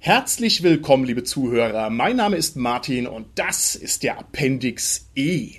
Herzlich 0.00 0.62
willkommen, 0.62 1.04
liebe 1.04 1.24
Zuhörer. 1.24 1.90
Mein 1.90 2.14
Name 2.14 2.36
ist 2.36 2.54
Martin 2.54 3.08
und 3.08 3.26
das 3.34 3.74
ist 3.74 4.04
der 4.04 4.16
Appendix 4.20 5.10
E. 5.16 5.56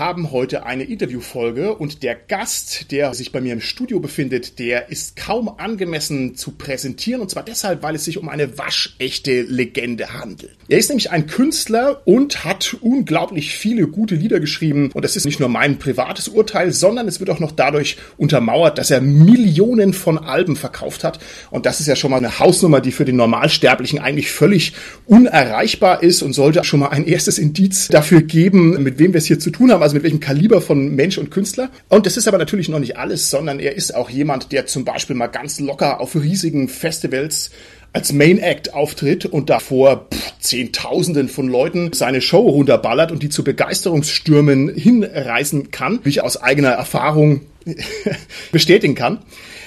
haben 0.00 0.30
heute 0.30 0.64
eine 0.64 0.84
Interviewfolge 0.84 1.74
und 1.74 2.02
der 2.02 2.14
Gast, 2.14 2.90
der 2.90 3.12
sich 3.12 3.32
bei 3.32 3.42
mir 3.42 3.52
im 3.52 3.60
Studio 3.60 4.00
befindet, 4.00 4.58
der 4.58 4.88
ist 4.88 5.14
kaum 5.14 5.50
angemessen 5.58 6.34
zu 6.36 6.52
präsentieren 6.52 7.20
und 7.20 7.30
zwar 7.30 7.42
deshalb, 7.42 7.82
weil 7.82 7.94
es 7.94 8.06
sich 8.06 8.16
um 8.16 8.30
eine 8.30 8.56
waschechte 8.56 9.42
Legende 9.42 10.14
handelt. 10.14 10.56
Er 10.68 10.78
ist 10.78 10.88
nämlich 10.88 11.10
ein 11.10 11.26
Künstler 11.26 12.00
und 12.06 12.46
hat 12.46 12.78
unglaublich 12.80 13.54
viele 13.54 13.88
gute 13.88 14.14
Lieder 14.14 14.40
geschrieben 14.40 14.90
und 14.94 15.04
das 15.04 15.16
ist 15.16 15.26
nicht 15.26 15.38
nur 15.38 15.50
mein 15.50 15.78
privates 15.78 16.28
Urteil, 16.28 16.72
sondern 16.72 17.06
es 17.06 17.20
wird 17.20 17.28
auch 17.28 17.40
noch 17.40 17.52
dadurch 17.52 17.98
untermauert, 18.16 18.78
dass 18.78 18.90
er 18.90 19.02
Millionen 19.02 19.92
von 19.92 20.16
Alben 20.16 20.56
verkauft 20.56 21.04
hat 21.04 21.20
und 21.50 21.66
das 21.66 21.78
ist 21.78 21.88
ja 21.88 21.94
schon 21.94 22.10
mal 22.10 22.16
eine 22.16 22.38
Hausnummer, 22.38 22.80
die 22.80 22.92
für 22.92 23.04
den 23.04 23.16
Normalsterblichen 23.16 23.98
eigentlich 23.98 24.30
völlig 24.30 24.72
unerreichbar 25.04 26.02
ist 26.02 26.22
und 26.22 26.32
sollte 26.32 26.64
schon 26.64 26.80
mal 26.80 26.88
ein 26.88 27.04
erstes 27.04 27.38
Indiz 27.38 27.88
dafür 27.88 28.22
geben, 28.22 28.82
mit 28.82 28.98
wem 28.98 29.12
wir 29.12 29.18
es 29.18 29.26
hier 29.26 29.38
zu 29.38 29.50
tun 29.50 29.70
haben, 29.70 29.82
also 29.82 29.89
mit 29.94 30.02
welchem 30.02 30.20
Kaliber 30.20 30.60
von 30.60 30.94
Mensch 30.94 31.18
und 31.18 31.30
Künstler. 31.30 31.70
Und 31.88 32.06
das 32.06 32.16
ist 32.16 32.28
aber 32.28 32.38
natürlich 32.38 32.68
noch 32.68 32.78
nicht 32.78 32.96
alles, 32.96 33.30
sondern 33.30 33.60
er 33.60 33.74
ist 33.76 33.94
auch 33.94 34.10
jemand, 34.10 34.52
der 34.52 34.66
zum 34.66 34.84
Beispiel 34.84 35.16
mal 35.16 35.28
ganz 35.28 35.60
locker 35.60 36.00
auf 36.00 36.14
riesigen 36.14 36.68
Festivals 36.68 37.50
als 37.92 38.12
Main 38.12 38.38
Act 38.38 38.72
auftritt 38.72 39.26
und 39.26 39.50
davor 39.50 40.06
pff, 40.12 40.32
Zehntausenden 40.38 41.28
von 41.28 41.48
Leuten 41.48 41.92
seine 41.92 42.20
Show 42.20 42.48
runterballert 42.48 43.10
und 43.10 43.22
die 43.22 43.28
zu 43.28 43.42
Begeisterungsstürmen 43.42 44.74
hinreißen 44.74 45.70
kann, 45.70 46.00
wie 46.04 46.10
ich 46.10 46.22
aus 46.22 46.36
eigener 46.36 46.70
Erfahrung 46.70 47.42
bestätigen 48.52 48.94
kann. 48.94 49.18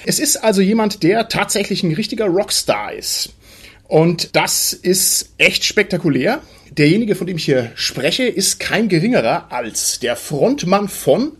Es 0.06 0.18
ist 0.18 0.38
also 0.38 0.60
jemand, 0.60 1.02
der 1.02 1.28
tatsächlich 1.28 1.82
ein 1.82 1.92
richtiger 1.92 2.26
Rockstar 2.26 2.92
ist. 2.92 3.30
Und 3.86 4.34
das 4.34 4.72
ist 4.72 5.34
echt 5.38 5.64
spektakulär. 5.64 6.40
Derjenige, 6.78 7.14
von 7.14 7.28
dem 7.28 7.36
ich 7.36 7.44
hier 7.44 7.70
spreche, 7.76 8.24
ist 8.24 8.58
kein 8.58 8.88
geringerer 8.88 9.52
als 9.52 10.00
der 10.00 10.16
Frontmann 10.16 10.88
von 10.88 11.32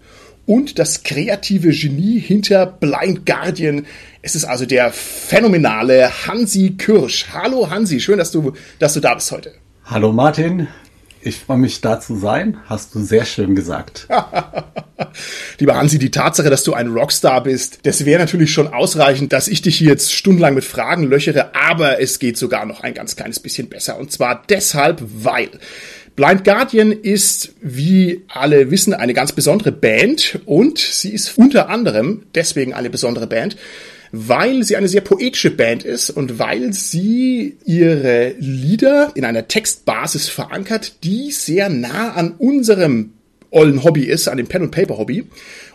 und 0.46 0.78
das 0.78 1.02
kreative 1.02 1.70
Genie 1.70 2.20
hinter 2.20 2.66
Blind 2.66 3.26
Guardian. 3.26 3.84
Es 4.22 4.36
ist 4.36 4.44
also 4.44 4.64
der 4.64 4.92
phänomenale 4.92 6.08
Hansi 6.28 6.76
Kirsch. 6.78 7.26
Hallo 7.32 7.68
Hansi, 7.68 7.98
schön, 7.98 8.18
dass 8.18 8.30
du, 8.30 8.52
dass 8.78 8.94
du 8.94 9.00
da 9.00 9.14
bist 9.14 9.32
heute. 9.32 9.54
Hallo 9.84 10.12
Martin, 10.12 10.68
ich 11.24 11.38
freue 11.38 11.58
mich 11.58 11.80
da 11.80 12.00
zu 12.00 12.16
sein. 12.16 12.58
Hast 12.66 12.94
du 12.94 13.00
sehr 13.00 13.24
schön 13.24 13.54
gesagt. 13.54 14.06
Lieber 15.58 15.76
Hansi, 15.76 15.98
die 15.98 16.10
Tatsache, 16.10 16.50
dass 16.50 16.64
du 16.64 16.74
ein 16.74 16.88
Rockstar 16.88 17.42
bist, 17.42 17.80
das 17.84 18.04
wäre 18.04 18.20
natürlich 18.20 18.52
schon 18.52 18.72
ausreichend, 18.72 19.32
dass 19.32 19.48
ich 19.48 19.62
dich 19.62 19.78
hier 19.78 19.88
jetzt 19.88 20.12
stundenlang 20.12 20.54
mit 20.54 20.64
Fragen 20.64 21.04
löchere, 21.04 21.54
aber 21.54 22.00
es 22.00 22.18
geht 22.18 22.36
sogar 22.36 22.66
noch 22.66 22.80
ein 22.82 22.94
ganz 22.94 23.16
kleines 23.16 23.40
bisschen 23.40 23.68
besser. 23.68 23.98
Und 23.98 24.12
zwar 24.12 24.42
deshalb, 24.48 25.02
weil 25.02 25.48
Blind 26.14 26.44
Guardian 26.44 26.92
ist, 26.92 27.54
wie 27.60 28.22
alle 28.28 28.70
wissen, 28.70 28.94
eine 28.94 29.14
ganz 29.14 29.32
besondere 29.32 29.72
Band 29.72 30.40
und 30.44 30.78
sie 30.78 31.12
ist 31.12 31.38
unter 31.38 31.68
anderem 31.68 32.24
deswegen 32.34 32.74
eine 32.74 32.90
besondere 32.90 33.26
Band, 33.26 33.56
weil 34.16 34.62
sie 34.62 34.76
eine 34.76 34.86
sehr 34.86 35.00
poetische 35.00 35.50
Band 35.50 35.82
ist 35.82 36.10
und 36.10 36.38
weil 36.38 36.72
sie 36.72 37.56
ihre 37.64 38.34
Lieder 38.38 39.10
in 39.14 39.24
einer 39.24 39.48
Textbasis 39.48 40.28
verankert, 40.28 41.02
die 41.02 41.32
sehr 41.32 41.68
nah 41.68 42.12
an 42.12 42.34
unserem 42.38 43.13
ollen 43.54 43.84
Hobby 43.84 44.04
ist, 44.04 44.28
an 44.28 44.36
dem 44.36 44.46
Pen- 44.46 44.62
und 44.62 44.70
Paper-Hobby. 44.70 45.24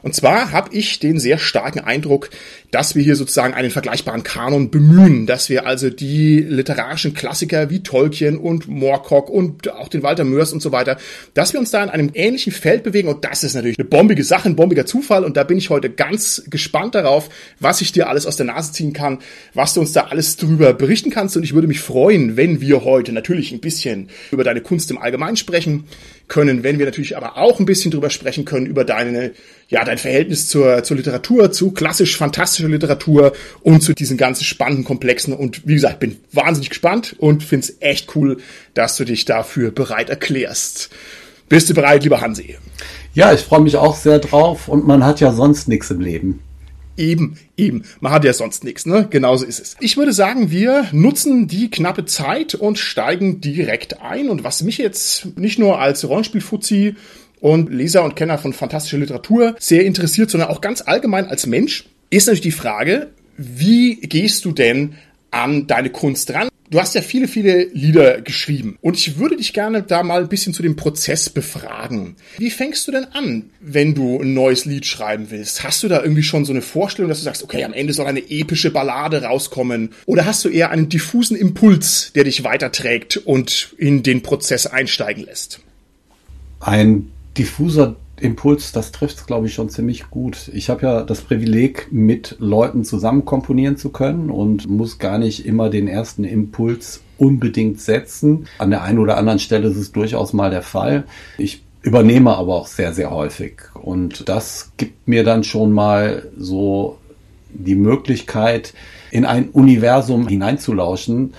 Und 0.02 0.16
zwar 0.16 0.52
habe 0.52 0.73
ich 0.73 0.99
den 0.99 1.20
sehr 1.20 1.37
starken 1.37 1.80
Eindruck, 1.80 2.30
dass 2.71 2.95
wir 2.95 3.03
hier 3.03 3.15
sozusagen 3.15 3.53
einen 3.53 3.71
vergleichbaren 3.71 4.23
Kanon 4.23 4.70
bemühen, 4.70 5.26
dass 5.26 5.49
wir 5.49 5.65
also 5.65 5.89
die 5.89 6.39
literarischen 6.39 7.14
Klassiker 7.14 7.70
wie 7.70 7.81
Tolkien 7.81 8.37
und 8.37 8.67
Moorcock 8.67 9.30
und 9.30 9.71
auch 9.71 9.87
den 9.87 10.03
Walter 10.03 10.23
Mörs 10.23 10.53
und 10.53 10.61
so 10.61 10.71
weiter, 10.71 10.98
dass 11.33 11.53
wir 11.53 11.59
uns 11.59 11.71
da 11.71 11.83
in 11.83 11.89
einem 11.89 12.11
ähnlichen 12.14 12.53
Feld 12.53 12.83
bewegen. 12.83 13.08
Und 13.08 13.26
das 13.26 13.43
ist 13.43 13.55
natürlich 13.55 13.80
eine 13.80 13.87
bombige 13.87 14.23
Sache, 14.23 14.48
ein 14.48 14.55
bombiger 14.55 14.86
Zufall. 14.86 15.23
Und 15.23 15.36
da 15.36 15.43
bin 15.43 15.58
ich 15.58 15.70
heute 15.70 15.89
ganz 15.89 16.43
gespannt 16.49 16.95
darauf, 16.95 17.30
was 17.59 17.82
ich 17.82 17.92
dir 17.92 18.08
alles 18.08 18.26
aus 18.26 18.37
der 18.37 18.45
Nase 18.45 18.71
ziehen 18.71 18.93
kann, 18.93 19.20
was 19.53 19.73
du 19.73 19.82
uns 19.82 19.93
da 19.93 20.05
alles 20.05 20.37
drüber 20.37 20.73
berichten 20.73 21.09
kannst. 21.09 21.36
Und 21.36 21.43
ich 21.43 21.53
würde 21.53 21.67
mich 21.67 21.80
freuen, 21.80 22.37
wenn 22.37 22.61
wir 22.61 22.83
heute 22.83 23.11
natürlich 23.11 23.52
ein 23.52 23.59
bisschen 23.59 24.09
über 24.32 24.43
deine 24.43 24.61
Kunst 24.61 24.92
im 24.92 24.98
Allgemeinen 24.98 25.37
sprechen 25.37 25.86
können, 26.29 26.63
wenn 26.63 26.79
wir 26.79 26.85
natürlich 26.85 27.17
aber 27.17 27.37
auch 27.37 27.59
ein 27.59 27.65
bisschen 27.65 27.91
drüber 27.91 28.09
sprechen 28.09 28.45
können 28.45 28.65
über 28.65 28.85
deine 28.85 29.31
ja, 29.69 29.85
dein 29.85 29.99
Verhältnis 29.99 30.47
zur, 30.49 30.83
zur 30.83 30.97
Literatur, 30.97 31.51
zu 31.51 31.71
klassisch 31.71 32.17
fantastischer 32.17 32.67
Literatur 32.67 33.33
und 33.61 33.81
zu 33.81 33.93
diesen 33.93 34.17
ganzen 34.17 34.43
spannenden 34.43 34.83
Komplexen. 34.83 35.31
Und 35.31 35.67
wie 35.67 35.75
gesagt, 35.75 35.99
bin 35.99 36.17
wahnsinnig 36.31 36.69
gespannt 36.69 37.15
und 37.19 37.43
find's 37.43 37.73
echt 37.79 38.15
cool, 38.15 38.37
dass 38.73 38.97
du 38.97 39.05
dich 39.05 39.25
dafür 39.25 39.69
bereit 39.69 40.09
erklärst. 40.09 40.89
Bist 41.49 41.69
du 41.69 41.75
bereit, 41.75 42.03
lieber 42.03 42.19
Hansi? 42.21 42.57
Ja, 43.13 43.31
ich 43.31 43.41
freue 43.41 43.61
mich 43.61 43.75
auch 43.75 43.95
sehr 43.95 44.17
drauf 44.17 44.67
und 44.67 44.87
man 44.87 45.05
hat 45.05 45.19
ja 45.19 45.33
sonst 45.33 45.67
nichts 45.67 45.91
im 45.91 45.99
Leben. 45.99 46.41
Eben, 46.99 47.37
eben. 47.55 47.83
Man 48.02 48.11
hat 48.11 48.26
ja 48.26 48.33
sonst 48.33 48.65
nichts, 48.65 48.86
ne? 48.86 49.08
Genauso 49.10 49.45
ist 49.45 49.61
es. 49.61 49.77
Ich 49.80 49.95
würde 49.95 50.11
sagen, 50.11 50.52
wir 50.52 50.89
nutzen 50.92 51.48
die 51.48 51.71
knappe 51.71 52.04
Zeit 52.04 52.55
und 52.55 52.77
steigen 52.77 53.39
direkt 53.39 54.02
ein. 54.02 54.27
Und 54.27 54.43
was 54.43 54.64
mich 54.64 54.77
jetzt 54.80 55.38
nicht 55.38 55.59
nur 55.59 55.80
als 55.80 56.05
Rollenspielfuzzi 56.05 56.95
und 57.39 57.71
Leser 57.71 58.04
und 58.04 58.17
Kenner 58.17 58.38
von 58.38 58.52
fantastischer 58.52 58.98
Literatur 58.98 59.55
sehr 59.59 59.86
interessiert, 59.86 60.30
sondern 60.30 60.49
auch 60.49 60.59
ganz 60.59 60.82
allgemein 60.82 61.26
als 61.26 61.48
Mensch, 61.48 61.86
ist 62.09 62.26
natürlich 62.27 62.42
die 62.42 62.52
Frage, 62.52 63.08
wie 63.38 63.95
gehst 63.95 64.43
du 64.43 64.52
denn 64.52 64.95
an 65.32 65.67
deine 65.67 65.92
Kunst 65.92 66.33
ran? 66.33 66.48
Du 66.71 66.80
hast 66.80 66.93
ja 66.93 67.02
viele, 67.02 67.27
viele 67.27 67.63
Lieder 67.73 68.21
geschrieben 68.21 68.77
und 68.81 68.95
ich 68.95 69.17
würde 69.17 69.35
dich 69.35 69.53
gerne 69.53 69.81
da 69.81 70.03
mal 70.03 70.21
ein 70.21 70.30
bisschen 70.30 70.53
zu 70.53 70.61
dem 70.61 70.75
Prozess 70.75 71.27
befragen. 71.27 72.15
Wie 72.37 72.52
fängst 72.52 72.87
du 72.87 72.91
denn 72.91 73.05
an, 73.05 73.49
wenn 73.59 73.95
du 73.95 74.21
ein 74.21 74.35
neues 74.35 74.65
Lied 74.65 74.85
schreiben 74.85 75.31
willst? 75.31 75.63
Hast 75.63 75.81
du 75.81 75.87
da 75.87 76.03
irgendwie 76.03 76.21
schon 76.21 76.45
so 76.45 76.53
eine 76.53 76.61
Vorstellung, 76.61 77.09
dass 77.09 77.17
du 77.17 77.23
sagst, 77.23 77.43
okay, 77.43 77.63
am 77.63 77.73
Ende 77.73 77.93
soll 77.93 78.05
eine 78.05 78.29
epische 78.29 78.69
Ballade 78.69 79.23
rauskommen? 79.23 79.93
Oder 80.05 80.25
hast 80.25 80.45
du 80.45 80.49
eher 80.49 80.69
einen 80.69 80.89
diffusen 80.89 81.35
Impuls, 81.35 82.11
der 82.13 82.25
dich 82.25 82.43
weiterträgt 82.43 83.17
und 83.17 83.73
in 83.79 84.03
den 84.03 84.21
Prozess 84.21 84.67
einsteigen 84.67 85.25
lässt? 85.25 85.61
Ein 86.59 87.11
diffuser 87.35 87.95
Impuls, 88.21 88.71
das 88.71 88.91
trifft 88.91 89.27
glaube 89.27 89.47
ich, 89.47 89.53
schon 89.53 89.69
ziemlich 89.69 90.09
gut. 90.09 90.49
Ich 90.53 90.69
habe 90.69 90.85
ja 90.85 91.02
das 91.03 91.21
Privileg, 91.21 91.87
mit 91.91 92.35
Leuten 92.39 92.83
zusammen 92.83 93.25
komponieren 93.25 93.77
zu 93.77 93.89
können 93.89 94.30
und 94.30 94.69
muss 94.69 94.99
gar 94.99 95.17
nicht 95.17 95.45
immer 95.45 95.69
den 95.69 95.87
ersten 95.87 96.23
Impuls 96.23 97.02
unbedingt 97.17 97.81
setzen. 97.81 98.47
An 98.58 98.69
der 98.69 98.83
einen 98.83 98.99
oder 98.99 99.17
anderen 99.17 99.39
Stelle 99.39 99.67
ist 99.67 99.77
es 99.77 99.91
durchaus 99.91 100.33
mal 100.33 100.49
der 100.49 100.61
Fall. 100.61 101.03
Ich 101.37 101.63
übernehme 101.81 102.35
aber 102.35 102.55
auch 102.55 102.67
sehr, 102.67 102.93
sehr 102.93 103.11
häufig. 103.11 103.61
Und 103.73 104.27
das 104.27 104.71
gibt 104.77 105.08
mir 105.08 105.23
dann 105.23 105.43
schon 105.43 105.71
mal 105.71 106.27
so 106.37 106.97
die 107.52 107.75
Möglichkeit, 107.75 108.73
in 109.11 109.25
ein 109.25 109.49
Universum 109.49 110.27
hineinzulauschen, 110.27 111.33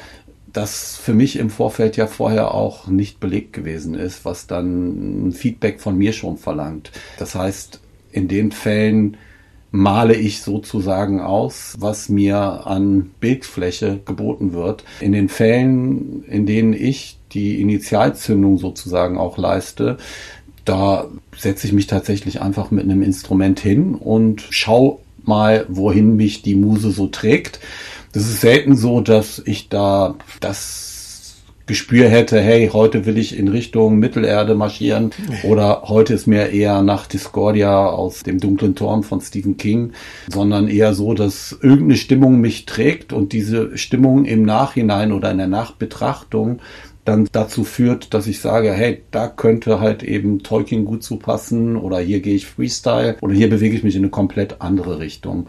das 0.53 0.97
für 0.97 1.15
mich 1.15 1.37
im 1.37 1.51
Vorfeld 1.51 1.97
ja 1.97 2.07
vorher 2.07 2.55
auch 2.55 2.87
nicht 2.87 3.21
belegt 3.21 3.53
gewesen 3.53 3.95
ist, 3.95 4.25
was 4.25 4.47
dann 4.47 5.29
ein 5.29 5.33
Feedback 5.33 5.81
von 5.81 5.97
mir 5.97 6.13
schon 6.13 6.37
verlangt. 6.37 6.91
Das 7.19 7.35
heißt, 7.35 7.81
in 8.13 8.29
den 8.29 8.53
Fällen 8.53 9.17
male 9.71 10.15
ich 10.15 10.43
sozusagen 10.43 11.21
aus, 11.21 11.77
was 11.79 12.09
mir 12.09 12.67
an 12.67 13.11
Bildfläche 13.21 14.01
geboten 14.05 14.53
wird. 14.53 14.85
In 15.01 15.13
den 15.13 15.29
Fällen, 15.29 16.25
in 16.25 16.47
denen 16.47 16.73
ich 16.73 17.19
die 17.33 17.61
Initialzündung 17.61 18.59
sozusagen 18.59 19.17
auch 19.17 19.39
leiste, 19.39 19.99
da 20.65 21.07
setze 21.37 21.67
ich 21.67 21.73
mich 21.73 21.87
tatsächlich 21.87 22.43
einfach 22.43 22.71
mit 22.71 22.85
einem 22.85 23.03
Instrument 23.03 23.61
hin 23.61 23.95
und 23.95 24.45
schau 24.51 25.01
mal, 25.23 25.67
wohin 25.69 26.17
mich 26.17 26.43
die 26.43 26.57
Muse 26.57 26.91
so 26.91 27.07
trägt. 27.07 27.61
Das 28.13 28.25
ist 28.25 28.41
selten 28.41 28.77
so, 28.77 29.01
dass 29.01 29.41
ich 29.45 29.69
da 29.69 30.17
das 30.41 30.91
Gespür 31.67 32.09
hätte, 32.09 32.41
hey, 32.41 32.69
heute 32.73 33.07
will 33.07 33.17
ich 33.17 33.39
in 33.39 33.47
Richtung 33.47 34.01
Mittelerde 34.01 34.57
marschieren. 34.57 35.13
Oder 35.45 35.83
heute 35.85 36.15
ist 36.15 36.27
mir 36.27 36.49
eher 36.49 36.83
nach 36.83 37.07
Discordia 37.07 37.87
aus 37.87 38.25
dem 38.25 38.41
dunklen 38.41 38.75
Turm 38.75 39.05
von 39.05 39.21
Stephen 39.21 39.57
King, 39.57 39.93
sondern 40.29 40.67
eher 40.67 40.95
so, 40.95 41.15
dass 41.15 41.57
irgendeine 41.63 41.97
Stimmung 41.97 42.41
mich 42.41 42.67
trägt 42.67 43.13
und 43.13 43.33
diese 43.33 43.79
Stimmung 43.79 44.25
im 44.25 44.43
Nachhinein 44.43 45.13
oder 45.13 45.31
in 45.31 45.39
der 45.39 45.47
Nachbetrachtung 45.47 46.59
dann 47.05 47.29
dazu 47.31 47.63
führt, 47.63 48.15
dass 48.15 48.27
ich 48.27 48.41
sage, 48.41 48.73
hey, 48.73 49.03
da 49.13 49.29
könnte 49.29 49.79
halt 49.79 50.03
eben 50.03 50.43
Tolkien 50.43 50.85
gut 50.85 51.05
zu 51.05 51.19
passen 51.19 51.77
oder 51.77 52.01
hier 52.01 52.19
gehe 52.19 52.35
ich 52.35 52.47
Freestyle 52.47 53.17
oder 53.21 53.35
hier 53.35 53.49
bewege 53.49 53.77
ich 53.77 53.85
mich 53.85 53.95
in 53.95 54.03
eine 54.03 54.11
komplett 54.11 54.61
andere 54.61 54.99
Richtung. 54.99 55.47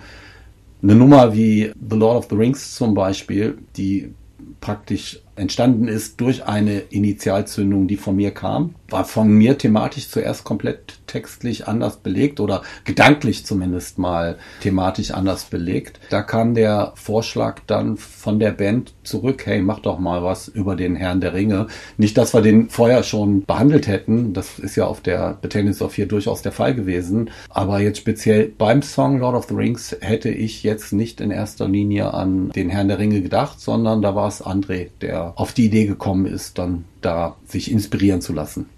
Eine 0.84 0.96
Nummer 0.96 1.34
wie 1.34 1.72
The 1.90 1.96
Lord 1.96 2.18
of 2.18 2.28
the 2.30 2.36
Rings 2.36 2.76
zum 2.76 2.94
Beispiel, 2.94 3.58
die 3.78 4.14
praktisch 4.60 5.20
entstanden 5.36 5.88
ist 5.88 6.20
durch 6.22 6.46
eine 6.46 6.80
Initialzündung, 6.80 7.88
die 7.88 7.98
von 7.98 8.16
mir 8.16 8.32
kam. 8.32 8.76
War 8.90 9.06
von 9.06 9.30
mir 9.30 9.58
thematisch 9.58 10.10
zuerst 10.10 10.44
komplett 10.44 11.00
textlich 11.08 11.68
anders 11.68 11.98
belegt 11.98 12.40
oder 12.40 12.62
gedanklich 12.84 13.46
zumindest 13.46 13.98
mal 13.98 14.38
thematisch 14.62 15.12
anders 15.12 15.46
belegt. 15.46 16.00
Da 16.10 16.22
kam 16.22 16.54
der 16.54 16.94
Vorschlag 16.96 17.62
dann 17.68 17.98
von 17.98 18.40
der 18.40 18.52
Band 18.52 18.94
zurück, 19.04 19.46
hey, 19.46 19.62
mach 19.62 19.80
doch 19.80 20.00
mal 20.00 20.24
was 20.24 20.48
über 20.48 20.76
den 20.76 20.96
Herrn 20.96 21.22
der 21.22 21.34
Ringe. 21.34 21.68
Nicht, 21.98 22.18
dass 22.18 22.34
wir 22.34 22.42
den 22.42 22.70
vorher 22.70 23.04
schon 23.04 23.46
behandelt 23.46 23.88
hätten, 23.88 24.34
das 24.34 24.60
ist 24.60 24.76
ja 24.76 24.86
auf 24.86 25.02
der 25.02 25.38
Battalions 25.42 25.82
of 25.82 25.94
Fear 25.94 26.08
durchaus 26.08 26.42
der 26.42 26.52
Fall 26.52 26.76
gewesen, 26.76 27.30
aber 27.50 27.80
jetzt 27.80 28.00
speziell 28.00 28.48
beim 28.58 28.82
Song 28.82 29.20
Lord 29.20 29.36
of 29.36 29.48
the 29.48 29.56
Rings 29.56 29.96
hätte 30.02 30.30
ich 30.30 30.64
jetzt 30.64 30.94
nicht 30.94 31.22
in 31.22 31.32
erster 31.32 31.68
Linie 31.68 32.14
an 32.14 32.50
den 32.50 32.70
Herrn 32.70 32.90
der 32.90 33.00
Ringe 33.00 33.22
gedacht, 33.22 33.60
sondern 33.60 34.02
da 34.02 34.16
war 34.16 34.28
es 34.28 34.44
André, 34.44 34.90
der 35.02 35.21
auf 35.30 35.54
die 35.54 35.66
Idee 35.66 35.86
gekommen 35.86 36.26
ist, 36.26 36.58
dann 36.58 36.86
da 37.02 37.38
sich 37.46 37.72
inspirieren 37.72 38.22
zu 38.22 38.34
lassen. 38.34 38.70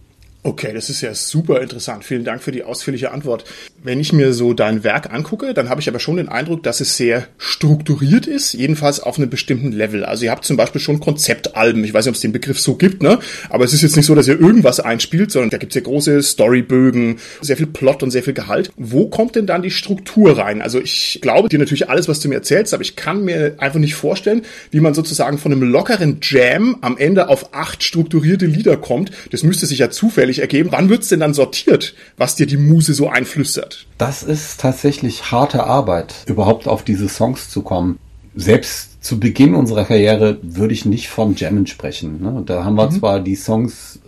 Okay, 0.45 0.73
das 0.73 0.89
ist 0.89 0.99
ja 0.99 1.13
super 1.13 1.61
interessant. 1.61 2.03
Vielen 2.03 2.25
Dank 2.25 2.43
für 2.43 2.51
die 2.51 2.65
ausführliche 2.65 3.11
Antwort. 3.11 3.45
Wenn 3.81 4.01
ich 4.01 4.11
mir 4.11 4.33
so 4.33 4.53
dein 4.53 4.83
Werk 4.83 5.13
angucke, 5.13 5.53
dann 5.53 5.69
habe 5.69 5.79
ich 5.79 5.87
aber 5.87 5.99
schon 5.99 6.17
den 6.17 6.27
Eindruck, 6.27 6.63
dass 6.63 6.81
es 6.81 6.97
sehr 6.97 7.27
strukturiert 7.37 8.27
ist, 8.27 8.51
jedenfalls 8.51 8.99
auf 8.99 9.17
einem 9.17 9.29
bestimmten 9.29 9.71
Level. 9.71 10.03
Also 10.03 10.25
ihr 10.25 10.31
habt 10.31 10.43
zum 10.43 10.57
Beispiel 10.57 10.81
schon 10.81 10.99
Konzeptalben. 10.99 11.81
Ich 11.85 11.93
weiß 11.93 12.03
nicht, 12.03 12.09
ob 12.09 12.15
es 12.15 12.21
den 12.21 12.33
Begriff 12.33 12.59
so 12.59 12.75
gibt, 12.75 13.01
ne? 13.01 13.19
Aber 13.49 13.63
es 13.63 13.71
ist 13.71 13.83
jetzt 13.83 13.95
nicht 13.95 14.05
so, 14.05 14.15
dass 14.15 14.27
ihr 14.27 14.37
irgendwas 14.37 14.81
einspielt, 14.81 15.31
sondern 15.31 15.49
da 15.49 15.57
gibt 15.57 15.71
es 15.71 15.75
ja 15.75 15.81
große 15.81 16.21
Storybögen, 16.21 17.19
sehr 17.39 17.55
viel 17.55 17.67
Plot 17.67 18.03
und 18.03 18.11
sehr 18.11 18.23
viel 18.23 18.33
Gehalt. 18.33 18.69
Wo 18.75 19.07
kommt 19.07 19.37
denn 19.37 19.47
dann 19.47 19.61
die 19.61 19.71
Struktur 19.71 20.37
rein? 20.37 20.61
Also 20.61 20.81
ich 20.81 21.19
glaube 21.21 21.47
dir 21.47 21.59
natürlich 21.59 21.89
alles, 21.89 22.09
was 22.09 22.19
du 22.19 22.27
mir 22.27 22.35
erzählst, 22.35 22.73
aber 22.73 22.81
ich 22.81 22.97
kann 22.97 23.23
mir 23.23 23.55
einfach 23.59 23.79
nicht 23.79 23.95
vorstellen, 23.95 24.41
wie 24.71 24.81
man 24.81 24.93
sozusagen 24.93 25.37
von 25.37 25.53
einem 25.53 25.63
lockeren 25.63 26.17
Jam 26.21 26.79
am 26.81 26.97
Ende 26.97 27.29
auf 27.29 27.53
acht 27.53 27.81
strukturierte 27.81 28.45
Lieder 28.45 28.75
kommt. 28.75 29.11
Das 29.31 29.43
müsste 29.43 29.67
sich 29.67 29.79
ja 29.79 29.89
zufällig 29.89 30.32
zufällig 30.33 30.39
ergeben. 30.39 30.69
Wann 30.71 30.89
wird's 30.89 31.09
denn 31.09 31.19
dann 31.19 31.33
sortiert, 31.33 31.93
was 32.17 32.35
dir 32.35 32.45
die 32.45 32.57
Muse 32.57 32.93
so 32.93 33.09
einflüstert? 33.09 33.87
Das 33.97 34.23
ist 34.23 34.59
tatsächlich 34.59 35.31
harte 35.31 35.63
Arbeit, 35.63 36.15
überhaupt 36.27 36.67
auf 36.67 36.83
diese 36.83 37.09
Songs 37.09 37.49
zu 37.49 37.61
kommen. 37.61 37.99
Selbst 38.35 39.03
zu 39.03 39.19
Beginn 39.19 39.53
unserer 39.53 39.85
Karriere 39.85 40.39
würde 40.41 40.73
ich 40.73 40.85
nicht 40.85 41.09
von 41.09 41.35
Jammen 41.35 41.67
sprechen. 41.67 42.21
Ne? 42.21 42.43
Da 42.45 42.63
haben 42.63 42.75
wir 42.75 42.89
mhm. 42.89 42.99
zwar 42.99 43.19
die 43.19 43.35
Songs 43.35 43.99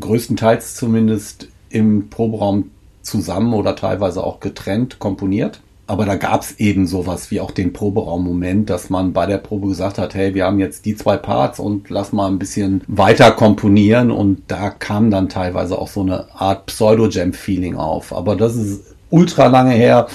größtenteils 0.00 0.74
zumindest 0.74 1.48
im 1.70 2.08
Proberaum 2.08 2.70
zusammen 3.02 3.52
oder 3.52 3.74
teilweise 3.74 4.22
auch 4.22 4.40
getrennt 4.40 4.98
komponiert. 4.98 5.60
Aber 5.86 6.06
da 6.06 6.16
gab 6.16 6.40
es 6.42 6.58
eben 6.58 6.86
sowas 6.86 7.30
wie 7.30 7.40
auch 7.40 7.50
den 7.50 7.74
Proberaum-Moment, 7.74 8.70
dass 8.70 8.88
man 8.88 9.12
bei 9.12 9.26
der 9.26 9.36
Probe 9.36 9.68
gesagt 9.68 9.98
hat, 9.98 10.14
hey, 10.14 10.34
wir 10.34 10.46
haben 10.46 10.58
jetzt 10.58 10.86
die 10.86 10.96
zwei 10.96 11.18
Parts 11.18 11.58
und 11.58 11.90
lass 11.90 12.12
mal 12.12 12.28
ein 12.28 12.38
bisschen 12.38 12.82
weiter 12.86 13.32
komponieren 13.32 14.10
und 14.10 14.42
da 14.48 14.70
kam 14.70 15.10
dann 15.10 15.28
teilweise 15.28 15.78
auch 15.78 15.88
so 15.88 16.00
eine 16.00 16.26
Art 16.34 16.66
Pseudo-Jam-Feeling 16.66 17.76
auf. 17.76 18.14
Aber 18.14 18.34
das 18.34 18.56
ist 18.56 18.94
ultra 19.10 19.48
lange 19.48 19.72
her 19.72 20.06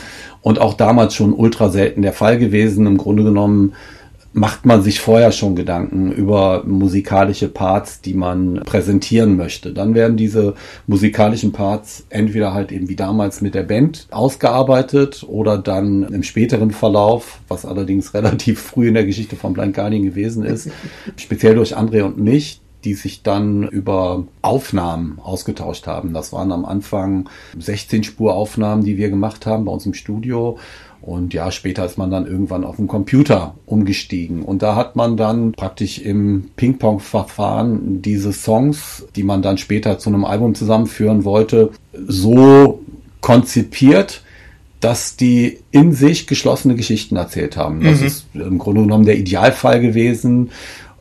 und 0.42 0.60
auch 0.60 0.74
damals 0.74 1.14
schon 1.14 1.34
ultra 1.34 1.70
selten 1.70 2.02
der 2.02 2.14
Fall 2.14 2.40
gewesen. 2.40 2.88
Im 2.88 2.98
Grunde 2.98 3.24
genommen 3.24 3.74
macht 4.34 4.66
man 4.66 4.84
sich 4.84 5.00
vorher 5.00 5.32
schon 5.32 5.56
Gedanken 5.56 6.12
über 6.12 6.64
musikalische 6.66 7.50
Parts, 7.50 8.02
die 8.02 8.14
man 8.14 8.62
präsentieren 8.66 9.36
möchte. 9.38 9.74
Dann 9.74 9.96
werden 9.96 10.18
diese 10.18 10.54
musikalischen 10.86 11.52
Parts 11.52 12.06
entweder 12.10 12.54
halt 12.54 12.72
eben 12.72 12.90
wie 12.90 12.96
damals 12.96 13.42
mit 13.42 13.56
der 13.56 13.64
Band 13.64 14.08
ausgearbeitet 14.12 15.26
oder 15.28 15.58
dann 15.58 16.04
im 16.04 16.24
späteren 16.24 16.72
Verlauf, 16.72 17.40
was 17.48 17.66
allerdings 17.66 18.14
relativ 18.14 18.62
früh 18.62 18.88
in 18.88 18.94
der 18.94 19.06
Geschichte 19.06 19.36
von 19.36 19.54
Blind 19.54 19.76
Guardian 19.76 20.04
gewesen 20.04 20.46
ist, 20.46 20.70
speziell 21.16 21.56
durch 21.56 21.76
André 21.76 22.04
und 22.04 22.18
mich, 22.18 22.62
die 22.84 22.94
sich 22.94 23.24
dann 23.24 23.68
über 23.68 24.26
Aufnahmen 24.42 25.20
ausgetauscht 25.22 25.86
haben. 25.88 26.14
Das 26.14 26.32
waren 26.32 26.52
am 26.52 26.66
Anfang 26.66 27.28
16 27.58 28.04
Spuraufnahmen, 28.04 28.86
die 28.86 28.98
wir 28.98 29.10
gemacht 29.10 29.46
haben 29.46 29.66
bei 29.66 29.72
uns 29.72 29.86
im 29.86 29.94
Studio 29.94 30.58
und 31.02 31.34
ja, 31.34 31.50
später 31.52 31.86
ist 31.86 31.98
man 31.98 32.12
dann 32.12 32.28
irgendwann 32.28 32.64
auf 32.64 32.76
den 32.76 32.88
Computer 32.88 33.56
umgestiegen. 33.66 34.42
Und 34.44 34.62
da 34.62 34.76
hat 34.76 34.96
man 34.96 35.16
dann 35.16 35.54
praktisch 35.54 36.00
im 36.00 36.50
Ping-Pong-Verfahren 36.56 38.02
diese 38.02 38.34
Songs, 38.34 39.06
die 39.16 39.24
man 39.24 39.42
dann 39.42 39.58
später 39.58 39.98
zu 39.98 40.10
einem 40.10 40.26
Album 40.26 40.56
zusammenführen 40.56 41.24
wollte, 41.24 41.72
so 41.94 42.82
konzipiert, 43.22 44.24
dass 44.82 45.16
die 45.16 45.60
in 45.72 45.94
sich 45.94 46.28
geschlossene 46.28 46.76
Geschichten 46.76 47.16
erzählt 47.16 47.58
haben. 47.58 47.82
Das 47.82 48.02
mhm. 48.02 48.08
ist 48.08 48.26
im 48.34 48.58
Grunde 48.58 48.82
genommen 48.82 49.06
der 49.06 49.18
Idealfall 49.18 49.82
gewesen. 49.82 50.52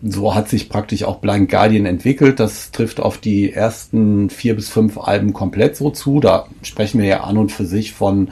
So 0.01 0.35
hat 0.35 0.49
sich 0.49 0.69
praktisch 0.69 1.03
auch 1.03 1.19
Blind 1.19 1.51
Guardian 1.51 1.87
entwickelt. 1.87 2.39
Das 2.39 2.71
trifft 2.71 3.01
auf 3.01 3.19
die 3.19 3.53
ersten 3.53 4.31
vier 4.31 4.55
bis 4.55 4.69
fünf 4.69 4.97
Alben 4.97 5.33
komplett 5.33 5.77
so 5.77 5.91
zu. 5.91 6.21
Da 6.21 6.47
sprechen 6.63 7.01
wir 7.01 7.09
ja 7.09 7.25
an 7.25 7.37
und 7.37 7.51
für 7.51 7.67
sich 7.67 7.93
von 7.93 8.29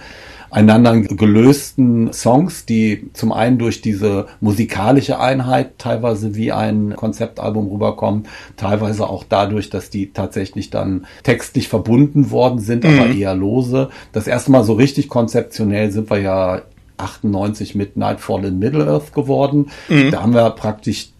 einander 0.56 0.98
gelösten 1.02 2.14
Songs, 2.14 2.64
die 2.64 3.10
zum 3.12 3.30
einen 3.30 3.58
durch 3.58 3.82
diese 3.82 4.26
musikalische 4.40 5.20
Einheit 5.20 5.76
teilweise 5.76 6.34
wie 6.34 6.50
ein 6.50 6.96
Konzeptalbum 6.96 7.68
rüberkommen, 7.68 8.26
teilweise 8.56 9.06
auch 9.06 9.22
dadurch, 9.28 9.68
dass 9.68 9.90
die 9.90 10.14
tatsächlich 10.14 10.70
dann 10.70 11.06
textlich 11.24 11.68
verbunden 11.68 12.30
worden 12.30 12.58
sind, 12.58 12.84
mhm. 12.84 12.98
aber 12.98 13.10
eher 13.10 13.34
lose. 13.34 13.90
Das 14.12 14.26
erste 14.26 14.50
Mal 14.50 14.64
so 14.64 14.72
richtig 14.72 15.10
konzeptionell 15.10 15.90
sind 15.90 16.08
wir 16.08 16.20
ja 16.20 16.62
98 16.96 17.74
mit 17.74 17.98
Nightfall 17.98 18.46
in 18.46 18.58
Middle-earth 18.58 19.12
geworden. 19.12 19.66
Mhm. 19.90 20.10
Da 20.10 20.22
haben 20.22 20.32
wir 20.32 20.48
praktisch 20.50 21.10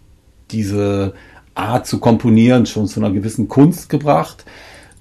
diese 0.49 1.13
Art 1.53 1.85
zu 1.85 1.99
komponieren 1.99 2.65
schon 2.65 2.87
zu 2.87 2.99
einer 2.99 3.11
gewissen 3.11 3.47
Kunst 3.47 3.87
gebracht 3.87 4.45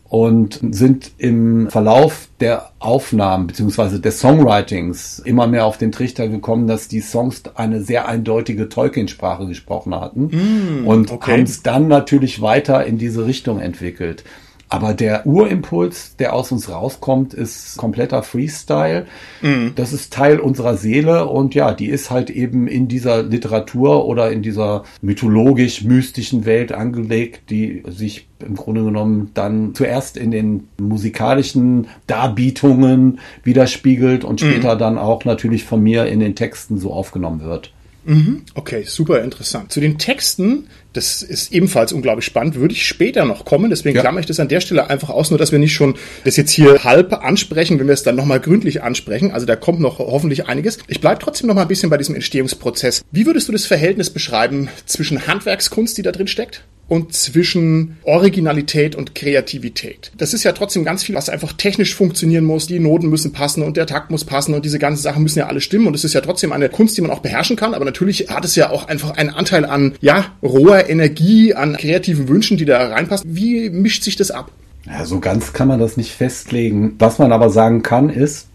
und 0.08 0.60
sind 0.70 1.12
im 1.18 1.68
Verlauf 1.68 2.28
der 2.40 2.70
Aufnahmen 2.78 3.48
beziehungsweise 3.48 4.00
des 4.00 4.20
Songwritings 4.20 5.18
immer 5.18 5.46
mehr 5.46 5.66
auf 5.66 5.78
den 5.78 5.90
Trichter 5.90 6.28
gekommen, 6.28 6.66
dass 6.66 6.86
die 6.88 7.00
Songs 7.00 7.42
eine 7.54 7.82
sehr 7.82 8.06
eindeutige 8.06 8.68
Tolkien-Sprache 8.68 9.46
gesprochen 9.46 9.94
hatten 9.94 10.82
mm, 10.82 10.86
und 10.86 11.10
okay. 11.10 11.32
haben 11.32 11.42
es 11.42 11.62
dann 11.62 11.88
natürlich 11.88 12.40
weiter 12.40 12.84
in 12.86 12.98
diese 12.98 13.26
Richtung 13.26 13.58
entwickelt. 13.58 14.22
Aber 14.68 14.94
der 14.94 15.26
Urimpuls, 15.26 16.16
der 16.16 16.32
aus 16.32 16.50
uns 16.50 16.68
rauskommt, 16.68 17.34
ist 17.34 17.76
kompletter 17.76 18.22
Freestyle. 18.22 19.06
Mhm. 19.40 19.72
Das 19.76 19.92
ist 19.92 20.12
Teil 20.12 20.40
unserer 20.40 20.76
Seele 20.76 21.26
und 21.26 21.54
ja, 21.54 21.72
die 21.72 21.86
ist 21.86 22.10
halt 22.10 22.30
eben 22.30 22.66
in 22.66 22.88
dieser 22.88 23.22
Literatur 23.22 24.06
oder 24.06 24.32
in 24.32 24.42
dieser 24.42 24.82
mythologisch-mystischen 25.02 26.46
Welt 26.46 26.72
angelegt, 26.72 27.50
die 27.50 27.84
sich 27.86 28.26
im 28.40 28.56
Grunde 28.56 28.82
genommen 28.82 29.30
dann 29.35 29.75
zuerst 29.75 30.16
in 30.16 30.32
den 30.32 30.68
musikalischen 30.78 31.87
Darbietungen 32.08 33.20
widerspiegelt 33.44 34.25
und 34.25 34.42
mhm. 34.42 34.46
später 34.46 34.75
mhm. 34.75 34.78
dann 34.80 34.99
auch 34.99 35.25
natürlich 35.25 35.64
von 35.64 35.80
mir 35.80 36.06
in 36.06 36.18
den 36.18 36.35
Texten 36.35 36.78
so 36.78 36.92
aufgenommen 36.92 37.40
wird. 37.40 37.73
Mhm. 38.06 38.42
Okay, 38.54 38.85
super 38.85 39.23
interessant. 39.23 39.73
Zu 39.73 39.80
den 39.80 39.99
Texten, 39.99 40.68
das 40.96 41.22
ist 41.22 41.52
ebenfalls 41.52 41.92
unglaublich 41.92 42.24
spannend, 42.24 42.56
würde 42.56 42.74
ich 42.74 42.86
später 42.86 43.24
noch 43.24 43.44
kommen. 43.44 43.70
Deswegen 43.70 43.96
ja. 43.96 44.02
klammer 44.02 44.20
ich 44.20 44.26
das 44.26 44.40
an 44.40 44.48
der 44.48 44.60
Stelle 44.60 44.88
einfach 44.88 45.10
aus, 45.10 45.30
nur 45.30 45.38
dass 45.38 45.52
wir 45.52 45.58
nicht 45.58 45.74
schon 45.74 45.94
das 46.24 46.36
jetzt 46.36 46.50
hier 46.50 46.84
halb 46.84 47.12
ansprechen, 47.12 47.78
wenn 47.78 47.86
wir 47.86 47.94
es 47.94 48.02
dann 48.02 48.16
nochmal 48.16 48.40
gründlich 48.40 48.82
ansprechen. 48.82 49.30
Also 49.32 49.46
da 49.46 49.56
kommt 49.56 49.80
noch 49.80 49.98
hoffentlich 49.98 50.46
einiges. 50.46 50.78
Ich 50.88 51.00
bleibe 51.00 51.20
trotzdem 51.20 51.48
noch 51.48 51.54
mal 51.54 51.62
ein 51.62 51.68
bisschen 51.68 51.90
bei 51.90 51.98
diesem 51.98 52.14
Entstehungsprozess. 52.14 53.02
Wie 53.10 53.26
würdest 53.26 53.48
du 53.48 53.52
das 53.52 53.66
Verhältnis 53.66 54.10
beschreiben 54.10 54.68
zwischen 54.86 55.26
Handwerkskunst, 55.26 55.98
die 55.98 56.02
da 56.02 56.12
drin 56.12 56.26
steckt, 56.26 56.64
und 56.88 57.12
zwischen 57.12 57.97
Originalität 58.05 58.95
und 58.95 59.14
Kreativität. 59.14 60.12
Das 60.16 60.35
ist 60.35 60.45
ja 60.45 60.52
trotzdem 60.52 60.85
ganz 60.85 61.02
viel, 61.02 61.14
was 61.14 61.28
einfach 61.28 61.52
technisch 61.52 61.95
funktionieren 61.95 62.45
muss. 62.45 62.66
Die 62.66 62.78
Noten 62.78 63.09
müssen 63.09 63.33
passen 63.33 63.62
und 63.62 63.76
der 63.76 63.87
Takt 63.87 64.11
muss 64.11 64.25
passen 64.25 64.55
und 64.55 64.64
diese 64.64 64.78
ganzen 64.78 65.02
Sachen 65.02 65.23
müssen 65.23 65.40
ja 65.40 65.47
alle 65.47 65.61
stimmen. 65.61 65.88
Und 65.88 65.95
es 65.95 66.05
ist 66.05 66.14
ja 66.14 66.21
trotzdem 66.21 66.52
eine 66.52 66.69
Kunst, 66.69 66.97
die 66.97 67.02
man 67.02 67.11
auch 67.11 67.21
beherrschen 67.21 67.57
kann. 67.57 67.75
Aber 67.75 67.85
natürlich 67.85 68.28
hat 68.28 68.45
es 68.45 68.55
ja 68.55 68.71
auch 68.71 68.87
einfach 68.87 69.11
einen 69.11 69.31
Anteil 69.31 69.64
an, 69.64 69.95
ja, 70.00 70.26
roher 70.43 70.88
Energie, 70.88 71.55
an 71.55 71.76
kreativen 71.76 72.28
Wünschen, 72.28 72.57
die 72.57 72.64
da 72.64 72.87
reinpassen. 72.87 73.28
Wie 73.35 73.69
mischt 73.71 74.05
sich 74.05 74.16
das 74.16 74.31
ab? 74.31 74.52
Ja, 74.87 75.05
so 75.05 75.19
ganz 75.19 75.52
kann 75.52 75.66
man 75.66 75.81
das 75.81 75.97
nicht 75.97 76.12
festlegen. 76.12 76.95
Was 76.99 77.19
man 77.19 77.33
aber 77.33 77.50
sagen 77.50 77.83
kann, 77.83 78.09
ist, 78.09 78.49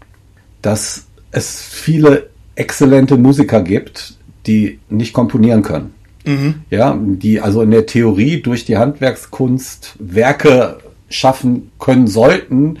dass 0.62 1.04
es 1.30 1.60
viele 1.60 2.30
exzellente 2.54 3.16
Musiker 3.16 3.62
gibt, 3.62 4.14
die 4.46 4.78
nicht 4.88 5.12
komponieren 5.12 5.62
können. 5.62 5.92
Mhm. 6.24 6.62
Ja, 6.70 6.96
die 6.98 7.40
also 7.40 7.62
in 7.62 7.70
der 7.70 7.86
Theorie 7.86 8.40
durch 8.40 8.64
die 8.64 8.76
Handwerkskunst 8.76 9.96
Werke 9.98 10.78
schaffen 11.08 11.70
können 11.78 12.06
sollten, 12.06 12.78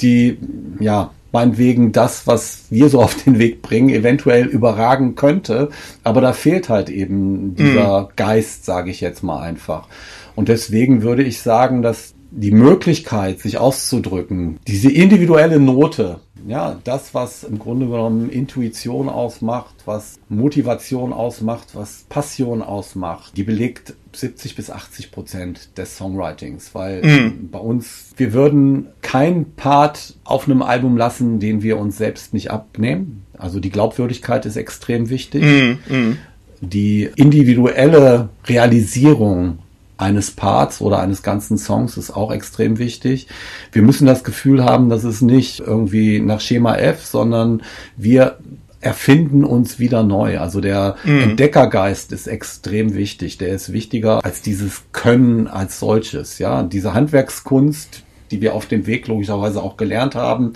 die 0.00 0.38
ja 0.78 1.10
meinetwegen 1.32 1.92
das, 1.92 2.26
was 2.26 2.64
wir 2.70 2.88
so 2.88 3.00
auf 3.00 3.16
den 3.24 3.38
Weg 3.38 3.62
bringen, 3.62 3.88
eventuell 3.88 4.46
überragen 4.46 5.14
könnte. 5.14 5.70
Aber 6.04 6.20
da 6.20 6.32
fehlt 6.32 6.68
halt 6.68 6.90
eben 6.90 7.56
dieser 7.56 8.02
mhm. 8.02 8.08
Geist, 8.16 8.64
sage 8.64 8.90
ich 8.90 9.00
jetzt 9.00 9.22
mal 9.22 9.40
einfach. 9.40 9.88
Und 10.36 10.48
deswegen 10.48 11.02
würde 11.02 11.22
ich 11.22 11.40
sagen, 11.40 11.82
dass 11.82 12.14
die 12.34 12.50
Möglichkeit, 12.50 13.40
sich 13.40 13.58
auszudrücken, 13.58 14.58
diese 14.66 14.90
individuelle 14.90 15.60
Note, 15.60 16.20
ja, 16.46 16.80
das, 16.84 17.14
was 17.14 17.44
im 17.44 17.58
Grunde 17.58 17.86
genommen 17.86 18.28
Intuition 18.28 19.08
ausmacht, 19.08 19.74
was 19.84 20.18
Motivation 20.28 21.12
ausmacht, 21.12 21.68
was 21.74 22.04
Passion 22.08 22.62
ausmacht, 22.62 23.36
die 23.36 23.44
belegt 23.44 23.94
70 24.12 24.56
bis 24.56 24.70
80 24.70 25.12
Prozent 25.12 25.78
des 25.78 25.96
Songwritings, 25.96 26.74
weil 26.74 27.02
mm. 27.02 27.50
bei 27.50 27.58
uns, 27.58 28.12
wir 28.16 28.32
würden 28.32 28.88
keinen 29.02 29.52
Part 29.54 30.14
auf 30.24 30.46
einem 30.46 30.62
Album 30.62 30.96
lassen, 30.96 31.38
den 31.38 31.62
wir 31.62 31.78
uns 31.78 31.96
selbst 31.96 32.34
nicht 32.34 32.50
abnehmen. 32.50 33.24
Also 33.38 33.60
die 33.60 33.70
Glaubwürdigkeit 33.70 34.44
ist 34.44 34.56
extrem 34.56 35.08
wichtig. 35.10 35.42
Mm, 35.42 35.94
mm. 35.94 36.18
Die 36.60 37.08
individuelle 37.16 38.28
Realisierung 38.46 39.58
eines 40.02 40.32
Parts 40.32 40.80
oder 40.80 40.98
eines 40.98 41.22
ganzen 41.22 41.56
Songs 41.56 41.96
ist 41.96 42.10
auch 42.10 42.32
extrem 42.32 42.78
wichtig. 42.78 43.28
Wir 43.70 43.82
müssen 43.82 44.06
das 44.06 44.24
Gefühl 44.24 44.64
haben, 44.64 44.88
dass 44.88 45.04
es 45.04 45.22
nicht 45.22 45.60
irgendwie 45.60 46.20
nach 46.20 46.40
Schema 46.40 46.76
F, 46.76 47.04
sondern 47.06 47.62
wir 47.96 48.38
erfinden 48.82 49.44
uns 49.44 49.78
wieder 49.78 50.02
neu. 50.02 50.40
Also 50.40 50.60
der 50.60 50.96
mhm. 51.04 51.20
Entdeckergeist 51.20 52.12
ist 52.12 52.26
extrem 52.26 52.94
wichtig. 52.94 53.38
Der 53.38 53.54
ist 53.54 53.72
wichtiger 53.72 54.24
als 54.24 54.42
dieses 54.42 54.82
Können 54.92 55.46
als 55.46 55.78
solches. 55.78 56.38
Ja, 56.38 56.62
diese 56.64 56.92
Handwerkskunst, 56.92 58.02
die 58.30 58.40
wir 58.40 58.54
auf 58.54 58.66
dem 58.66 58.86
Weg 58.86 59.06
logischerweise 59.06 59.62
auch 59.62 59.76
gelernt 59.76 60.16
haben, 60.16 60.54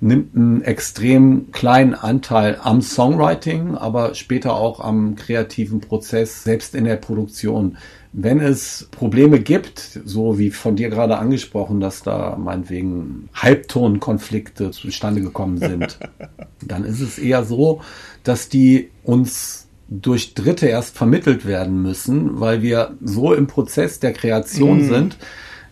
nimmt 0.00 0.34
einen 0.36 0.62
extrem 0.62 1.50
kleinen 1.52 1.94
Anteil 1.94 2.58
am 2.62 2.82
Songwriting, 2.82 3.76
aber 3.76 4.14
später 4.14 4.54
auch 4.54 4.80
am 4.80 5.14
kreativen 5.16 5.80
Prozess, 5.80 6.44
selbst 6.44 6.74
in 6.74 6.84
der 6.84 6.96
Produktion 6.96 7.76
wenn 8.16 8.38
es 8.38 8.88
Probleme 8.92 9.40
gibt, 9.40 10.00
so 10.04 10.38
wie 10.38 10.50
von 10.50 10.76
dir 10.76 10.88
gerade 10.88 11.18
angesprochen, 11.18 11.80
dass 11.80 12.04
da 12.04 12.36
meinetwegen 12.36 13.28
Halbtonkonflikte 13.34 14.70
zustande 14.70 15.20
gekommen 15.20 15.58
sind, 15.58 15.98
dann 16.62 16.84
ist 16.84 17.00
es 17.00 17.18
eher 17.18 17.44
so, 17.44 17.82
dass 18.22 18.48
die 18.48 18.90
uns 19.02 19.66
durch 19.88 20.34
Dritte 20.34 20.66
erst 20.66 20.96
vermittelt 20.96 21.44
werden 21.44 21.82
müssen, 21.82 22.38
weil 22.38 22.62
wir 22.62 22.96
so 23.02 23.34
im 23.34 23.48
Prozess 23.48 23.98
der 23.98 24.12
Kreation 24.12 24.82
mhm. 24.82 24.88
sind, 24.88 25.18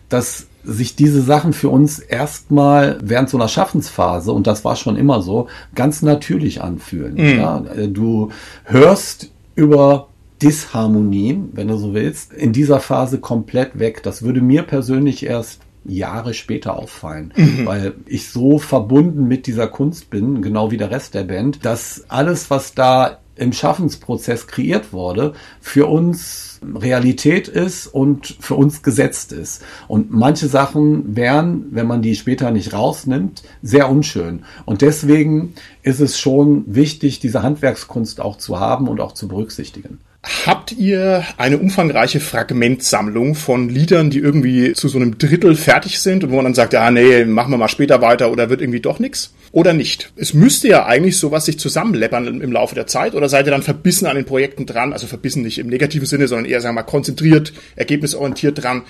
dass 0.09 0.47
sich 0.63 0.95
diese 0.95 1.21
Sachen 1.21 1.53
für 1.53 1.69
uns 1.69 1.99
erstmal 1.99 2.97
während 3.01 3.29
so 3.29 3.37
einer 3.37 3.47
Schaffensphase, 3.47 4.31
und 4.31 4.47
das 4.47 4.63
war 4.63 4.75
schon 4.75 4.95
immer 4.95 5.21
so, 5.21 5.47
ganz 5.75 6.01
natürlich 6.01 6.61
anfühlen. 6.61 7.15
Mhm. 7.15 7.39
Ja, 7.39 7.59
du 7.87 8.29
hörst 8.63 9.29
über 9.55 10.07
Disharmonien, 10.41 11.49
wenn 11.53 11.67
du 11.67 11.77
so 11.77 11.93
willst, 11.93 12.33
in 12.33 12.51
dieser 12.53 12.79
Phase 12.79 13.19
komplett 13.19 13.79
weg. 13.79 14.03
Das 14.03 14.23
würde 14.23 14.41
mir 14.41 14.63
persönlich 14.63 15.25
erst 15.25 15.61
Jahre 15.85 16.33
später 16.33 16.77
auffallen, 16.77 17.33
mhm. 17.35 17.65
weil 17.65 17.93
ich 18.05 18.29
so 18.29 18.57
verbunden 18.57 19.27
mit 19.27 19.47
dieser 19.47 19.67
Kunst 19.67 20.09
bin, 20.09 20.41
genau 20.41 20.71
wie 20.71 20.77
der 20.77 20.91
Rest 20.91 21.13
der 21.13 21.23
Band, 21.23 21.65
dass 21.65 22.05
alles, 22.07 22.49
was 22.49 22.73
da 22.73 23.19
im 23.35 23.53
Schaffensprozess 23.53 24.47
kreiert 24.47 24.93
wurde, 24.93 25.33
für 25.59 25.87
uns 25.87 26.59
Realität 26.75 27.47
ist 27.47 27.87
und 27.87 28.37
für 28.39 28.55
uns 28.55 28.83
gesetzt 28.83 29.31
ist. 29.31 29.63
Und 29.87 30.11
manche 30.11 30.47
Sachen 30.47 31.15
wären, 31.15 31.65
wenn 31.71 31.87
man 31.87 32.01
die 32.01 32.15
später 32.15 32.51
nicht 32.51 32.73
rausnimmt, 32.73 33.43
sehr 33.61 33.89
unschön. 33.89 34.45
Und 34.65 34.81
deswegen 34.81 35.55
ist 35.81 35.99
es 35.99 36.19
schon 36.19 36.63
wichtig, 36.67 37.19
diese 37.19 37.43
Handwerkskunst 37.43 38.21
auch 38.21 38.37
zu 38.37 38.59
haben 38.59 38.87
und 38.87 39.01
auch 39.01 39.13
zu 39.13 39.27
berücksichtigen. 39.27 39.99
Habt 40.45 40.71
ihr 40.71 41.25
eine 41.37 41.57
umfangreiche 41.57 42.21
Fragmentsammlung 42.21 43.35
von 43.35 43.67
Liedern, 43.67 44.09
die 44.09 44.19
irgendwie 44.19 44.71
zu 44.71 44.87
so 44.87 44.97
einem 44.97 45.17
Drittel 45.17 45.53
fertig 45.55 45.99
sind 45.99 46.23
und 46.23 46.31
wo 46.31 46.37
man 46.37 46.45
dann 46.45 46.53
sagt, 46.53 46.71
ja, 46.71 46.89
nee, 46.91 47.25
machen 47.25 47.51
wir 47.51 47.57
mal 47.57 47.67
später 47.67 48.01
weiter 48.01 48.31
oder 48.31 48.49
wird 48.49 48.61
irgendwie 48.61 48.79
doch 48.79 48.99
nichts? 48.99 49.33
Oder 49.51 49.73
nicht? 49.73 50.13
Es 50.15 50.33
müsste 50.33 50.69
ja 50.69 50.85
eigentlich 50.85 51.17
sowas 51.17 51.43
sich 51.45 51.59
zusammenleppern 51.59 52.39
im 52.39 52.51
Laufe 52.53 52.73
der 52.73 52.87
Zeit 52.87 53.15
oder 53.15 53.27
seid 53.27 53.47
ihr 53.47 53.51
dann 53.51 53.63
verbissen 53.63 54.05
an 54.05 54.15
den 54.15 54.23
Projekten 54.23 54.65
dran, 54.65 54.93
also 54.93 55.07
verbissen 55.07 55.43
nicht 55.43 55.59
im 55.59 55.67
negativen 55.67 56.07
Sinne, 56.07 56.29
sondern 56.29 56.45
eher, 56.45 56.61
sagen 56.61 56.75
wir 56.75 56.83
mal, 56.83 56.87
konzentriert, 56.87 57.51
ergebnisorientiert 57.75 58.63
dran, 58.63 58.83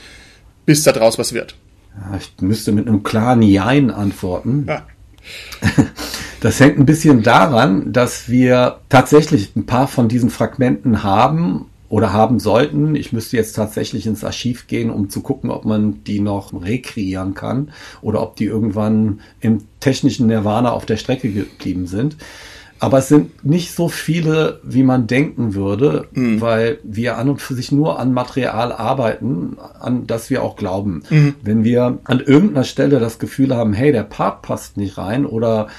bis 0.67 0.83
da 0.83 0.91
draus 0.91 1.17
was 1.17 1.33
wird? 1.33 1.55
Ich 2.19 2.31
müsste 2.41 2.71
mit 2.71 2.87
einem 2.87 3.01
klaren 3.01 3.41
Jein 3.41 3.89
antworten. 3.89 4.65
Ja. 4.67 4.85
Das 6.43 6.59
hängt 6.59 6.77
ein 6.77 6.85
bisschen 6.85 7.23
daran, 7.23 7.93
dass 7.93 8.27
wir 8.27 8.79
tatsächlich 8.89 9.55
ein 9.55 9.65
paar 9.65 9.87
von 9.87 10.09
diesen 10.09 10.29
Fragmenten 10.29 11.01
haben 11.01 11.67
oder 11.87 12.11
haben 12.11 12.41
sollten. 12.41 12.95
Ich 12.95 13.13
müsste 13.13 13.37
jetzt 13.37 13.53
tatsächlich 13.53 14.05
ins 14.07 14.25
Archiv 14.25 14.67
gehen, 14.67 14.89
um 14.89 15.09
zu 15.09 15.21
gucken, 15.21 15.49
ob 15.49 15.63
man 15.63 16.03
die 16.03 16.19
noch 16.19 16.51
rekreieren 16.51 17.33
kann 17.33 17.71
oder 18.01 18.21
ob 18.21 18.35
die 18.35 18.43
irgendwann 18.43 19.21
im 19.39 19.59
technischen 19.79 20.27
Nirvana 20.27 20.73
auf 20.73 20.85
der 20.85 20.97
Strecke 20.97 21.31
geblieben 21.31 21.87
sind. 21.87 22.17
Aber 22.83 22.97
es 22.97 23.07
sind 23.07 23.45
nicht 23.45 23.73
so 23.73 23.87
viele, 23.87 24.59
wie 24.63 24.83
man 24.83 25.07
denken 25.07 25.55
würde, 25.55 26.09
mhm. 26.11 26.41
weil 26.41 26.79
wir 26.83 27.17
an 27.17 27.29
und 27.29 27.41
für 27.41 27.53
sich 27.53 27.71
nur 27.71 27.97
an 27.97 28.11
Material 28.11 28.73
arbeiten, 28.73 29.55
an 29.79 30.05
das 30.05 30.29
wir 30.29 30.43
auch 30.43 30.57
glauben. 30.57 31.03
Mhm. 31.09 31.35
Wenn 31.41 31.63
wir 31.63 31.99
an 32.03 32.19
irgendeiner 32.19 32.65
Stelle 32.65 32.99
das 32.99 33.19
Gefühl 33.19 33.55
haben, 33.55 33.71
hey, 33.71 33.93
der 33.93 34.03
Part 34.03 34.41
passt 34.41 34.75
nicht 34.75 34.97
rein 34.97 35.25
oder 35.25 35.69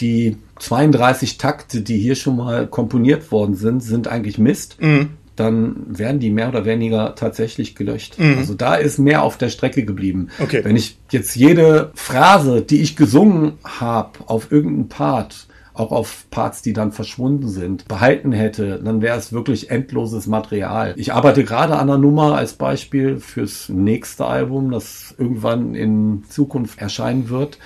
die 0.00 0.36
32 0.58 1.38
Takte, 1.38 1.80
die 1.80 1.98
hier 1.98 2.14
schon 2.14 2.36
mal 2.36 2.66
komponiert 2.66 3.30
worden 3.30 3.54
sind, 3.54 3.82
sind 3.82 4.08
eigentlich 4.08 4.38
Mist. 4.38 4.80
Mhm. 4.80 5.10
Dann 5.36 5.76
werden 5.86 6.18
die 6.18 6.30
mehr 6.30 6.48
oder 6.48 6.64
weniger 6.64 7.14
tatsächlich 7.14 7.76
gelöscht. 7.76 8.18
Mhm. 8.18 8.38
Also 8.38 8.54
da 8.54 8.74
ist 8.74 8.98
mehr 8.98 9.22
auf 9.22 9.38
der 9.38 9.50
Strecke 9.50 9.84
geblieben. 9.84 10.28
Okay. 10.40 10.64
Wenn 10.64 10.76
ich 10.76 10.98
jetzt 11.10 11.36
jede 11.36 11.92
Phrase, 11.94 12.62
die 12.62 12.80
ich 12.80 12.96
gesungen 12.96 13.52
habe, 13.64 14.18
auf 14.26 14.50
irgendeinen 14.50 14.88
Part, 14.88 15.46
auch 15.78 15.92
auf 15.92 16.26
Parts, 16.30 16.62
die 16.62 16.72
dann 16.72 16.90
verschwunden 16.90 17.48
sind, 17.48 17.86
behalten 17.86 18.32
hätte, 18.32 18.80
dann 18.82 19.00
wäre 19.00 19.16
es 19.16 19.32
wirklich 19.32 19.70
endloses 19.70 20.26
Material. 20.26 20.94
Ich 20.96 21.12
arbeite 21.12 21.44
gerade 21.44 21.74
an 21.76 21.88
einer 21.88 21.98
Nummer 21.98 22.34
als 22.34 22.54
Beispiel 22.54 23.20
fürs 23.20 23.68
nächste 23.68 24.26
Album, 24.26 24.72
das 24.72 25.14
irgendwann 25.18 25.76
in 25.76 26.24
Zukunft 26.28 26.80
erscheinen 26.80 27.28
wird. 27.28 27.58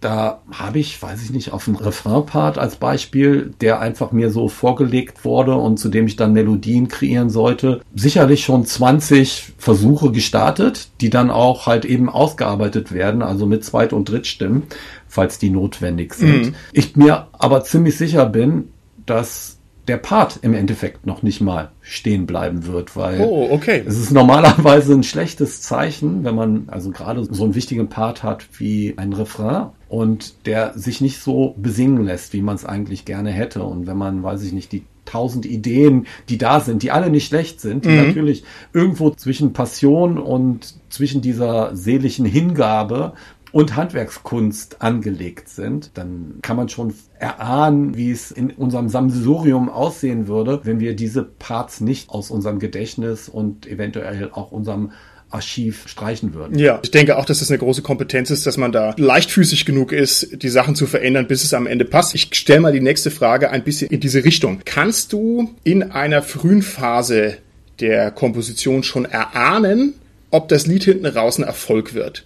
Da 0.00 0.42
habe 0.52 0.78
ich, 0.78 1.02
weiß 1.02 1.22
ich 1.24 1.30
nicht, 1.30 1.52
auf 1.52 1.64
dem 1.64 1.74
Refrain-Part 1.74 2.56
als 2.56 2.76
Beispiel, 2.76 3.52
der 3.60 3.80
einfach 3.80 4.12
mir 4.12 4.30
so 4.30 4.48
vorgelegt 4.48 5.24
wurde 5.24 5.54
und 5.54 5.78
zu 5.78 5.88
dem 5.88 6.06
ich 6.06 6.14
dann 6.14 6.32
Melodien 6.32 6.86
kreieren 6.86 7.30
sollte, 7.30 7.80
sicherlich 7.94 8.44
schon 8.44 8.64
20 8.64 9.54
Versuche 9.58 10.12
gestartet, 10.12 10.88
die 11.00 11.10
dann 11.10 11.30
auch 11.30 11.66
halt 11.66 11.84
eben 11.84 12.08
ausgearbeitet 12.08 12.92
werden, 12.92 13.22
also 13.22 13.46
mit 13.46 13.64
Zweit- 13.64 13.92
und 13.92 14.08
Drittstimmen, 14.08 14.64
falls 15.08 15.38
die 15.38 15.50
notwendig 15.50 16.14
sind. 16.14 16.46
Mhm. 16.46 16.54
Ich 16.72 16.94
mir 16.94 17.26
aber 17.32 17.64
ziemlich 17.64 17.96
sicher 17.96 18.26
bin, 18.26 18.68
dass 19.04 19.58
der 19.88 19.96
Part 19.96 20.40
im 20.42 20.54
Endeffekt 20.54 21.06
noch 21.06 21.22
nicht 21.22 21.40
mal 21.40 21.70
stehen 21.80 22.26
bleiben 22.26 22.66
wird, 22.66 22.94
weil 22.94 23.20
oh, 23.20 23.48
okay. 23.50 23.82
es 23.86 23.98
ist 23.98 24.12
normalerweise 24.12 24.92
ein 24.92 25.02
schlechtes 25.02 25.62
Zeichen, 25.62 26.24
wenn 26.24 26.34
man 26.34 26.68
also 26.68 26.90
gerade 26.90 27.24
so 27.24 27.44
einen 27.44 27.54
wichtigen 27.54 27.88
Part 27.88 28.22
hat 28.22 28.46
wie 28.58 28.94
ein 28.96 29.14
Refrain 29.14 29.70
und 29.88 30.46
der 30.46 30.76
sich 30.76 31.00
nicht 31.00 31.20
so 31.20 31.54
besingen 31.56 32.04
lässt, 32.04 32.32
wie 32.32 32.42
man 32.42 32.56
es 32.56 32.64
eigentlich 32.64 33.04
gerne 33.04 33.30
hätte. 33.30 33.62
Und 33.62 33.86
wenn 33.86 33.96
man, 33.96 34.22
weiß 34.22 34.42
ich 34.42 34.52
nicht, 34.52 34.72
die 34.72 34.84
tausend 35.04 35.46
Ideen, 35.46 36.06
die 36.28 36.36
da 36.36 36.60
sind, 36.60 36.82
die 36.82 36.90
alle 36.90 37.10
nicht 37.10 37.26
schlecht 37.26 37.60
sind, 37.60 37.86
die 37.86 37.90
mhm. 37.90 38.08
natürlich 38.08 38.44
irgendwo 38.74 39.10
zwischen 39.10 39.54
Passion 39.54 40.18
und 40.18 40.74
zwischen 40.90 41.22
dieser 41.22 41.74
seelischen 41.74 42.26
Hingabe 42.26 43.14
und 43.50 43.76
Handwerkskunst 43.76 44.82
angelegt 44.82 45.48
sind, 45.48 45.92
dann 45.94 46.40
kann 46.42 46.58
man 46.58 46.68
schon 46.68 46.92
erahnen, 47.18 47.96
wie 47.96 48.10
es 48.10 48.30
in 48.30 48.50
unserem 48.50 48.90
Samsurium 48.90 49.70
aussehen 49.70 50.28
würde, 50.28 50.60
wenn 50.64 50.80
wir 50.80 50.94
diese 50.94 51.22
Parts 51.22 51.80
nicht 51.80 52.10
aus 52.10 52.30
unserem 52.30 52.58
Gedächtnis 52.58 53.28
und 53.30 53.66
eventuell 53.66 54.30
auch 54.32 54.52
unserem 54.52 54.92
Archiv 55.30 55.86
streichen 55.86 56.32
würden. 56.32 56.58
Ja, 56.58 56.80
ich 56.82 56.90
denke 56.90 57.18
auch, 57.18 57.24
dass 57.24 57.40
das 57.40 57.50
eine 57.50 57.58
große 57.58 57.82
Kompetenz 57.82 58.30
ist, 58.30 58.46
dass 58.46 58.56
man 58.56 58.72
da 58.72 58.94
leichtfüßig 58.96 59.66
genug 59.66 59.92
ist, 59.92 60.42
die 60.42 60.48
Sachen 60.48 60.74
zu 60.74 60.86
verändern, 60.86 61.26
bis 61.26 61.44
es 61.44 61.52
am 61.52 61.66
Ende 61.66 61.84
passt. 61.84 62.14
Ich 62.14 62.28
stelle 62.34 62.60
mal 62.60 62.72
die 62.72 62.80
nächste 62.80 63.10
Frage 63.10 63.50
ein 63.50 63.62
bisschen 63.62 63.90
in 63.90 64.00
diese 64.00 64.24
Richtung. 64.24 64.60
Kannst 64.64 65.12
du 65.12 65.54
in 65.64 65.82
einer 65.82 66.22
frühen 66.22 66.62
Phase 66.62 67.36
der 67.80 68.10
Komposition 68.10 68.82
schon 68.82 69.04
erahnen, 69.04 69.94
ob 70.30 70.48
das 70.48 70.66
Lied 70.66 70.84
hinten 70.84 71.06
raus 71.06 71.38
ein 71.38 71.44
Erfolg 71.44 71.94
wird? 71.94 72.24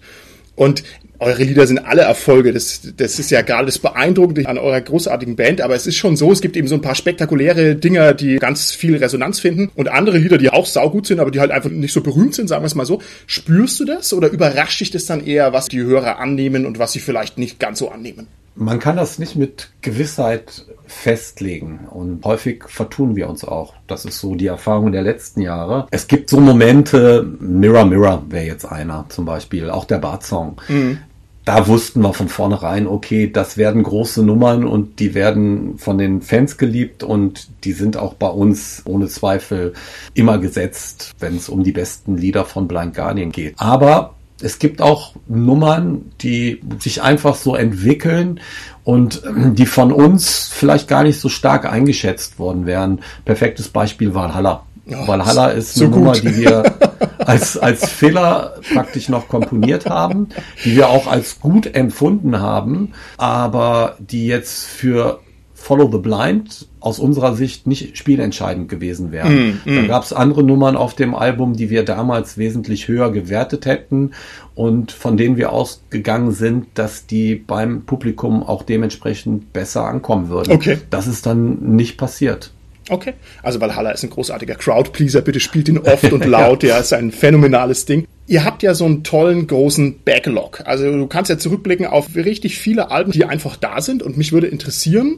Und 0.55 0.83
eure 1.19 1.43
Lieder 1.43 1.65
sind 1.65 1.79
alle 1.79 2.01
Erfolge. 2.01 2.53
Das, 2.53 2.81
das 2.97 3.17
ist 3.17 3.31
ja 3.31 3.41
gerade 3.41 3.65
das 3.65 3.79
Beeindruckende 3.79 4.47
an 4.47 4.57
eurer 4.57 4.81
großartigen 4.81 5.35
Band. 5.35 5.61
Aber 5.61 5.75
es 5.75 5.87
ist 5.87 5.95
schon 5.95 6.17
so, 6.17 6.31
es 6.31 6.41
gibt 6.41 6.57
eben 6.57 6.67
so 6.67 6.75
ein 6.75 6.81
paar 6.81 6.95
spektakuläre 6.95 7.75
Dinger, 7.75 8.13
die 8.13 8.35
ganz 8.37 8.71
viel 8.71 8.97
Resonanz 8.97 9.39
finden. 9.39 9.71
Und 9.75 9.87
andere 9.87 10.17
Lieder, 10.17 10.37
die 10.37 10.49
auch 10.49 10.65
saugut 10.65 11.07
sind, 11.07 11.19
aber 11.19 11.31
die 11.31 11.39
halt 11.39 11.51
einfach 11.51 11.69
nicht 11.69 11.93
so 11.93 12.01
berühmt 12.01 12.35
sind, 12.35 12.47
sagen 12.47 12.63
wir 12.63 12.67
es 12.67 12.75
mal 12.75 12.85
so. 12.85 13.01
Spürst 13.25 13.79
du 13.79 13.85
das 13.85 14.13
oder 14.13 14.29
überrascht 14.29 14.81
dich 14.81 14.91
das 14.91 15.05
dann 15.05 15.25
eher, 15.25 15.53
was 15.53 15.69
die 15.69 15.81
Hörer 15.81 16.19
annehmen 16.19 16.65
und 16.65 16.77
was 16.79 16.91
sie 16.91 16.99
vielleicht 16.99 17.37
nicht 17.37 17.59
ganz 17.59 17.79
so 17.79 17.89
annehmen? 17.89 18.27
Man 18.55 18.79
kann 18.79 18.97
das 18.97 19.17
nicht 19.17 19.35
mit 19.35 19.71
Gewissheit 19.81 20.65
festlegen 20.85 21.87
und 21.89 22.23
häufig 22.23 22.65
vertun 22.67 23.15
wir 23.15 23.29
uns 23.29 23.43
auch. 23.43 23.73
Das 23.87 24.05
ist 24.05 24.19
so 24.19 24.35
die 24.35 24.47
Erfahrung 24.47 24.91
der 24.91 25.01
letzten 25.01 25.41
Jahre. 25.41 25.87
Es 25.89 26.07
gibt 26.07 26.29
so 26.29 26.39
Momente, 26.39 27.25
Mirror 27.39 27.85
Mirror 27.85 28.23
wäre 28.29 28.45
jetzt 28.45 28.65
einer 28.65 29.05
zum 29.09 29.25
Beispiel, 29.25 29.69
auch 29.69 29.85
der 29.85 29.97
Bart-Song. 29.97 30.61
Mhm. 30.67 30.99
Da 31.45 31.67
wussten 31.67 32.01
wir 32.01 32.13
von 32.13 32.29
vornherein, 32.29 32.87
okay, 32.87 33.29
das 33.29 33.57
werden 33.57 33.83
große 33.83 34.23
Nummern 34.23 34.65
und 34.65 34.99
die 34.99 35.13
werden 35.13 35.77
von 35.77 35.97
den 35.97 36.21
Fans 36.21 36.57
geliebt 36.57 37.03
und 37.03 37.49
die 37.65 37.73
sind 37.73 37.97
auch 37.97 38.13
bei 38.13 38.29
uns 38.29 38.83
ohne 38.85 39.07
Zweifel 39.07 39.73
immer 40.13 40.37
gesetzt, 40.37 41.11
wenn 41.19 41.35
es 41.35 41.49
um 41.49 41.63
die 41.63 41.73
besten 41.73 42.15
Lieder 42.15 42.45
von 42.45 42.69
Blind 42.69 42.95
Guardian 42.95 43.33
geht. 43.33 43.55
Aber 43.57 44.13
es 44.41 44.59
gibt 44.59 44.81
auch 44.81 45.13
Nummern, 45.27 46.11
die 46.21 46.61
sich 46.79 47.01
einfach 47.01 47.35
so 47.35 47.55
entwickeln 47.55 48.39
und 48.83 49.21
ähm, 49.25 49.55
die 49.55 49.65
von 49.65 49.91
uns 49.91 50.49
vielleicht 50.51 50.87
gar 50.87 51.03
nicht 51.03 51.19
so 51.19 51.29
stark 51.29 51.65
eingeschätzt 51.65 52.39
worden 52.39 52.65
wären. 52.65 52.99
Perfektes 53.25 53.69
Beispiel 53.69 54.13
Valhalla. 54.13 54.63
Oh, 54.87 55.07
Valhalla 55.07 55.47
ist 55.49 55.75
so 55.75 55.85
eine 55.85 55.93
gut. 55.93 55.99
Nummer, 55.99 56.13
die 56.13 56.35
wir 56.35 56.63
als, 57.19 57.57
als 57.57 57.89
Fehler 57.89 58.55
praktisch 58.73 59.07
noch 59.07 59.27
komponiert 59.29 59.85
haben, 59.85 60.29
die 60.65 60.75
wir 60.75 60.89
auch 60.89 61.07
als 61.07 61.39
gut 61.39 61.73
empfunden 61.73 62.39
haben, 62.39 62.93
aber 63.17 63.95
die 63.99 64.27
jetzt 64.27 64.65
für 64.65 65.19
Follow 65.63 65.89
the 65.89 65.97
Blind 65.97 66.67
aus 66.81 66.99
unserer 66.99 67.35
Sicht 67.35 67.67
nicht 67.67 67.97
spielentscheidend 67.97 68.67
gewesen 68.67 69.13
wären. 69.13 69.61
Mm, 69.65 69.71
mm. 69.71 69.75
Da 69.75 69.87
gab 69.87 70.03
es 70.03 70.11
andere 70.11 70.43
Nummern 70.43 70.75
auf 70.75 70.93
dem 70.93 71.15
Album, 71.15 71.55
die 71.55 71.69
wir 71.69 71.85
damals 71.85 72.37
wesentlich 72.37 72.89
höher 72.89 73.13
gewertet 73.13 73.65
hätten 73.65 74.11
und 74.55 74.91
von 74.91 75.15
denen 75.15 75.37
wir 75.37 75.53
ausgegangen 75.53 76.33
sind, 76.33 76.67
dass 76.73 77.07
die 77.07 77.35
beim 77.35 77.83
Publikum 77.85 78.43
auch 78.43 78.63
dementsprechend 78.63 79.53
besser 79.53 79.85
ankommen 79.85 80.27
würden. 80.27 80.51
Okay. 80.51 80.79
Das 80.89 81.07
ist 81.07 81.25
dann 81.25 81.75
nicht 81.77 81.97
passiert. 81.97 82.51
Okay. 82.89 83.13
Also 83.41 83.61
Valhalla 83.61 83.91
ist 83.91 84.03
ein 84.03 84.09
großartiger 84.09 84.55
Crowdpleaser. 84.55 85.21
Bitte 85.21 85.39
spielt 85.39 85.69
ihn 85.69 85.77
oft 85.77 86.03
und 86.11 86.25
laut. 86.25 86.63
ja, 86.63 86.77
ist 86.77 86.93
ein 86.93 87.11
phänomenales 87.11 87.85
Ding. 87.85 88.05
Ihr 88.27 88.43
habt 88.45 88.63
ja 88.63 88.73
so 88.73 88.85
einen 88.85 89.03
tollen 89.03 89.47
großen 89.47 89.99
Backlog. 90.03 90.61
Also 90.65 90.91
du 90.91 91.07
kannst 91.07 91.29
ja 91.29 91.37
zurückblicken 91.37 91.85
auf 91.85 92.15
richtig 92.15 92.57
viele 92.57 92.91
Alben, 92.91 93.11
die 93.11 93.25
einfach 93.25 93.55
da 93.55 93.81
sind. 93.81 94.03
Und 94.03 94.17
mich 94.17 94.31
würde 94.31 94.47
interessieren, 94.47 95.17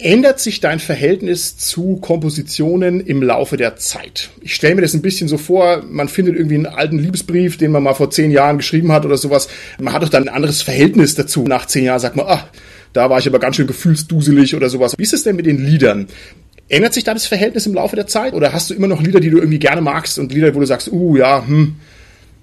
Ändert 0.00 0.38
sich 0.38 0.60
dein 0.60 0.78
Verhältnis 0.78 1.56
zu 1.56 1.96
Kompositionen 1.96 3.00
im 3.00 3.20
Laufe 3.20 3.56
der 3.56 3.74
Zeit? 3.76 4.30
Ich 4.40 4.54
stelle 4.54 4.76
mir 4.76 4.82
das 4.82 4.94
ein 4.94 5.02
bisschen 5.02 5.26
so 5.26 5.38
vor, 5.38 5.82
man 5.88 6.08
findet 6.08 6.36
irgendwie 6.36 6.54
einen 6.54 6.66
alten 6.66 7.00
Liebesbrief, 7.00 7.56
den 7.56 7.72
man 7.72 7.82
mal 7.82 7.94
vor 7.94 8.08
zehn 8.08 8.30
Jahren 8.30 8.58
geschrieben 8.58 8.92
hat 8.92 9.04
oder 9.04 9.16
sowas. 9.16 9.48
Man 9.80 9.92
hat 9.92 10.04
doch 10.04 10.08
dann 10.08 10.28
ein 10.28 10.34
anderes 10.34 10.62
Verhältnis 10.62 11.16
dazu. 11.16 11.42
Nach 11.42 11.66
zehn 11.66 11.82
Jahren 11.82 11.98
sagt 11.98 12.14
man, 12.14 12.26
ah, 12.26 12.48
da 12.92 13.10
war 13.10 13.18
ich 13.18 13.26
aber 13.26 13.40
ganz 13.40 13.56
schön 13.56 13.66
gefühlsduselig 13.66 14.54
oder 14.54 14.68
sowas. 14.68 14.94
Wie 14.96 15.02
ist 15.02 15.14
es 15.14 15.24
denn 15.24 15.34
mit 15.34 15.46
den 15.46 15.58
Liedern? 15.58 16.06
Ändert 16.68 16.94
sich 16.94 17.02
da 17.02 17.12
das 17.12 17.26
Verhältnis 17.26 17.66
im 17.66 17.74
Laufe 17.74 17.96
der 17.96 18.06
Zeit? 18.06 18.34
Oder 18.34 18.52
hast 18.52 18.70
du 18.70 18.74
immer 18.74 18.86
noch 18.86 19.02
Lieder, 19.02 19.18
die 19.18 19.30
du 19.30 19.38
irgendwie 19.38 19.58
gerne 19.58 19.80
magst 19.80 20.20
und 20.20 20.32
Lieder, 20.32 20.54
wo 20.54 20.60
du 20.60 20.66
sagst, 20.66 20.92
uh, 20.92 21.16
ja, 21.16 21.44
hm, 21.44 21.74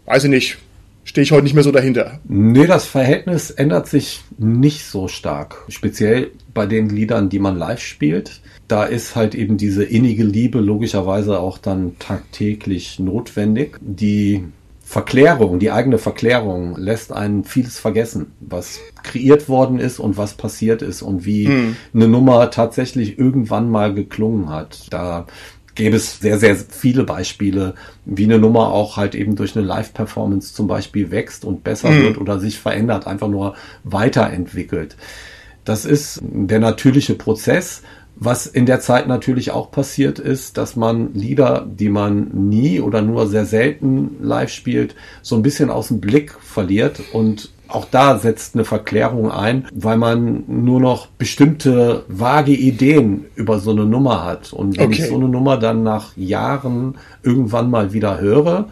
weiß 0.07 0.25
ich 0.25 0.29
nicht, 0.29 0.57
stehe 1.05 1.23
ich 1.23 1.31
heute 1.31 1.43
nicht 1.43 1.53
mehr 1.53 1.63
so 1.63 1.71
dahinter. 1.71 2.19
Nee, 2.27 2.67
das 2.67 2.85
Verhältnis 2.85 3.51
ändert 3.51 3.87
sich 3.87 4.23
nicht 4.37 4.83
so 4.85 5.07
stark. 5.07 5.63
Speziell 5.69 6.31
bei 6.53 6.65
den 6.65 6.89
Liedern, 6.89 7.29
die 7.29 7.39
man 7.39 7.57
live 7.57 7.79
spielt. 7.79 8.41
Da 8.67 8.83
ist 8.83 9.15
halt 9.15 9.35
eben 9.35 9.57
diese 9.57 9.83
innige 9.83 10.23
Liebe 10.23 10.59
logischerweise 10.59 11.39
auch 11.39 11.59
dann 11.59 11.97
tagtäglich 11.99 12.99
notwendig. 12.99 13.77
Die 13.79 14.43
Verklärung, 14.81 15.57
die 15.59 15.71
eigene 15.71 15.97
Verklärung 15.97 16.75
lässt 16.77 17.11
einen 17.11 17.43
vieles 17.43 17.79
vergessen, 17.79 18.33
was 18.39 18.79
kreiert 19.01 19.49
worden 19.49 19.79
ist 19.79 19.99
und 19.99 20.15
was 20.15 20.35
passiert 20.35 20.83
ist 20.83 21.01
und 21.01 21.25
wie 21.25 21.47
hm. 21.47 21.75
eine 21.93 22.07
Nummer 22.07 22.51
tatsächlich 22.51 23.17
irgendwann 23.17 23.69
mal 23.69 23.93
geklungen 23.93 24.49
hat. 24.49 24.87
Da 24.91 25.25
gäbe 25.75 25.97
es 25.97 26.19
sehr, 26.19 26.39
sehr 26.39 26.55
viele 26.55 27.03
Beispiele, 27.03 27.75
wie 28.05 28.23
eine 28.23 28.39
Nummer 28.39 28.71
auch 28.71 28.97
halt 28.97 29.13
eben 29.13 29.35
durch 29.35 29.55
eine 29.55 29.65
Live-Performance 29.65 30.53
zum 30.53 30.67
Beispiel 30.67 31.11
wächst 31.11 31.45
und 31.45 31.63
besser 31.63 31.91
mhm. 31.91 32.03
wird 32.03 32.17
oder 32.17 32.39
sich 32.39 32.57
verändert, 32.57 33.07
einfach 33.07 33.27
nur 33.27 33.55
weiterentwickelt. 33.83 34.95
Das 35.65 35.85
ist 35.85 36.21
der 36.23 36.59
natürliche 36.59 37.15
Prozess. 37.15 37.81
Was 38.17 38.47
in 38.47 38.65
der 38.65 38.79
Zeit 38.79 39.09
natürlich 39.09 39.51
auch 39.51 39.71
passiert 39.71 40.19
ist, 40.19 40.57
dass 40.57 40.77
man 40.77 41.13
Lieder, 41.13 41.67
die 41.69 41.89
man 41.89 42.29
nie 42.49 42.79
oder 42.79 43.01
nur 43.01 43.27
sehr 43.27 43.45
selten 43.45 44.15
live 44.21 44.49
spielt, 44.49 44.95
so 45.21 45.35
ein 45.35 45.41
bisschen 45.41 45.69
aus 45.69 45.89
dem 45.89 45.99
Blick 45.99 46.33
verliert 46.39 47.01
und 47.11 47.49
auch 47.67 47.85
da 47.89 48.17
setzt 48.17 48.55
eine 48.55 48.65
Verklärung 48.65 49.31
ein, 49.31 49.67
weil 49.73 49.97
man 49.97 50.43
nur 50.47 50.79
noch 50.79 51.07
bestimmte 51.07 52.03
vage 52.07 52.53
Ideen 52.53 53.25
über 53.35 53.59
so 53.59 53.71
eine 53.71 53.85
Nummer 53.85 54.23
hat. 54.23 54.53
Und 54.53 54.77
wenn 54.77 54.87
okay. 54.87 55.01
ich 55.01 55.07
so 55.09 55.15
eine 55.15 55.27
Nummer 55.27 55.57
dann 55.57 55.83
nach 55.83 56.15
Jahren 56.15 56.95
irgendwann 57.23 57.69
mal 57.69 57.93
wieder 57.93 58.19
höre, 58.19 58.69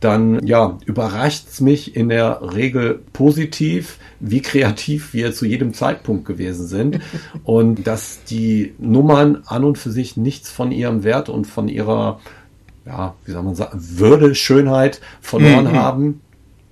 dann 0.00 0.46
ja, 0.46 0.78
überrascht's 0.86 1.60
mich 1.60 1.96
in 1.96 2.08
der 2.08 2.40
Regel 2.54 3.00
positiv, 3.12 3.98
wie 4.20 4.42
kreativ 4.42 5.12
wir 5.12 5.32
zu 5.32 5.44
jedem 5.44 5.74
Zeitpunkt 5.74 6.24
gewesen 6.24 6.66
sind 6.66 7.00
und 7.44 7.86
dass 7.86 8.22
die 8.24 8.74
Nummern 8.78 9.42
an 9.46 9.64
und 9.64 9.76
für 9.76 9.90
sich 9.90 10.16
nichts 10.16 10.50
von 10.50 10.70
ihrem 10.70 11.02
Wert 11.02 11.28
und 11.28 11.46
von 11.46 11.68
ihrer 11.68 12.20
ja, 12.86 13.14
wie 13.26 13.32
soll 13.32 13.42
man 13.42 13.54
sagen, 13.54 13.78
Würde, 13.80 14.34
Schönheit 14.34 15.02
verloren 15.20 15.66
mhm. 15.66 15.72
haben 15.72 16.20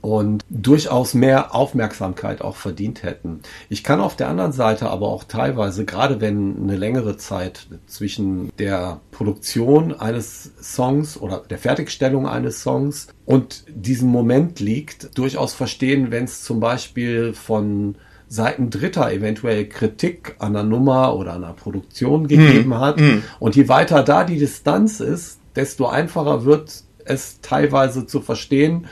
und 0.06 0.44
durchaus 0.48 1.14
mehr 1.14 1.52
Aufmerksamkeit 1.52 2.40
auch 2.40 2.54
verdient 2.54 3.02
hätten. 3.02 3.40
Ich 3.68 3.82
kann 3.82 3.98
auf 3.98 4.14
der 4.14 4.28
anderen 4.28 4.52
Seite 4.52 4.88
aber 4.88 5.08
auch 5.08 5.24
teilweise, 5.24 5.84
gerade 5.84 6.20
wenn 6.20 6.62
eine 6.62 6.76
längere 6.76 7.16
Zeit 7.16 7.66
zwischen 7.88 8.52
der 8.56 9.00
Produktion 9.10 9.92
eines 9.92 10.52
Songs 10.62 11.20
oder 11.20 11.42
der 11.50 11.58
Fertigstellung 11.58 12.28
eines 12.28 12.62
Songs 12.62 13.08
und 13.24 13.64
diesem 13.68 14.08
Moment 14.08 14.60
liegt, 14.60 15.18
durchaus 15.18 15.54
verstehen, 15.54 16.12
wenn 16.12 16.22
es 16.22 16.44
zum 16.44 16.60
Beispiel 16.60 17.34
von 17.34 17.96
Seiten 18.28 18.70
Dritter 18.70 19.12
eventuell 19.12 19.68
Kritik 19.68 20.36
an 20.38 20.52
der 20.52 20.62
Nummer 20.62 21.16
oder 21.16 21.32
an 21.32 21.42
der 21.42 21.48
Produktion 21.48 22.28
gegeben 22.28 22.70
mm, 22.70 22.78
hat. 22.78 23.00
Mm. 23.00 23.24
Und 23.40 23.56
je 23.56 23.68
weiter 23.68 24.04
da 24.04 24.22
die 24.22 24.38
Distanz 24.38 25.00
ist, 25.00 25.40
desto 25.56 25.86
einfacher 25.86 26.44
wird 26.44 26.84
es 27.04 27.40
teilweise 27.40 28.06
zu 28.06 28.20
verstehen, 28.20 28.86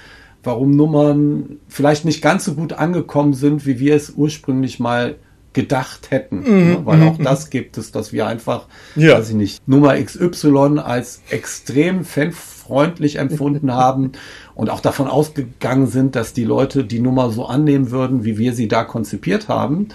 warum 0.44 0.72
Nummern 0.72 1.59
vielleicht 1.68 2.04
nicht 2.04 2.22
ganz 2.22 2.44
so 2.44 2.54
gut 2.54 2.72
angekommen 2.72 3.33
sind, 3.33 3.66
wie 3.66 3.78
wir 3.78 3.94
es 3.94 4.11
ursprünglich 4.11 4.80
mal 4.80 5.16
gedacht 5.54 6.11
hätten. 6.11 6.40
Mhm, 6.40 6.68
ne? 6.68 6.80
Weil 6.85 7.02
auch 7.02 7.18
mhm, 7.18 7.24
das 7.24 7.48
gibt 7.48 7.78
es, 7.78 7.92
dass 7.92 8.12
wir 8.12 8.26
einfach, 8.26 8.66
ja. 8.96 9.16
weiß 9.16 9.30
ich 9.30 9.37
nicht, 9.37 9.66
Nummer 9.66 9.94
XY 9.94 10.80
als 10.80 11.22
extrem 11.30 12.04
fanfreundlich 12.04 13.16
empfunden 13.16 13.72
haben 13.72 14.12
und 14.54 14.68
auch 14.68 14.80
davon 14.80 15.07
ausgegangen 15.07 15.87
sind, 15.87 16.16
dass 16.16 16.35
die 16.35 16.44
Leute 16.44 16.85
die 16.85 17.00
Nummer 17.00 17.30
so 17.30 17.46
annehmen 17.46 17.90
würden, 17.90 18.24
wie 18.24 18.37
wir 18.37 18.52
sie 18.52 18.68
da 18.68 18.85
konzipiert 18.85 19.48
haben. 19.48 19.88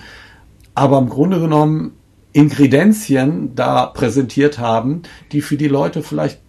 Aber 0.74 0.98
im 0.98 1.10
Grunde 1.10 1.40
genommen 1.40 1.92
Ingredienzien 2.32 3.54
da 3.56 3.86
präsentiert 3.86 4.60
haben, 4.60 5.02
die 5.32 5.42
für 5.42 5.58
die 5.58 5.68
Leute 5.68 6.04
vielleicht 6.04 6.40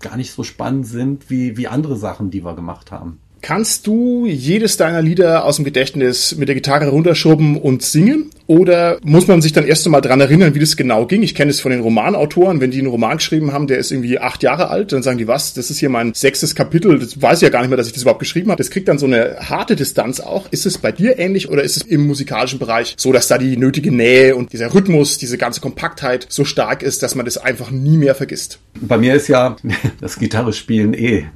gar 0.00 0.16
nicht 0.16 0.32
so 0.32 0.44
spannend 0.44 0.86
sind 0.86 1.30
wie, 1.30 1.56
wie 1.56 1.68
andere 1.68 1.96
Sachen, 1.96 2.30
die 2.30 2.44
wir 2.44 2.54
gemacht 2.54 2.92
haben. 2.92 3.18
Kannst 3.40 3.86
du 3.86 4.26
jedes 4.26 4.76
deiner 4.76 5.02
Lieder 5.02 5.44
aus 5.44 5.56
dem 5.56 5.64
Gedächtnis 5.64 6.36
mit 6.36 6.48
der 6.48 6.54
Gitarre 6.54 6.88
runterschrubben 6.88 7.56
und 7.56 7.82
singen? 7.82 8.30
Oder 8.48 8.98
muss 9.02 9.26
man 9.28 9.42
sich 9.42 9.52
dann 9.52 9.66
erst 9.66 9.84
einmal 9.84 10.00
dran 10.00 10.22
erinnern, 10.22 10.54
wie 10.54 10.58
das 10.58 10.74
genau 10.78 11.04
ging? 11.04 11.22
Ich 11.22 11.34
kenne 11.34 11.50
es 11.50 11.60
von 11.60 11.70
den 11.70 11.80
Romanautoren, 11.80 12.62
wenn 12.62 12.70
die 12.70 12.78
einen 12.78 12.86
Roman 12.86 13.18
geschrieben 13.18 13.52
haben, 13.52 13.66
der 13.66 13.76
ist 13.76 13.92
irgendwie 13.92 14.18
acht 14.18 14.42
Jahre 14.42 14.68
alt, 14.70 14.90
dann 14.90 15.02
sagen 15.02 15.18
die, 15.18 15.28
was, 15.28 15.52
das 15.52 15.70
ist 15.70 15.78
hier 15.78 15.90
mein 15.90 16.14
sechstes 16.14 16.54
Kapitel, 16.54 16.98
das 16.98 17.20
weiß 17.20 17.38
ich 17.38 17.42
ja 17.42 17.50
gar 17.50 17.60
nicht 17.60 17.68
mehr, 17.68 17.76
dass 17.76 17.88
ich 17.88 17.92
das 17.92 18.02
überhaupt 18.02 18.20
geschrieben 18.20 18.50
habe. 18.50 18.56
Das 18.56 18.70
kriegt 18.70 18.88
dann 18.88 18.98
so 18.98 19.04
eine 19.04 19.36
harte 19.40 19.76
Distanz 19.76 20.20
auch. 20.20 20.50
Ist 20.50 20.64
es 20.64 20.78
bei 20.78 20.92
dir 20.92 21.18
ähnlich 21.18 21.50
oder 21.50 21.62
ist 21.62 21.76
es 21.76 21.82
im 21.82 22.06
musikalischen 22.06 22.58
Bereich 22.58 22.94
so, 22.96 23.12
dass 23.12 23.28
da 23.28 23.36
die 23.36 23.58
nötige 23.58 23.92
Nähe 23.92 24.34
und 24.34 24.50
dieser 24.54 24.72
Rhythmus, 24.72 25.18
diese 25.18 25.36
ganze 25.36 25.60
Kompaktheit 25.60 26.26
so 26.30 26.46
stark 26.46 26.82
ist, 26.82 27.02
dass 27.02 27.14
man 27.14 27.26
das 27.26 27.36
einfach 27.36 27.70
nie 27.70 27.98
mehr 27.98 28.14
vergisst? 28.14 28.60
Bei 28.80 28.96
mir 28.96 29.14
ist 29.14 29.28
ja 29.28 29.56
das 30.00 30.18
Gitarre 30.18 30.54
spielen 30.54 30.94
eh 30.94 31.26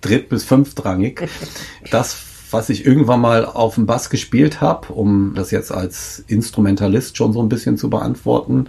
dritt- 0.00 0.28
bis 0.28 0.42
fünftrangig. 0.42 1.28
Das, 1.92 2.16
was 2.50 2.68
ich 2.68 2.86
irgendwann 2.86 3.20
mal 3.20 3.44
auf 3.44 3.74
dem 3.74 3.86
Bass 3.86 4.10
gespielt 4.10 4.60
habe, 4.60 4.92
um 4.92 5.34
das 5.34 5.50
jetzt 5.50 5.72
als 5.72 6.24
Instrumentalist 6.26 7.16
schon 7.16 7.32
so 7.32 7.42
ein 7.42 7.48
bisschen 7.48 7.76
zu 7.76 7.90
beantworten, 7.90 8.68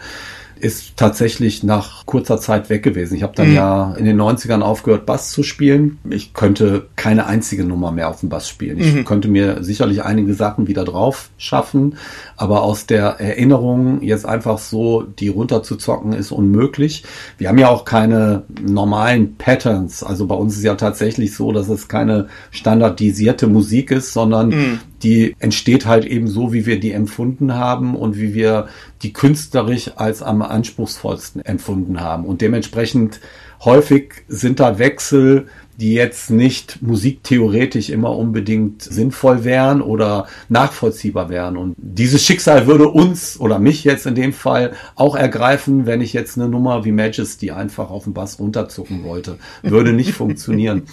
ist 0.60 0.98
tatsächlich 0.98 1.64
nach 1.64 2.06
kurzer 2.06 2.40
Zeit 2.40 2.70
weg 2.70 2.84
gewesen. 2.84 3.16
Ich 3.16 3.24
habe 3.24 3.34
dann 3.36 3.50
mhm. 3.50 3.56
ja 3.56 3.94
in 3.98 4.06
den 4.06 4.20
90ern 4.20 4.62
aufgehört, 4.62 5.06
Bass 5.06 5.32
zu 5.32 5.44
spielen. 5.44 6.00
Ich 6.10 6.34
könnte 6.34 6.88
keine 6.96 7.26
einzige 7.26 7.64
Nummer 7.64 7.92
mehr 7.92 8.10
auf 8.10 8.22
dem 8.22 8.30
Bass 8.30 8.50
spielen. 8.50 8.80
Ich 8.80 8.94
mhm. 8.94 9.06
könnte 9.06 9.28
mir 9.28 9.64
sicherlich 9.64 10.04
einige 10.04 10.34
Sachen 10.34 10.68
wieder 10.68 10.84
drauf 10.84 11.30
schaffen, 11.38 11.98
aber 12.36 12.64
aus 12.64 12.86
der 12.86 13.20
Erinnerung 13.20 14.02
jetzt 14.02 14.26
einfach 14.26 14.58
so 14.58 15.04
die 15.04 15.30
runterzuzocken 15.30 16.14
ist 16.14 16.32
unmöglich. 16.32 17.04
Wir 17.38 17.50
haben 17.50 17.58
ja 17.58 17.70
auch 17.70 17.86
keine 17.86 18.44
normalen 18.62 19.36
Patterns. 19.38 20.04
Also 20.04 20.28
bei 20.28 20.36
uns 20.36 20.58
ist 20.58 20.64
ja 20.64 20.76
tatsächlich 20.76 21.36
so, 21.36 21.52
dass 21.52 21.70
es 21.70 21.88
keine 21.88 22.28
standardisierte 22.52 23.48
Musik 23.48 23.92
ist, 23.92 24.14
sondern 24.14 24.50
mhm 24.50 24.80
die 25.04 25.36
entsteht 25.40 25.86
halt 25.86 26.06
eben 26.06 26.28
so, 26.28 26.54
wie 26.54 26.66
wir 26.66 26.80
die 26.80 26.92
empfunden 26.92 27.54
haben 27.54 27.96
und 27.96 28.18
wie 28.18 28.34
wir 28.34 28.68
die 29.04 29.14
künstlerisch 29.14 29.92
als 29.96 30.22
am 30.22 30.42
anspruchsvollsten 30.42 31.46
empfunden 31.46 32.02
haben. 32.02 32.26
Und 32.26 32.42
dementsprechend 32.42 33.20
häufig 33.64 34.14
sind 34.28 34.60
da 34.60 34.80
Wechsel, 34.80 35.48
die 35.78 35.94
jetzt 35.94 36.32
nicht 36.32 36.82
musiktheoretisch 36.82 37.90
immer 37.92 38.16
unbedingt 38.18 38.82
sinnvoll 38.82 39.44
wären 39.44 39.82
oder 39.82 40.28
nachvollziehbar 40.50 41.30
wären. 41.30 41.56
Und 41.56 41.76
dieses 41.78 42.26
Schicksal 42.26 42.66
würde 42.66 42.90
uns 42.90 43.40
oder 43.40 43.60
mich 43.60 43.84
jetzt 43.84 44.08
in 44.08 44.16
dem 44.16 44.34
Fall 44.34 44.74
auch 44.96 45.16
ergreifen, 45.16 45.86
wenn 45.86 46.02
ich 46.02 46.14
jetzt 46.14 46.38
eine 46.38 46.50
Nummer 46.50 46.84
wie 46.84 46.92
Majesty 46.92 47.52
einfach 47.52 47.92
auf 47.92 48.06
den 48.06 48.14
Bass 48.14 48.40
runterzucken 48.40 49.04
wollte. 49.04 49.38
Würde 49.62 49.94
nicht 49.94 50.12
funktionieren. 50.14 50.84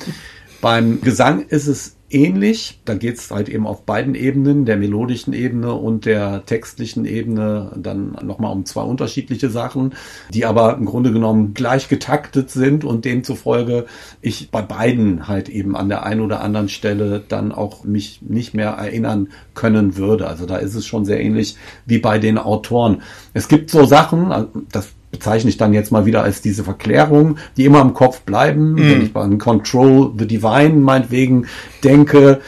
Beim 0.65 1.03
Gesang 1.03 1.45
ist 1.47 1.67
es 1.67 1.95
ähnlich. 2.09 2.81
Da 2.87 2.95
geht 2.95 3.19
es 3.19 3.31
halt 3.31 3.51
eben 3.51 3.67
auf 3.67 3.83
beiden 3.83 4.15
Ebenen, 4.15 4.65
der 4.65 4.79
melodischen 4.79 5.35
Ebene 5.35 5.75
und 5.75 6.07
der 6.07 6.47
textlichen 6.47 7.05
Ebene, 7.05 7.73
dann 7.77 8.17
nochmal 8.23 8.51
um 8.51 8.65
zwei 8.65 8.81
unterschiedliche 8.81 9.51
Sachen, 9.51 9.93
die 10.31 10.47
aber 10.47 10.79
im 10.79 10.87
Grunde 10.87 11.13
genommen 11.13 11.53
gleich 11.53 11.91
getaktet 11.91 12.49
sind 12.49 12.83
und 12.83 13.05
demzufolge 13.05 13.85
ich 14.23 14.51
bei 14.51 14.63
beiden 14.63 15.29
halt 15.29 15.51
eben 15.51 15.77
an 15.77 15.91
der 15.91 16.05
einen 16.05 16.23
oder 16.23 16.41
anderen 16.41 16.71
Stelle 16.71 17.23
dann 17.29 17.53
auch 17.53 17.85
mich 17.85 18.23
nicht 18.23 18.55
mehr 18.55 18.71
erinnern 18.71 19.29
können 19.53 19.99
würde. 19.99 20.29
Also 20.29 20.47
da 20.47 20.57
ist 20.57 20.75
es 20.75 20.87
schon 20.87 21.05
sehr 21.05 21.21
ähnlich 21.21 21.59
wie 21.85 21.99
bei 21.99 22.19
den 22.19 22.39
Autoren. 22.39 23.03
Es 23.35 23.49
gibt 23.49 23.69
so 23.69 23.85
Sachen, 23.85 24.65
das 24.73 24.94
bezeichne 25.15 25.49
ich 25.49 25.57
dann 25.57 25.73
jetzt 25.73 25.93
mal 25.93 26.07
wieder 26.07 26.25
als 26.25 26.43
diese 26.43 26.65
Verklärung, 26.65 27.39
die 27.57 27.65
immer 27.65 27.81
im 27.81 27.95
Kopf 27.95 28.23
bleiben. 28.23 28.73
Mm. 28.73 28.79
Wenn 28.79 29.03
ich 29.03 29.17
an 29.17 29.39
Control 29.39 30.13
the 30.19 30.27
Divine 30.27 30.75
meinetwegen 30.75 31.47
denke, 31.85 32.41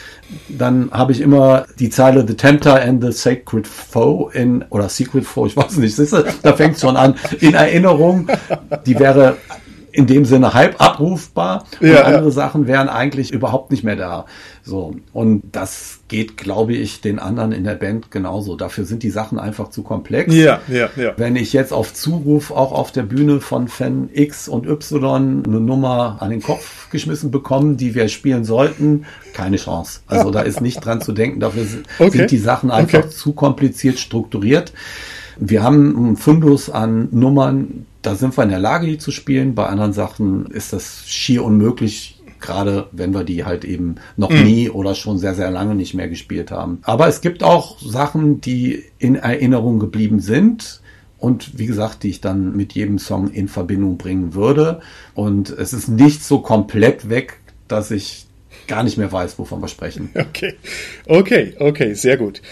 dann 0.48 0.90
habe 0.90 1.12
ich 1.12 1.20
immer 1.20 1.66
die 1.79 1.90
Zeile 1.90 2.26
The 2.26 2.35
Tempter 2.35 2.83
and 2.83 3.02
the 3.02 3.12
Sacred 3.12 3.68
Foe 3.68 4.33
in, 4.33 4.64
oder 4.70 4.88
Secret 4.88 5.24
Foe, 5.24 5.46
ich 5.46 5.57
weiß 5.57 5.76
nicht, 5.76 5.94
siehste, 5.94 6.26
da 6.42 6.52
fängt 6.55 6.74
es 6.74 6.81
schon 6.81 6.96
an, 6.96 7.14
in 7.38 7.55
Erinnerung. 7.55 8.26
Die 8.85 8.98
wäre 8.98 9.37
in 9.96 10.06
dem 10.06 10.26
Sinne 10.26 10.52
halb 10.52 10.80
abrufbar 10.80 11.64
und 11.80 11.88
ja, 11.88 12.02
andere 12.02 12.26
ja. 12.26 12.30
Sachen 12.30 12.66
wären 12.66 12.88
eigentlich 12.88 13.32
überhaupt 13.32 13.70
nicht 13.70 13.82
mehr 13.82 13.96
da. 13.96 14.26
So. 14.62 14.94
Und 15.14 15.42
das 15.52 16.00
geht, 16.09 16.37
glaube 16.37 16.74
ich, 16.74 17.00
den 17.00 17.18
anderen 17.18 17.52
in 17.52 17.64
der 17.64 17.76
Band 17.76 18.11
genauso. 18.11 18.56
Dafür 18.56 18.85
sind 18.85 19.02
die 19.02 19.11
Sachen 19.11 19.38
einfach 19.38 19.70
zu 19.70 19.82
komplex. 19.82 20.35
Ja, 20.35 20.61
ja, 20.68 20.90
ja. 20.96 21.14
Wenn 21.16 21.35
ich 21.35 21.54
jetzt 21.54 21.72
auf 21.72 21.94
Zuruf 21.94 22.50
auch 22.50 22.72
auf 22.72 22.92
der 22.92 23.04
Bühne 23.04 23.40
von 23.40 23.68
Fan 23.68 24.11
X 24.12 24.48
und 24.48 24.66
Y 24.66 25.42
eine 25.46 25.61
Nummer 25.61 26.18
an 26.20 26.28
den 26.30 26.42
Kopf 26.42 26.90
geschmissen 26.90 27.30
bekomme, 27.30 27.76
die 27.76 27.94
wir 27.94 28.09
spielen 28.09 28.44
sollten, 28.44 29.06
keine 29.32 29.56
Chance. 29.56 30.00
Also 30.09 30.30
da 30.30 30.42
ist 30.42 30.61
nicht 30.61 30.85
dran 30.85 31.00
zu 31.00 31.12
denken. 31.12 31.40
Dafür 31.40 31.64
okay. 31.98 32.18
sind 32.18 32.30
die 32.30 32.38
Sachen 32.38 32.70
einfach 32.70 32.98
okay. 33.04 33.09
zu 33.09 33.32
kompliziert 33.32 33.98
strukturiert. 33.98 34.74
Wir 35.38 35.62
haben 35.62 35.96
einen 35.96 36.16
Fundus 36.16 36.68
an 36.70 37.09
Nummern, 37.12 37.87
da 38.07 38.14
sind 38.14 38.37
wir 38.37 38.45
in 38.45 38.51
der 38.51 38.61
Lage, 38.61 38.87
die 38.87 38.99
zu 38.99 39.11
spielen. 39.11 39.57
Bei 39.57 39.66
anderen 39.66 39.92
Sachen 39.92 40.47
ist 40.47 40.73
das 40.73 41.03
schier 41.07 41.45
unmöglich, 41.45 42.23
gerade 42.40 42.87
wenn 42.92 43.12
wir 43.12 43.25
die 43.25 43.45
halt 43.45 43.64
eben 43.64 43.97
noch 44.16 44.31
mhm. 44.31 44.45
nie 44.45 44.71
oder 44.71 44.95
schon 44.95 45.19
sehr, 45.19 45.35
sehr 45.35 45.51
lange 45.51 45.75
nicht 45.75 45.95
mehr 45.95 46.09
gespielt 46.09 46.53
haben. 46.53 46.79
Aber 46.83 47.09
es 47.09 47.21
gibt 47.21 47.42
auch 47.42 47.81
Sachen, 47.81 48.40
die 48.40 48.85
in 48.99 49.16
Erinnerung 49.16 49.81
geblieben 49.81 50.21
sind. 50.21 50.81
Und 51.19 51.59
wie 51.59 51.66
gesagt, 51.66 52.05
die 52.05 52.11
ich 52.11 52.21
dann 52.21 52.55
mit 52.55 52.75
jedem 52.75 52.99
Song 52.99 53.31
in 53.31 53.49
Verbindung 53.49 53.97
bringen 53.97 54.35
würde. 54.35 54.81
Und 55.14 55.51
es 55.51 55.73
ist 55.73 55.88
nicht 55.88 56.23
so 56.23 56.40
komplett 56.40 57.09
weg, 57.09 57.40
dass 57.66 57.90
ich 57.90 58.27
gar 58.69 58.85
nicht 58.85 58.99
mehr 58.99 59.11
weiß, 59.11 59.38
wovon 59.38 59.61
wir 59.61 59.69
sprechen. 59.69 60.11
Okay, 60.16 60.55
okay, 61.07 61.55
okay, 61.59 61.95
sehr 61.95 62.16
gut. 62.16 62.42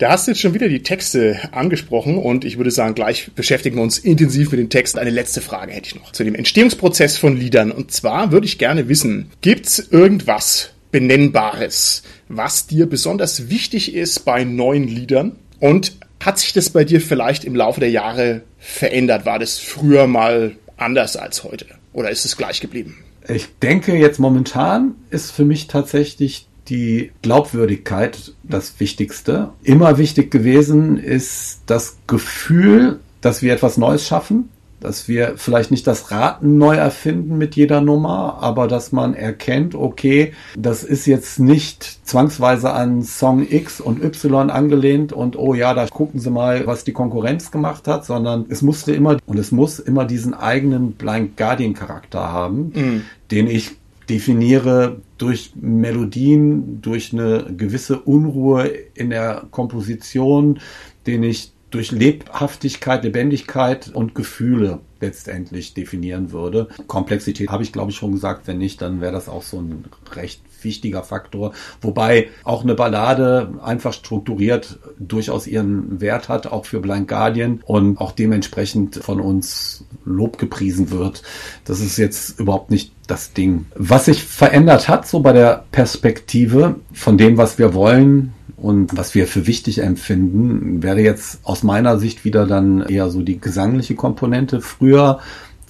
Da 0.00 0.12
hast 0.12 0.26
du 0.26 0.30
jetzt 0.30 0.40
schon 0.40 0.54
wieder 0.54 0.66
die 0.66 0.82
Texte 0.82 1.38
angesprochen 1.52 2.16
und 2.16 2.46
ich 2.46 2.56
würde 2.56 2.70
sagen, 2.70 2.94
gleich 2.94 3.32
beschäftigen 3.32 3.76
wir 3.76 3.82
uns 3.82 3.98
intensiv 3.98 4.50
mit 4.50 4.58
den 4.58 4.70
Texten. 4.70 4.98
Eine 4.98 5.10
letzte 5.10 5.42
Frage 5.42 5.72
hätte 5.72 5.88
ich 5.88 5.94
noch 5.94 6.12
zu 6.12 6.24
dem 6.24 6.34
Entstehungsprozess 6.34 7.18
von 7.18 7.36
Liedern. 7.36 7.70
Und 7.70 7.92
zwar 7.92 8.32
würde 8.32 8.46
ich 8.46 8.56
gerne 8.56 8.88
wissen, 8.88 9.30
gibt's 9.42 9.78
irgendwas 9.78 10.70
Benennbares, 10.90 12.02
was 12.28 12.66
dir 12.66 12.88
besonders 12.88 13.50
wichtig 13.50 13.94
ist 13.94 14.24
bei 14.24 14.42
neuen 14.42 14.88
Liedern? 14.88 15.36
Und 15.58 15.98
hat 16.18 16.38
sich 16.38 16.54
das 16.54 16.70
bei 16.70 16.84
dir 16.84 17.02
vielleicht 17.02 17.44
im 17.44 17.54
Laufe 17.54 17.80
der 17.80 17.90
Jahre 17.90 18.40
verändert? 18.58 19.26
War 19.26 19.38
das 19.38 19.58
früher 19.58 20.06
mal 20.06 20.56
anders 20.78 21.18
als 21.18 21.44
heute? 21.44 21.66
Oder 21.92 22.08
ist 22.08 22.24
es 22.24 22.38
gleich 22.38 22.62
geblieben? 22.62 22.96
Ich 23.28 23.48
denke 23.62 23.94
jetzt 23.94 24.18
momentan 24.18 24.94
ist 25.10 25.30
für 25.30 25.44
mich 25.44 25.66
tatsächlich 25.66 26.46
die 26.70 27.12
Glaubwürdigkeit 27.22 28.32
das 28.42 28.80
Wichtigste. 28.80 29.50
Immer 29.62 29.98
wichtig 29.98 30.30
gewesen 30.30 30.96
ist 30.98 31.62
das 31.66 31.98
Gefühl, 32.06 33.00
dass 33.20 33.42
wir 33.42 33.52
etwas 33.52 33.76
Neues 33.76 34.06
schaffen, 34.06 34.48
dass 34.80 35.08
wir 35.08 35.34
vielleicht 35.36 35.70
nicht 35.70 35.86
das 35.86 36.10
Raten 36.10 36.56
neu 36.56 36.74
erfinden 36.74 37.36
mit 37.36 37.54
jeder 37.54 37.80
Nummer, 37.82 38.38
aber 38.40 38.66
dass 38.66 38.92
man 38.92 39.14
erkennt, 39.14 39.74
okay, 39.74 40.32
das 40.56 40.82
ist 40.82 41.06
jetzt 41.06 41.38
nicht 41.38 42.06
zwangsweise 42.06 42.72
an 42.72 43.02
Song 43.02 43.46
X 43.46 43.80
und 43.80 44.02
Y 44.02 44.48
angelehnt 44.50 45.12
und 45.12 45.36
oh 45.36 45.52
ja, 45.54 45.74
da 45.74 45.86
gucken 45.86 46.18
Sie 46.18 46.30
mal, 46.30 46.66
was 46.66 46.84
die 46.84 46.92
Konkurrenz 46.92 47.50
gemacht 47.50 47.86
hat, 47.86 48.06
sondern 48.06 48.46
es 48.48 48.62
musste 48.62 48.92
immer 48.92 49.18
und 49.26 49.38
es 49.38 49.52
muss 49.52 49.78
immer 49.78 50.06
diesen 50.06 50.32
eigenen 50.32 50.92
Blind 50.92 51.36
Guardian 51.36 51.74
Charakter 51.74 52.32
haben, 52.32 52.72
mhm. 52.74 53.02
den 53.30 53.48
ich 53.48 53.72
definiere 54.10 55.00
durch 55.18 55.52
Melodien, 55.54 56.82
durch 56.82 57.12
eine 57.12 57.46
gewisse 57.56 58.00
Unruhe 58.00 58.66
in 58.94 59.10
der 59.10 59.46
Komposition, 59.52 60.58
den 61.06 61.22
ich 61.22 61.52
durch 61.70 61.92
Lebhaftigkeit, 61.92 63.04
Lebendigkeit 63.04 63.88
und 63.94 64.16
Gefühle 64.16 64.80
letztendlich 65.00 65.74
definieren 65.74 66.32
würde. 66.32 66.68
Komplexität 66.88 67.48
habe 67.48 67.62
ich, 67.62 67.72
glaube 67.72 67.92
ich, 67.92 67.96
schon 67.96 68.12
gesagt. 68.12 68.48
Wenn 68.48 68.58
nicht, 68.58 68.82
dann 68.82 69.00
wäre 69.00 69.12
das 69.12 69.28
auch 69.28 69.44
so 69.44 69.60
ein 69.60 69.84
recht 70.12 70.42
wichtiger 70.64 71.02
Faktor. 71.02 71.52
Wobei 71.80 72.28
auch 72.44 72.62
eine 72.62 72.74
Ballade 72.74 73.54
einfach 73.62 73.92
strukturiert 73.92 74.78
durchaus 74.98 75.46
ihren 75.46 76.00
Wert 76.00 76.28
hat, 76.28 76.46
auch 76.46 76.66
für 76.66 76.80
Blind 76.80 77.08
Guardian 77.08 77.60
und 77.64 77.98
auch 78.00 78.12
dementsprechend 78.12 78.96
von 78.96 79.20
uns 79.20 79.84
Lob 80.04 80.38
gepriesen 80.38 80.90
wird. 80.90 81.22
Das 81.64 81.80
ist 81.80 81.96
jetzt 81.96 82.40
überhaupt 82.40 82.70
nicht 82.70 82.92
das 83.06 83.32
Ding. 83.32 83.66
Was 83.74 84.06
sich 84.06 84.22
verändert 84.22 84.88
hat, 84.88 85.06
so 85.06 85.20
bei 85.20 85.32
der 85.32 85.64
Perspektive 85.72 86.76
von 86.92 87.18
dem, 87.18 87.36
was 87.36 87.58
wir 87.58 87.74
wollen, 87.74 88.32
und 88.60 88.96
was 88.96 89.14
wir 89.14 89.26
für 89.26 89.46
wichtig 89.46 89.78
empfinden, 89.78 90.82
wäre 90.82 91.00
jetzt 91.00 91.40
aus 91.44 91.62
meiner 91.62 91.98
Sicht 91.98 92.24
wieder 92.24 92.46
dann 92.46 92.82
eher 92.82 93.08
so 93.08 93.22
die 93.22 93.40
gesangliche 93.40 93.94
Komponente. 93.94 94.60
Früher 94.60 95.20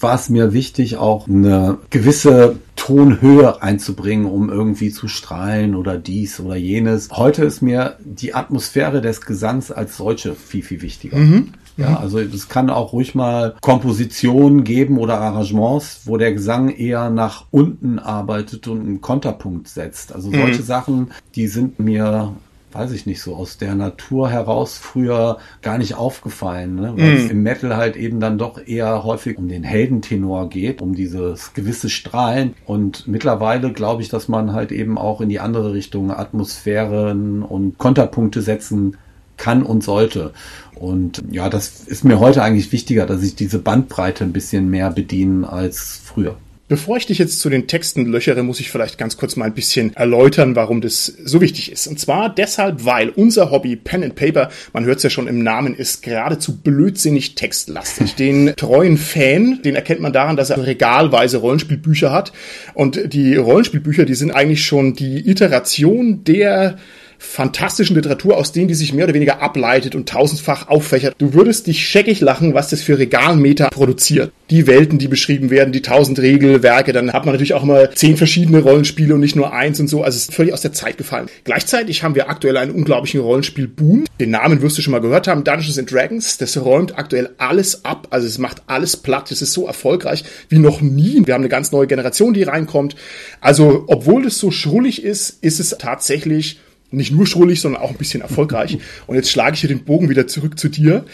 war 0.03 0.15
es 0.15 0.29
mir 0.29 0.53
wichtig, 0.53 0.97
auch 0.97 1.29
eine 1.29 1.79
gewisse 1.91 2.57
Tonhöhe 2.77 3.63
einzubringen, 3.63 4.27
um 4.27 4.49
irgendwie 4.49 4.91
zu 4.91 5.09
strahlen 5.09 5.75
oder 5.75 5.99
dies 5.99 6.41
oder 6.41 6.57
jenes. 6.57 7.09
Heute 7.13 7.45
ist 7.45 7.61
mir 7.61 7.97
die 8.05 8.35
Atmosphäre 8.35 9.01
des 9.01 9.21
Gesangs 9.21 9.71
als 9.71 9.97
solche 9.97 10.35
viel, 10.35 10.63
viel 10.63 10.83
wichtiger. 10.83 11.19
Mhm. 11.19 11.53
Ja, 11.77 11.99
also 11.99 12.19
es 12.19 12.49
kann 12.49 12.69
auch 12.69 12.93
ruhig 12.93 13.15
mal 13.15 13.55
Kompositionen 13.63 14.65
geben 14.65 14.99
oder 14.99 15.19
Arrangements, 15.19 16.03
wo 16.05 16.19
der 16.19 16.35
Gesang 16.35 16.69
eher 16.69 17.09
nach 17.09 17.47
unten 17.51 17.99
arbeitet 17.99 18.69
und 18.69 18.81
einen 18.81 19.01
Konterpunkt 19.01 19.69
setzt. 19.69 20.15
Also 20.15 20.31
solche 20.31 20.61
mhm. 20.61 20.67
Sachen, 20.67 21.11
die 21.35 21.47
sind 21.47 21.79
mir 21.79 22.35
weiß 22.73 22.93
ich 22.93 23.07
nicht, 23.07 23.21
so 23.21 23.35
aus 23.35 23.59
der 23.59 23.75
Natur 23.75 24.31
heraus 24.31 24.79
früher 24.79 25.39
gar 25.63 25.79
nicht 25.79 25.95
aufgefallen, 25.95 26.77
ne? 26.77 26.95
weil 26.97 27.15
mm. 27.15 27.17
es 27.17 27.31
im 27.31 27.43
Metal 27.43 27.77
halt 27.77 27.97
eben 27.97 28.21
dann 28.21 28.39
doch 28.39 28.65
eher 28.65 29.03
häufig 29.05 29.39
um 29.39 29.49
den 29.49 29.65
Heldentenor 29.65 30.49
geht, 30.49 30.81
um 30.81 30.95
dieses 30.95 31.53
gewisse 31.53 31.91
Strahlen. 31.91 32.55
Und 32.67 33.09
mittlerweile 33.09 33.73
glaube 33.73 34.03
ich, 34.03 34.09
dass 34.09 34.29
man 34.29 34.53
halt 34.53 34.73
eben 34.73 34.99
auch 34.99 35.21
in 35.21 35.29
die 35.29 35.41
andere 35.41 35.73
Richtung 35.73 36.11
Atmosphären 36.11 37.43
und 37.43 37.79
Konterpunkte 37.79 38.41
setzen 38.43 38.97
kann 39.37 39.63
und 39.63 39.83
sollte. 39.83 40.33
Und 40.75 41.23
ja, 41.31 41.49
das 41.49 41.81
ist 41.81 42.05
mir 42.05 42.21
heute 42.21 42.43
eigentlich 42.43 42.73
wichtiger, 42.73 43.07
dass 43.07 43.23
ich 43.23 43.35
diese 43.35 43.59
Bandbreite 43.59 44.23
ein 44.23 44.33
bisschen 44.33 44.71
mehr 44.71 44.91
bediene 44.91 45.49
als 45.49 46.01
früher. 46.05 46.37
Bevor 46.71 46.97
ich 46.97 47.07
dich 47.07 47.19
jetzt 47.19 47.41
zu 47.41 47.51
den 47.51 47.67
Texten 47.67 48.07
löchere, 48.07 48.45
muss 48.45 48.61
ich 48.61 48.71
vielleicht 48.71 48.97
ganz 48.97 49.17
kurz 49.17 49.35
mal 49.35 49.47
ein 49.47 49.55
bisschen 49.55 49.93
erläutern, 49.97 50.55
warum 50.55 50.81
das 50.81 51.07
so 51.07 51.41
wichtig 51.41 51.73
ist. 51.73 51.89
Und 51.89 51.99
zwar 51.99 52.33
deshalb, 52.33 52.85
weil 52.85 53.09
unser 53.09 53.51
Hobby 53.51 53.75
Pen 53.75 54.05
and 54.05 54.15
Paper, 54.15 54.51
man 54.73 54.85
hört 54.85 54.99
es 54.99 55.03
ja 55.03 55.11
schon 55.11 55.27
im 55.27 55.43
Namen, 55.43 55.75
ist 55.75 56.01
geradezu 56.05 56.59
blödsinnig 56.59 57.35
textlastig. 57.35 58.15
Den 58.15 58.53
treuen 58.55 58.99
Fan, 58.99 59.61
den 59.65 59.75
erkennt 59.75 60.01
man 60.01 60.13
daran, 60.13 60.37
dass 60.37 60.51
er 60.51 60.65
regalweise 60.65 61.39
Rollenspielbücher 61.39 62.13
hat. 62.13 62.33
Und 62.75 63.13
die 63.15 63.35
Rollenspielbücher, 63.35 64.05
die 64.05 64.15
sind 64.15 64.31
eigentlich 64.31 64.65
schon 64.65 64.95
die 64.95 65.29
Iteration 65.29 66.23
der 66.23 66.79
fantastischen 67.21 67.97
Literatur, 67.97 68.39
aus 68.39 68.51
denen 68.51 68.69
die 68.69 68.75
sich 68.75 68.95
mehr 68.95 69.05
oder 69.05 69.15
weniger 69.15 69.43
ableitet 69.43 69.95
und 69.95 70.09
tausendfach 70.09 70.69
auffächert. 70.69 71.15
Du 71.19 71.35
würdest 71.35 71.67
dich 71.67 71.87
scheckig 71.87 72.21
lachen, 72.21 72.55
was 72.55 72.71
das 72.71 72.83
für 72.83 72.99
Regalmeter 72.99 73.69
produziert. 73.69 74.33
Die 74.49 74.67
Welten, 74.67 74.99
die 74.99 75.07
beschrieben 75.07 75.51
werden, 75.51 75.71
die 75.71 75.83
tausend 75.83 76.19
Regelwerke, 76.19 76.93
dann 76.93 77.13
hat 77.13 77.27
man 77.27 77.35
natürlich 77.35 77.53
auch 77.53 77.63
immer 77.63 77.91
zehn 77.93 78.17
verschiedene 78.17 78.61
Rollenspiele 78.61 79.15
und 79.15 79.21
nicht 79.21 79.37
nur 79.37 79.53
eins 79.53 79.79
und 79.79 79.89
so. 79.89 80.03
Also 80.03 80.17
es 80.17 80.23
ist 80.25 80.35
völlig 80.35 80.55
aus 80.55 80.63
der 80.63 80.73
Zeit 80.73 80.97
gefallen. 80.97 81.29
Gleichzeitig 81.45 82.03
haben 82.03 82.15
wir 82.15 82.31
aktuell 82.31 82.57
einen 82.57 82.73
unglaublichen 82.73 83.21
Rollenspiel-Boom. 83.21 84.07
Den 84.19 84.31
Namen 84.31 84.63
wirst 84.63 84.79
du 84.79 84.83
schon 84.83 84.93
mal 84.93 85.01
gehört 85.01 85.29
haben, 85.29 85.45
Dungeons 85.45 85.79
and 85.79 85.93
Dragons. 85.93 86.39
Das 86.39 86.57
räumt 86.57 86.99
aktuell 86.99 87.31
alles 87.37 87.85
ab. 87.85 88.09
Also 88.11 88.27
es 88.27 88.39
macht 88.39 88.63
alles 88.67 88.97
platt. 88.97 89.31
Es 89.31 89.43
ist 89.43 89.53
so 89.53 89.67
erfolgreich 89.67 90.25
wie 90.49 90.59
noch 90.59 90.81
nie. 90.81 91.21
Wir 91.27 91.35
haben 91.35 91.43
eine 91.43 91.51
ganz 91.51 91.71
neue 91.71 91.87
Generation, 91.87 92.33
die 92.33 92.45
reinkommt. 92.45 92.97
Also 93.43 93.85
obwohl 93.89 94.23
das 94.23 94.39
so 94.39 94.51
schrullig 94.51 95.05
ist, 95.05 95.37
ist 95.43 95.61
es 95.61 95.77
tatsächlich 95.79 96.59
nicht 96.91 97.13
nur 97.13 97.27
schrullig, 97.27 97.61
sondern 97.61 97.83
auch 97.83 97.91
ein 97.91 97.97
bisschen 97.97 98.21
erfolgreich. 98.21 98.79
Und 99.07 99.17
jetzt 99.17 99.31
schlage 99.31 99.55
ich 99.55 99.61
hier 99.61 99.69
den 99.69 99.85
Bogen 99.85 100.09
wieder 100.09 100.27
zurück 100.27 100.59
zu 100.59 100.69
dir. 100.69 101.05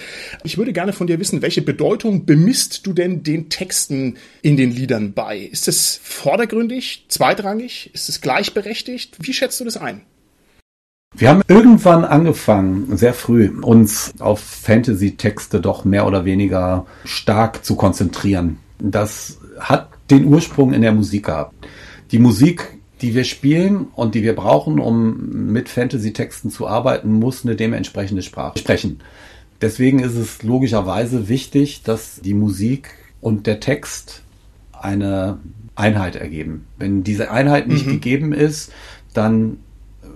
Ich 0.45 0.59
würde 0.59 0.73
gerne 0.73 0.93
von 0.93 1.07
dir 1.07 1.21
wissen, 1.21 1.43
welche 1.43 1.62
Bedeutung 1.62 2.25
bemisst 2.25 2.87
du 2.87 2.93
denn 2.93 3.23
den 3.23 3.49
Texten 3.49 4.17
in 4.43 4.57
den 4.57 4.71
Liedern 4.71 5.12
bei? 5.12 5.39
Ist 5.39 5.69
es 5.69 6.01
vordergründig, 6.03 7.07
zweitrangig? 7.09 7.91
Ist 7.93 8.09
es 8.09 8.21
gleichberechtigt? 8.21 9.17
Wie 9.21 9.33
schätzt 9.33 9.61
du 9.61 9.65
das 9.65 9.77
ein? 9.77 10.03
Wir 11.19 11.31
haben 11.31 11.43
irgendwann 11.49 12.05
angefangen, 12.05 12.97
sehr 12.97 13.15
früh, 13.15 13.49
uns 13.62 14.12
auf 14.19 14.41
Fantasy-Texte 14.41 15.61
doch 15.61 15.85
mehr 15.87 16.07
oder 16.07 16.27
weniger 16.27 16.87
stark 17.05 17.65
zu 17.65 17.75
konzentrieren. 17.75 18.59
Das 18.79 19.39
hat 19.59 19.89
den 20.11 20.27
Ursprung 20.27 20.75
in 20.75 20.83
der 20.83 20.93
Musik 20.93 21.27
gehabt. 21.27 21.55
Die 22.12 22.19
Musik 22.19 22.77
die 23.03 23.15
wir 23.15 23.25
spielen 23.25 23.89
und 23.95 24.15
die 24.15 24.23
wir 24.23 24.35
brauchen, 24.35 24.79
um 24.79 25.53
mit 25.53 25.69
Fantasy-Texten 25.69 26.51
zu 26.51 26.67
arbeiten, 26.67 27.13
muss 27.13 27.45
eine 27.45 27.57
dementsprechende 27.57 28.23
Sprache 28.23 28.59
sprechen. 28.59 29.01
Deswegen 29.61 29.99
ist 30.01 30.15
es 30.15 30.43
logischerweise 30.43 31.29
wichtig, 31.29 31.83
dass 31.83 32.21
die 32.21 32.35
Musik 32.35 32.95
und 33.21 33.47
der 33.47 33.61
Text 33.61 34.23
eine 34.73 35.39
Einheit 35.75 36.17
ergeben. 36.17 36.67
Wenn 36.79 37.05
diese 37.05 37.31
Einheit 37.31 37.69
nicht 37.69 37.87
mhm. 37.87 37.93
gegeben 37.93 38.33
ist, 38.33 38.73
dann 39.15 39.59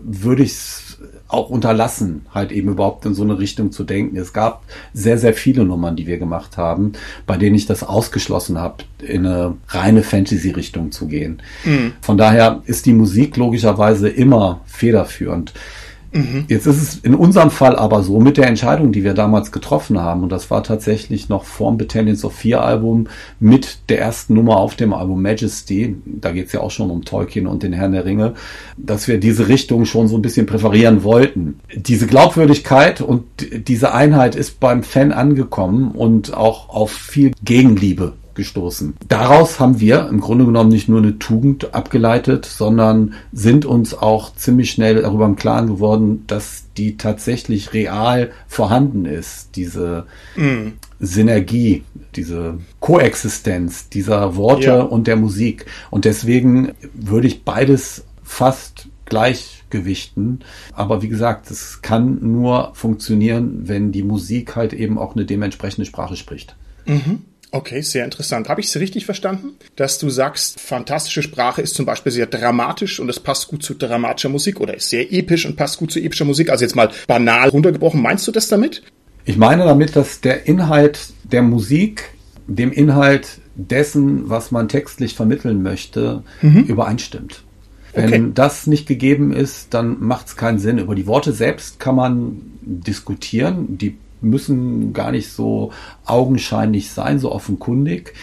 würde 0.02 0.42
ich 0.42 0.52
es 0.52 0.89
auch 1.28 1.48
unterlassen, 1.48 2.26
halt 2.34 2.50
eben 2.50 2.70
überhaupt 2.70 3.06
in 3.06 3.14
so 3.14 3.22
eine 3.22 3.38
Richtung 3.38 3.70
zu 3.70 3.84
denken. 3.84 4.16
Es 4.16 4.32
gab 4.32 4.64
sehr, 4.92 5.16
sehr 5.16 5.32
viele 5.32 5.64
Nummern, 5.64 5.96
die 5.96 6.06
wir 6.06 6.18
gemacht 6.18 6.56
haben, 6.56 6.92
bei 7.26 7.36
denen 7.36 7.54
ich 7.54 7.66
das 7.66 7.82
ausgeschlossen 7.82 8.58
habe, 8.58 8.84
in 9.00 9.26
eine 9.26 9.54
reine 9.68 10.02
Fantasy-Richtung 10.02 10.90
zu 10.90 11.06
gehen. 11.06 11.40
Mhm. 11.64 11.92
Von 12.00 12.18
daher 12.18 12.62
ist 12.66 12.86
die 12.86 12.92
Musik 12.92 13.36
logischerweise 13.36 14.08
immer 14.08 14.60
federführend. 14.66 15.52
Jetzt 16.48 16.66
ist 16.66 16.82
es 16.82 16.96
in 16.96 17.14
unserem 17.14 17.50
Fall 17.50 17.76
aber 17.76 18.02
so, 18.02 18.18
mit 18.18 18.36
der 18.36 18.48
Entscheidung, 18.48 18.90
die 18.90 19.04
wir 19.04 19.14
damals 19.14 19.52
getroffen 19.52 20.00
haben, 20.00 20.24
und 20.24 20.30
das 20.30 20.50
war 20.50 20.64
tatsächlich 20.64 21.28
noch 21.28 21.44
vorm 21.44 21.78
Battalions 21.78 22.24
of 22.24 22.34
Fear 22.34 22.64
Album 22.64 23.06
mit 23.38 23.78
der 23.88 24.00
ersten 24.00 24.34
Nummer 24.34 24.56
auf 24.56 24.74
dem 24.74 24.92
Album 24.92 25.22
Majesty, 25.22 25.96
da 26.04 26.32
geht 26.32 26.46
es 26.46 26.52
ja 26.52 26.60
auch 26.60 26.70
schon 26.72 26.90
um 26.90 27.04
Tolkien 27.04 27.46
und 27.46 27.62
den 27.62 27.72
Herrn 27.72 27.92
der 27.92 28.04
Ringe, 28.04 28.34
dass 28.76 29.06
wir 29.06 29.18
diese 29.20 29.46
Richtung 29.48 29.84
schon 29.84 30.08
so 30.08 30.16
ein 30.16 30.22
bisschen 30.22 30.46
präferieren 30.46 31.04
wollten. 31.04 31.60
Diese 31.74 32.06
Glaubwürdigkeit 32.06 33.00
und 33.00 33.24
diese 33.68 33.94
Einheit 33.94 34.34
ist 34.34 34.58
beim 34.58 34.82
Fan 34.82 35.12
angekommen 35.12 35.92
und 35.92 36.36
auch 36.36 36.70
auf 36.70 36.90
viel 36.90 37.32
Gegenliebe 37.44 38.14
gestoßen. 38.34 38.94
Daraus 39.08 39.60
haben 39.60 39.80
wir 39.80 40.08
im 40.08 40.20
Grunde 40.20 40.44
genommen 40.44 40.70
nicht 40.70 40.88
nur 40.88 40.98
eine 40.98 41.18
Tugend 41.18 41.74
abgeleitet, 41.74 42.46
sondern 42.46 43.14
sind 43.32 43.64
uns 43.64 43.94
auch 43.94 44.34
ziemlich 44.34 44.70
schnell 44.70 45.02
darüber 45.02 45.26
im 45.26 45.36
Klaren 45.36 45.66
geworden, 45.66 46.24
dass 46.26 46.64
die 46.76 46.96
tatsächlich 46.96 47.72
real 47.72 48.30
vorhanden 48.46 49.04
ist, 49.04 49.56
diese 49.56 50.06
mm. 50.36 50.68
Synergie, 50.98 51.84
diese 52.14 52.58
Koexistenz 52.80 53.88
dieser 53.88 54.36
Worte 54.36 54.66
ja. 54.66 54.80
und 54.80 55.06
der 55.06 55.16
Musik. 55.16 55.66
Und 55.90 56.04
deswegen 56.04 56.72
würde 56.94 57.26
ich 57.26 57.44
beides 57.44 58.04
fast 58.22 58.88
gleichgewichten. 59.06 60.40
Aber 60.72 61.02
wie 61.02 61.08
gesagt, 61.08 61.50
es 61.50 61.82
kann 61.82 62.18
nur 62.20 62.70
funktionieren, 62.74 63.68
wenn 63.68 63.92
die 63.92 64.02
Musik 64.02 64.56
halt 64.56 64.72
eben 64.72 64.96
auch 64.96 65.14
eine 65.14 65.26
dementsprechende 65.26 65.84
Sprache 65.84 66.16
spricht. 66.16 66.56
Mhm. 66.86 67.22
Okay, 67.52 67.80
sehr 67.80 68.04
interessant. 68.04 68.48
Habe 68.48 68.60
ich 68.60 68.68
es 68.68 68.76
richtig 68.78 69.04
verstanden, 69.06 69.54
dass 69.74 69.98
du 69.98 70.08
sagst, 70.08 70.60
fantastische 70.60 71.22
Sprache 71.22 71.60
ist 71.60 71.74
zum 71.74 71.84
Beispiel 71.84 72.12
sehr 72.12 72.26
dramatisch 72.26 73.00
und 73.00 73.08
es 73.08 73.18
passt 73.18 73.48
gut 73.48 73.62
zu 73.62 73.74
dramatischer 73.74 74.28
Musik 74.28 74.60
oder 74.60 74.74
ist 74.74 74.88
sehr 74.88 75.12
episch 75.12 75.46
und 75.46 75.56
passt 75.56 75.78
gut 75.78 75.90
zu 75.90 75.98
epischer 75.98 76.24
Musik? 76.24 76.50
Also 76.50 76.64
jetzt 76.64 76.76
mal 76.76 76.90
banal 77.08 77.48
runtergebrochen. 77.48 78.00
Meinst 78.00 78.26
du 78.28 78.32
das 78.32 78.48
damit? 78.48 78.82
Ich 79.24 79.36
meine 79.36 79.64
damit, 79.64 79.96
dass 79.96 80.20
der 80.20 80.46
Inhalt 80.46 81.12
der 81.24 81.42
Musik 81.42 82.04
dem 82.46 82.72
Inhalt 82.72 83.40
dessen, 83.54 84.28
was 84.28 84.50
man 84.50 84.68
textlich 84.68 85.14
vermitteln 85.14 85.62
möchte, 85.62 86.22
mhm. 86.42 86.64
übereinstimmt. 86.64 87.44
Wenn 87.92 88.06
okay. 88.06 88.30
das 88.34 88.66
nicht 88.66 88.86
gegeben 88.86 89.32
ist, 89.32 89.74
dann 89.74 90.00
macht 90.00 90.28
es 90.28 90.36
keinen 90.36 90.58
Sinn. 90.58 90.78
Über 90.78 90.94
die 90.94 91.06
Worte 91.06 91.32
selbst 91.32 91.80
kann 91.80 91.96
man 91.96 92.40
diskutieren. 92.62 93.78
Die 93.78 93.98
müssen 94.20 94.92
gar 94.92 95.10
nicht 95.12 95.30
so 95.30 95.72
augenscheinlich 96.04 96.90
sein, 96.90 97.18
so 97.18 97.32
offenkundig. 97.32 98.14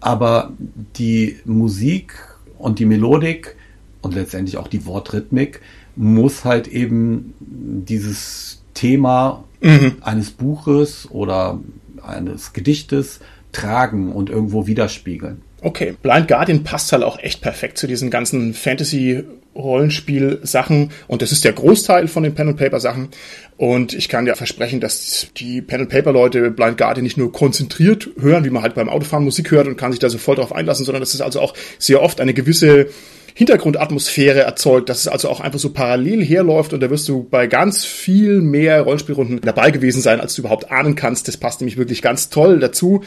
Aber 0.00 0.52
die 0.96 1.36
Musik 1.44 2.14
und 2.58 2.78
die 2.78 2.86
Melodik 2.86 3.56
und 4.02 4.14
letztendlich 4.14 4.56
auch 4.56 4.68
die 4.68 4.86
Wortrhythmik 4.86 5.60
muss 5.96 6.44
halt 6.44 6.68
eben 6.68 7.34
dieses 7.40 8.62
Thema 8.74 9.44
mhm. 9.60 9.96
eines 10.02 10.30
Buches 10.30 11.08
oder 11.10 11.58
eines 12.02 12.52
Gedichtes 12.52 13.20
tragen 13.52 14.12
und 14.12 14.30
irgendwo 14.30 14.66
widerspiegeln. 14.66 15.42
Okay, 15.62 15.94
Blind 16.02 16.28
Guardian 16.28 16.64
passt 16.64 16.92
halt 16.92 17.02
auch 17.02 17.18
echt 17.18 17.40
perfekt 17.40 17.78
zu 17.78 17.86
diesen 17.86 18.10
ganzen 18.10 18.54
Fantasy 18.54 19.24
Rollenspiel-Sachen 19.56 20.90
und 21.08 21.22
das 21.22 21.32
ist 21.32 21.44
der 21.44 21.54
Großteil 21.54 22.08
von 22.08 22.22
den 22.22 22.34
Pen-and-Paper-Sachen. 22.34 23.08
Und 23.56 23.94
ich 23.94 24.10
kann 24.10 24.26
dir 24.26 24.36
versprechen, 24.36 24.80
dass 24.80 25.28
die 25.36 25.62
Pen-and-Paper-Leute 25.62 26.50
Blind 26.50 26.76
Guardian 26.76 27.04
nicht 27.04 27.16
nur 27.16 27.32
konzentriert 27.32 28.10
hören, 28.18 28.44
wie 28.44 28.50
man 28.50 28.62
halt 28.62 28.74
beim 28.74 28.90
Autofahren 28.90 29.24
Musik 29.24 29.50
hört 29.50 29.66
und 29.66 29.76
kann 29.76 29.92
sich 29.92 29.98
da 29.98 30.10
so 30.10 30.18
voll 30.18 30.36
drauf 30.36 30.54
einlassen, 30.54 30.84
sondern 30.84 31.00
dass 31.00 31.14
es 31.14 31.22
also 31.22 31.40
auch 31.40 31.54
sehr 31.78 32.02
oft 32.02 32.20
eine 32.20 32.34
gewisse 32.34 32.88
Hintergrundatmosphäre 33.34 34.40
erzeugt, 34.40 34.88
dass 34.88 35.00
es 35.00 35.08
also 35.08 35.28
auch 35.28 35.40
einfach 35.40 35.58
so 35.58 35.70
parallel 35.70 36.24
herläuft 36.24 36.72
und 36.72 36.80
da 36.80 36.88
wirst 36.88 37.08
du 37.08 37.24
bei 37.24 37.46
ganz 37.46 37.84
viel 37.84 38.40
mehr 38.40 38.82
Rollenspielrunden 38.82 39.40
dabei 39.42 39.70
gewesen 39.70 40.00
sein, 40.00 40.20
als 40.20 40.34
du 40.34 40.42
überhaupt 40.42 40.70
ahnen 40.70 40.96
kannst. 40.96 41.28
Das 41.28 41.36
passt 41.36 41.60
nämlich 41.60 41.76
wirklich 41.76 42.00
ganz 42.02 42.30
toll 42.30 42.60
dazu. 42.60 43.02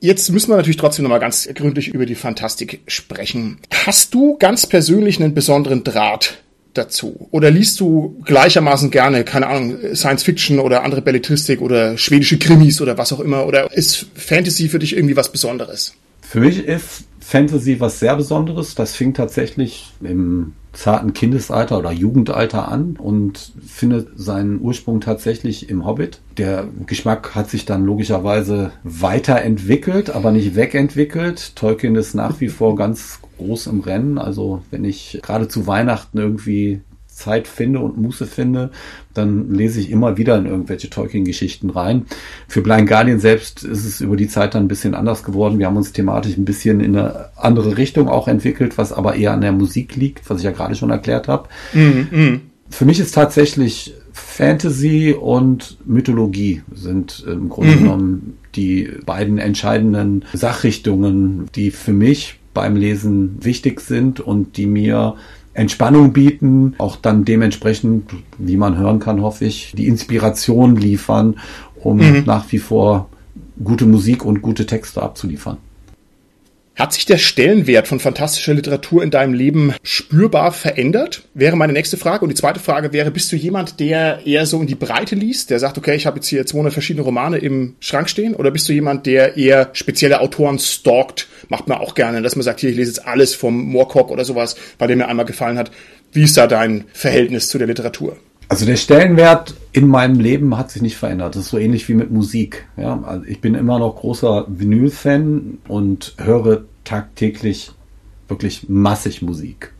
Jetzt 0.00 0.30
müssen 0.32 0.48
wir 0.48 0.56
natürlich 0.56 0.78
trotzdem 0.78 1.02
nochmal 1.02 1.20
ganz 1.20 1.46
gründlich 1.54 1.88
über 1.88 2.06
die 2.06 2.14
Fantastik 2.14 2.80
sprechen. 2.86 3.58
Hast 3.84 4.14
du 4.14 4.38
ganz 4.38 4.66
persönlich 4.66 5.20
einen 5.20 5.34
besonderen 5.34 5.84
Draht 5.84 6.38
dazu? 6.72 7.28
Oder 7.32 7.50
liest 7.50 7.80
du 7.80 8.18
gleichermaßen 8.24 8.90
gerne, 8.90 9.24
keine 9.24 9.48
Ahnung, 9.48 9.76
Science 9.94 10.22
Fiction 10.22 10.58
oder 10.58 10.84
andere 10.84 11.02
Belletristik 11.02 11.60
oder 11.60 11.98
schwedische 11.98 12.38
Krimis 12.38 12.80
oder 12.80 12.96
was 12.96 13.12
auch 13.12 13.20
immer? 13.20 13.46
Oder 13.46 13.70
ist 13.72 14.06
Fantasy 14.14 14.70
für 14.70 14.78
dich 14.78 14.96
irgendwie 14.96 15.16
was 15.16 15.30
Besonderes? 15.30 15.94
Für 16.22 16.40
mich 16.40 16.64
ist 16.64 17.04
Fantasy 17.30 17.78
was 17.78 18.00
sehr 18.00 18.16
Besonderes. 18.16 18.74
Das 18.74 18.96
fing 18.96 19.14
tatsächlich 19.14 19.92
im 20.02 20.54
zarten 20.72 21.12
Kindesalter 21.12 21.78
oder 21.78 21.92
Jugendalter 21.92 22.66
an 22.66 22.96
und 22.98 23.52
findet 23.64 24.18
seinen 24.18 24.60
Ursprung 24.60 25.00
tatsächlich 25.00 25.70
im 25.70 25.86
Hobbit. 25.86 26.22
Der 26.38 26.66
Geschmack 26.86 27.36
hat 27.36 27.48
sich 27.48 27.64
dann 27.66 27.84
logischerweise 27.84 28.72
weiterentwickelt, 28.82 30.10
aber 30.10 30.32
nicht 30.32 30.56
wegentwickelt. 30.56 31.54
Tolkien 31.54 31.94
ist 31.94 32.14
nach 32.14 32.40
wie 32.40 32.48
vor 32.48 32.74
ganz 32.76 33.20
groß 33.38 33.68
im 33.68 33.78
Rennen. 33.78 34.18
Also 34.18 34.62
wenn 34.72 34.84
ich 34.84 35.20
gerade 35.22 35.46
zu 35.46 35.68
Weihnachten 35.68 36.18
irgendwie 36.18 36.80
Zeit 37.20 37.46
finde 37.46 37.80
und 37.80 37.98
Muße 37.98 38.26
finde, 38.26 38.70
dann 39.14 39.52
lese 39.52 39.80
ich 39.80 39.90
immer 39.90 40.16
wieder 40.16 40.38
in 40.38 40.46
irgendwelche 40.46 40.90
Tolkien-Geschichten 40.90 41.70
rein. 41.70 42.06
Für 42.48 42.62
Blind 42.62 42.88
Guardian 42.88 43.20
selbst 43.20 43.62
ist 43.62 43.84
es 43.84 44.00
über 44.00 44.16
die 44.16 44.28
Zeit 44.28 44.54
dann 44.54 44.64
ein 44.64 44.68
bisschen 44.68 44.94
anders 44.94 45.22
geworden. 45.22 45.58
Wir 45.58 45.66
haben 45.66 45.76
uns 45.76 45.92
thematisch 45.92 46.36
ein 46.36 46.44
bisschen 46.44 46.80
in 46.80 46.96
eine 46.96 47.28
andere 47.36 47.76
Richtung 47.76 48.08
auch 48.08 48.26
entwickelt, 48.26 48.78
was 48.78 48.92
aber 48.92 49.16
eher 49.16 49.32
an 49.32 49.42
der 49.42 49.52
Musik 49.52 49.96
liegt, 49.96 50.28
was 50.30 50.38
ich 50.38 50.44
ja 50.44 50.52
gerade 50.52 50.74
schon 50.74 50.90
erklärt 50.90 51.28
habe. 51.28 51.48
Mm, 51.74 52.16
mm. 52.16 52.40
Für 52.70 52.84
mich 52.84 53.00
ist 53.00 53.14
tatsächlich 53.14 53.94
Fantasy 54.12 55.14
und 55.18 55.78
Mythologie 55.84 56.62
sind 56.72 57.24
im 57.26 57.48
Grunde 57.48 57.72
mhm. 57.72 57.78
genommen 57.78 58.38
die 58.54 58.88
beiden 59.04 59.38
entscheidenden 59.38 60.24
Sachrichtungen, 60.32 61.46
die 61.54 61.70
für 61.70 61.92
mich 61.92 62.38
beim 62.54 62.76
Lesen 62.76 63.38
wichtig 63.40 63.80
sind 63.80 64.20
und 64.20 64.56
die 64.56 64.66
mir 64.66 65.16
Entspannung 65.52 66.12
bieten, 66.12 66.74
auch 66.78 66.96
dann 66.96 67.24
dementsprechend, 67.24 68.10
wie 68.38 68.56
man 68.56 68.78
hören 68.78 69.00
kann, 69.00 69.20
hoffe 69.20 69.44
ich, 69.44 69.72
die 69.76 69.88
Inspiration 69.88 70.76
liefern, 70.76 71.36
um 71.76 71.98
mhm. 71.98 72.22
nach 72.24 72.50
wie 72.52 72.58
vor 72.58 73.08
gute 73.62 73.86
Musik 73.86 74.24
und 74.24 74.42
gute 74.42 74.66
Texte 74.66 75.02
abzuliefern. 75.02 75.58
Hat 76.76 76.94
sich 76.94 77.04
der 77.04 77.18
Stellenwert 77.18 77.88
von 77.88 78.00
fantastischer 78.00 78.54
Literatur 78.54 79.02
in 79.02 79.10
deinem 79.10 79.34
Leben 79.34 79.74
spürbar 79.82 80.50
verändert? 80.52 81.22
Wäre 81.34 81.56
meine 81.56 81.74
nächste 81.74 81.96
Frage. 81.96 82.24
Und 82.24 82.30
die 82.30 82.36
zweite 82.36 82.60
Frage 82.60 82.92
wäre, 82.92 83.10
bist 83.10 83.30
du 83.32 83.36
jemand, 83.36 83.80
der 83.80 84.24
eher 84.24 84.46
so 84.46 84.60
in 84.60 84.66
die 84.66 84.76
Breite 84.76 85.14
liest, 85.14 85.50
der 85.50 85.58
sagt, 85.58 85.76
okay, 85.76 85.94
ich 85.94 86.06
habe 86.06 86.16
jetzt 86.16 86.28
hier 86.28 86.46
200 86.46 86.72
verschiedene 86.72 87.04
Romane 87.04 87.38
im 87.38 87.74
Schrank 87.80 88.08
stehen? 88.08 88.34
Oder 88.34 88.50
bist 88.50 88.68
du 88.68 88.72
jemand, 88.72 89.04
der 89.04 89.36
eher 89.36 89.70
spezielle 89.74 90.20
Autoren 90.20 90.58
stalkt? 90.58 91.28
Macht 91.48 91.68
man 91.68 91.78
auch 91.78 91.94
gerne, 91.94 92.22
dass 92.22 92.36
man 92.36 92.44
sagt, 92.44 92.60
hier, 92.60 92.70
ich 92.70 92.76
lese 92.76 92.92
jetzt 92.92 93.06
alles 93.06 93.34
vom 93.34 93.62
Moorcock 93.62 94.10
oder 94.10 94.24
sowas, 94.24 94.56
weil 94.78 94.88
der 94.88 94.96
mir 94.96 95.08
einmal 95.08 95.26
gefallen 95.26 95.58
hat. 95.58 95.70
Wie 96.12 96.22
ist 96.22 96.36
da 96.36 96.46
dein 96.46 96.84
Verhältnis 96.92 97.48
zu 97.48 97.58
der 97.58 97.66
Literatur? 97.66 98.16
Also 98.50 98.66
der 98.66 98.74
Stellenwert 98.74 99.54
in 99.70 99.86
meinem 99.86 100.18
Leben 100.18 100.58
hat 100.58 100.72
sich 100.72 100.82
nicht 100.82 100.96
verändert. 100.96 101.36
Das 101.36 101.44
ist 101.44 101.50
so 101.50 101.58
ähnlich 101.58 101.88
wie 101.88 101.94
mit 101.94 102.10
Musik. 102.10 102.66
Ja, 102.76 103.00
also 103.06 103.24
ich 103.24 103.40
bin 103.40 103.54
immer 103.54 103.78
noch 103.78 103.94
großer 103.94 104.44
Vinyl-Fan 104.48 105.58
und 105.68 106.16
höre 106.18 106.64
tagtäglich 106.82 107.70
wirklich 108.26 108.68
massig 108.68 109.22
Musik. 109.22 109.72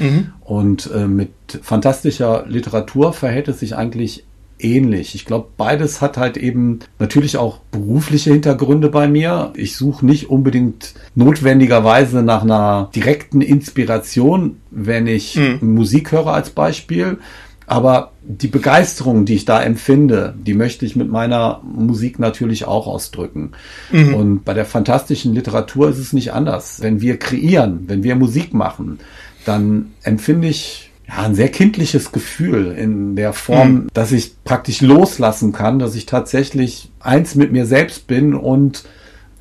Mhm. 0.00 0.32
Und 0.40 0.90
äh, 0.92 1.06
mit 1.06 1.30
fantastischer 1.62 2.46
Literatur 2.48 3.12
verhält 3.12 3.46
es 3.46 3.60
sich 3.60 3.76
eigentlich 3.76 4.24
ähnlich. 4.58 5.14
Ich 5.14 5.24
glaube, 5.24 5.46
beides 5.56 6.00
hat 6.00 6.16
halt 6.16 6.36
eben 6.36 6.80
natürlich 6.98 7.36
auch 7.36 7.58
berufliche 7.70 8.32
Hintergründe 8.32 8.88
bei 8.88 9.06
mir. 9.06 9.52
Ich 9.54 9.76
suche 9.76 10.04
nicht 10.04 10.30
unbedingt 10.30 10.94
notwendigerweise 11.14 12.22
nach 12.22 12.42
einer 12.42 12.90
direkten 12.92 13.40
Inspiration, 13.40 14.56
wenn 14.72 15.06
ich 15.06 15.36
mhm. 15.36 15.74
Musik 15.74 16.10
höre 16.10 16.32
als 16.32 16.50
Beispiel, 16.50 17.18
aber 17.66 18.12
die 18.22 18.48
Begeisterung, 18.48 19.24
die 19.24 19.34
ich 19.34 19.44
da 19.44 19.62
empfinde, 19.62 20.34
die 20.38 20.54
möchte 20.54 20.86
ich 20.86 20.94
mit 20.96 21.10
meiner 21.10 21.60
Musik 21.64 22.18
natürlich 22.18 22.64
auch 22.64 22.86
ausdrücken. 22.86 23.52
Mhm. 23.90 24.14
Und 24.14 24.44
bei 24.44 24.54
der 24.54 24.64
fantastischen 24.64 25.34
Literatur 25.34 25.88
ist 25.88 25.98
es 25.98 26.12
nicht 26.12 26.32
anders. 26.32 26.80
Wenn 26.80 27.00
wir 27.00 27.18
kreieren, 27.18 27.84
wenn 27.88 28.02
wir 28.02 28.14
Musik 28.14 28.54
machen, 28.54 29.00
dann 29.44 29.92
empfinde 30.02 30.48
ich 30.48 30.90
ja, 31.08 31.22
ein 31.22 31.34
sehr 31.34 31.48
kindliches 31.48 32.12
Gefühl 32.12 32.72
in 32.72 33.16
der 33.16 33.32
Form, 33.32 33.72
mhm. 33.72 33.86
dass 33.92 34.12
ich 34.12 34.42
praktisch 34.44 34.80
loslassen 34.80 35.52
kann, 35.52 35.78
dass 35.78 35.94
ich 35.94 36.06
tatsächlich 36.06 36.90
eins 37.00 37.34
mit 37.34 37.52
mir 37.52 37.66
selbst 37.66 38.06
bin 38.06 38.34
und 38.34 38.84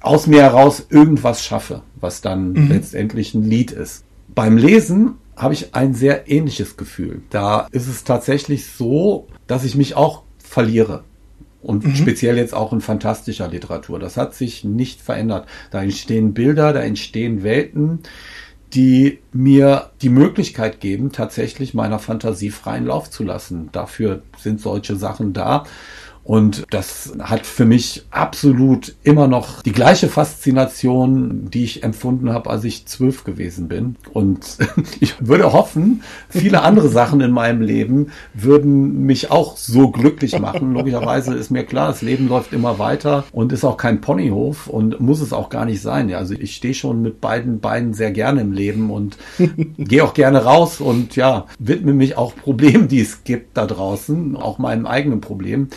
aus 0.01 0.27
mir 0.27 0.41
heraus 0.43 0.85
irgendwas 0.89 1.43
schaffe, 1.43 1.81
was 1.99 2.21
dann 2.21 2.53
mhm. 2.53 2.69
letztendlich 2.69 3.33
ein 3.33 3.43
Lied 3.43 3.71
ist. 3.71 4.03
Beim 4.33 4.57
Lesen 4.57 5.15
habe 5.35 5.53
ich 5.53 5.75
ein 5.75 5.93
sehr 5.93 6.29
ähnliches 6.29 6.77
Gefühl. 6.77 7.21
Da 7.29 7.67
ist 7.71 7.87
es 7.87 8.03
tatsächlich 8.03 8.67
so, 8.67 9.27
dass 9.47 9.63
ich 9.63 9.75
mich 9.75 9.95
auch 9.95 10.23
verliere. 10.37 11.03
Und 11.61 11.85
mhm. 11.85 11.95
speziell 11.95 12.37
jetzt 12.37 12.53
auch 12.53 12.73
in 12.73 12.81
fantastischer 12.81 13.47
Literatur. 13.47 13.99
Das 13.99 14.17
hat 14.17 14.35
sich 14.35 14.63
nicht 14.63 15.01
verändert. 15.01 15.47
Da 15.71 15.81
entstehen 15.81 16.33
Bilder, 16.33 16.73
da 16.73 16.81
entstehen 16.81 17.43
Welten, 17.43 17.99
die 18.73 19.19
mir 19.31 19.89
die 20.01 20.09
Möglichkeit 20.09 20.79
geben, 20.79 21.11
tatsächlich 21.11 21.73
meiner 21.73 21.97
Fantasie 21.97 22.51
freien 22.51 22.85
Lauf 22.85 23.09
zu 23.09 23.23
lassen. 23.23 23.69
Dafür 23.71 24.21
sind 24.37 24.61
solche 24.61 24.95
Sachen 24.95 25.33
da. 25.33 25.65
Und 26.25 26.65
das 26.71 27.13
hat 27.19 27.45
für 27.45 27.65
mich 27.65 28.07
absolut 28.09 28.95
immer 29.03 29.27
noch 29.27 29.61
die 29.61 29.71
gleiche 29.71 30.09
Faszination, 30.09 31.51
die 31.51 31.63
ich 31.63 31.83
empfunden 31.83 32.33
habe, 32.33 32.49
als 32.49 32.63
ich 32.63 32.87
zwölf 32.87 33.23
gewesen 33.23 33.67
bin. 33.67 33.95
Und 34.11 34.57
ich 34.99 35.13
würde 35.19 35.53
hoffen, 35.53 36.01
viele 36.29 36.63
andere 36.63 36.89
Sachen 36.89 37.21
in 37.21 37.29
meinem 37.29 37.61
Leben 37.61 38.07
würden 38.33 39.05
mich 39.05 39.29
auch 39.29 39.55
so 39.55 39.91
glücklich 39.91 40.39
machen. 40.39 40.73
Logischerweise 40.73 41.35
ist 41.35 41.51
mir 41.51 41.63
klar, 41.63 41.89
das 41.89 42.01
Leben 42.01 42.27
läuft 42.27 42.53
immer 42.53 42.79
weiter 42.79 43.25
und 43.31 43.51
ist 43.51 43.63
auch 43.63 43.77
kein 43.77 44.01
Ponyhof 44.01 44.65
und 44.65 44.99
muss 44.99 45.21
es 45.21 45.31
auch 45.31 45.49
gar 45.49 45.65
nicht 45.65 45.83
sein. 45.83 46.11
Also 46.11 46.33
ich 46.33 46.55
stehe 46.55 46.73
schon 46.73 47.03
mit 47.03 47.21
beiden 47.21 47.59
Beinen 47.59 47.93
sehr 47.93 48.11
gerne 48.11 48.41
im 48.41 48.51
Leben 48.51 48.89
und 48.89 49.17
gehe 49.77 50.03
auch 50.03 50.15
gerne 50.15 50.43
raus 50.43 50.81
und 50.81 51.15
ja, 51.15 51.45
widme 51.59 51.93
mich 51.93 52.17
auch 52.17 52.35
Problemen, 52.35 52.87
die 52.87 53.01
es 53.01 53.23
gibt 53.23 53.55
da 53.57 53.67
draußen, 53.67 54.35
auch 54.35 54.57
meinem 54.57 54.87
eigenen 54.87 55.21
Problem. 55.21 55.69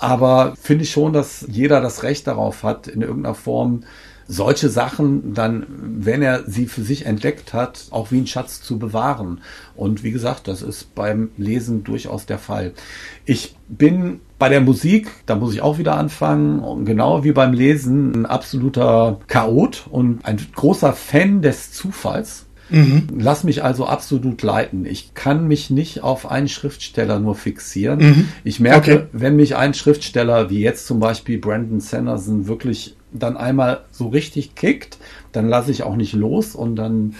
Aber 0.00 0.54
finde 0.60 0.84
ich 0.84 0.90
schon, 0.90 1.12
dass 1.12 1.44
jeder 1.48 1.80
das 1.80 2.02
Recht 2.02 2.26
darauf 2.26 2.62
hat, 2.62 2.88
in 2.88 3.02
irgendeiner 3.02 3.34
Form 3.34 3.82
solche 4.26 4.68
Sachen 4.68 5.34
dann, 5.34 5.66
wenn 5.68 6.22
er 6.22 6.44
sie 6.48 6.66
für 6.66 6.82
sich 6.82 7.04
entdeckt 7.04 7.52
hat, 7.52 7.86
auch 7.90 8.12
wie 8.12 8.18
ein 8.18 8.28
Schatz 8.28 8.62
zu 8.62 8.78
bewahren. 8.78 9.40
Und 9.74 10.04
wie 10.04 10.12
gesagt, 10.12 10.46
das 10.46 10.62
ist 10.62 10.94
beim 10.94 11.30
Lesen 11.36 11.82
durchaus 11.82 12.26
der 12.26 12.38
Fall. 12.38 12.72
Ich 13.24 13.56
bin 13.68 14.20
bei 14.38 14.48
der 14.48 14.60
Musik, 14.60 15.10
da 15.26 15.34
muss 15.34 15.52
ich 15.52 15.62
auch 15.62 15.78
wieder 15.78 15.96
anfangen, 15.96 16.84
genau 16.84 17.24
wie 17.24 17.32
beim 17.32 17.52
Lesen, 17.52 18.22
ein 18.22 18.26
absoluter 18.26 19.18
Chaot 19.26 19.88
und 19.90 20.24
ein 20.24 20.38
großer 20.54 20.92
Fan 20.92 21.42
des 21.42 21.72
Zufalls. 21.72 22.46
Mhm. 22.70 23.08
Lass 23.18 23.44
mich 23.44 23.62
also 23.62 23.86
absolut 23.86 24.42
leiten. 24.42 24.86
Ich 24.86 25.14
kann 25.14 25.48
mich 25.48 25.70
nicht 25.70 26.02
auf 26.02 26.30
einen 26.30 26.48
Schriftsteller 26.48 27.18
nur 27.18 27.34
fixieren. 27.34 27.98
Mhm. 28.00 28.28
Ich 28.44 28.60
merke, 28.60 28.94
okay. 28.94 29.06
wenn 29.12 29.36
mich 29.36 29.56
ein 29.56 29.74
Schriftsteller 29.74 30.50
wie 30.50 30.60
jetzt 30.60 30.86
zum 30.86 31.00
Beispiel 31.00 31.38
Brandon 31.38 31.80
Sanderson 31.80 32.46
wirklich 32.46 32.96
dann 33.12 33.36
einmal 33.36 33.80
so 33.90 34.08
richtig 34.08 34.54
kickt, 34.54 34.98
dann 35.32 35.48
lasse 35.48 35.70
ich 35.70 35.82
auch 35.82 35.96
nicht 35.96 36.12
los 36.12 36.54
und 36.54 36.76
dann 36.76 37.14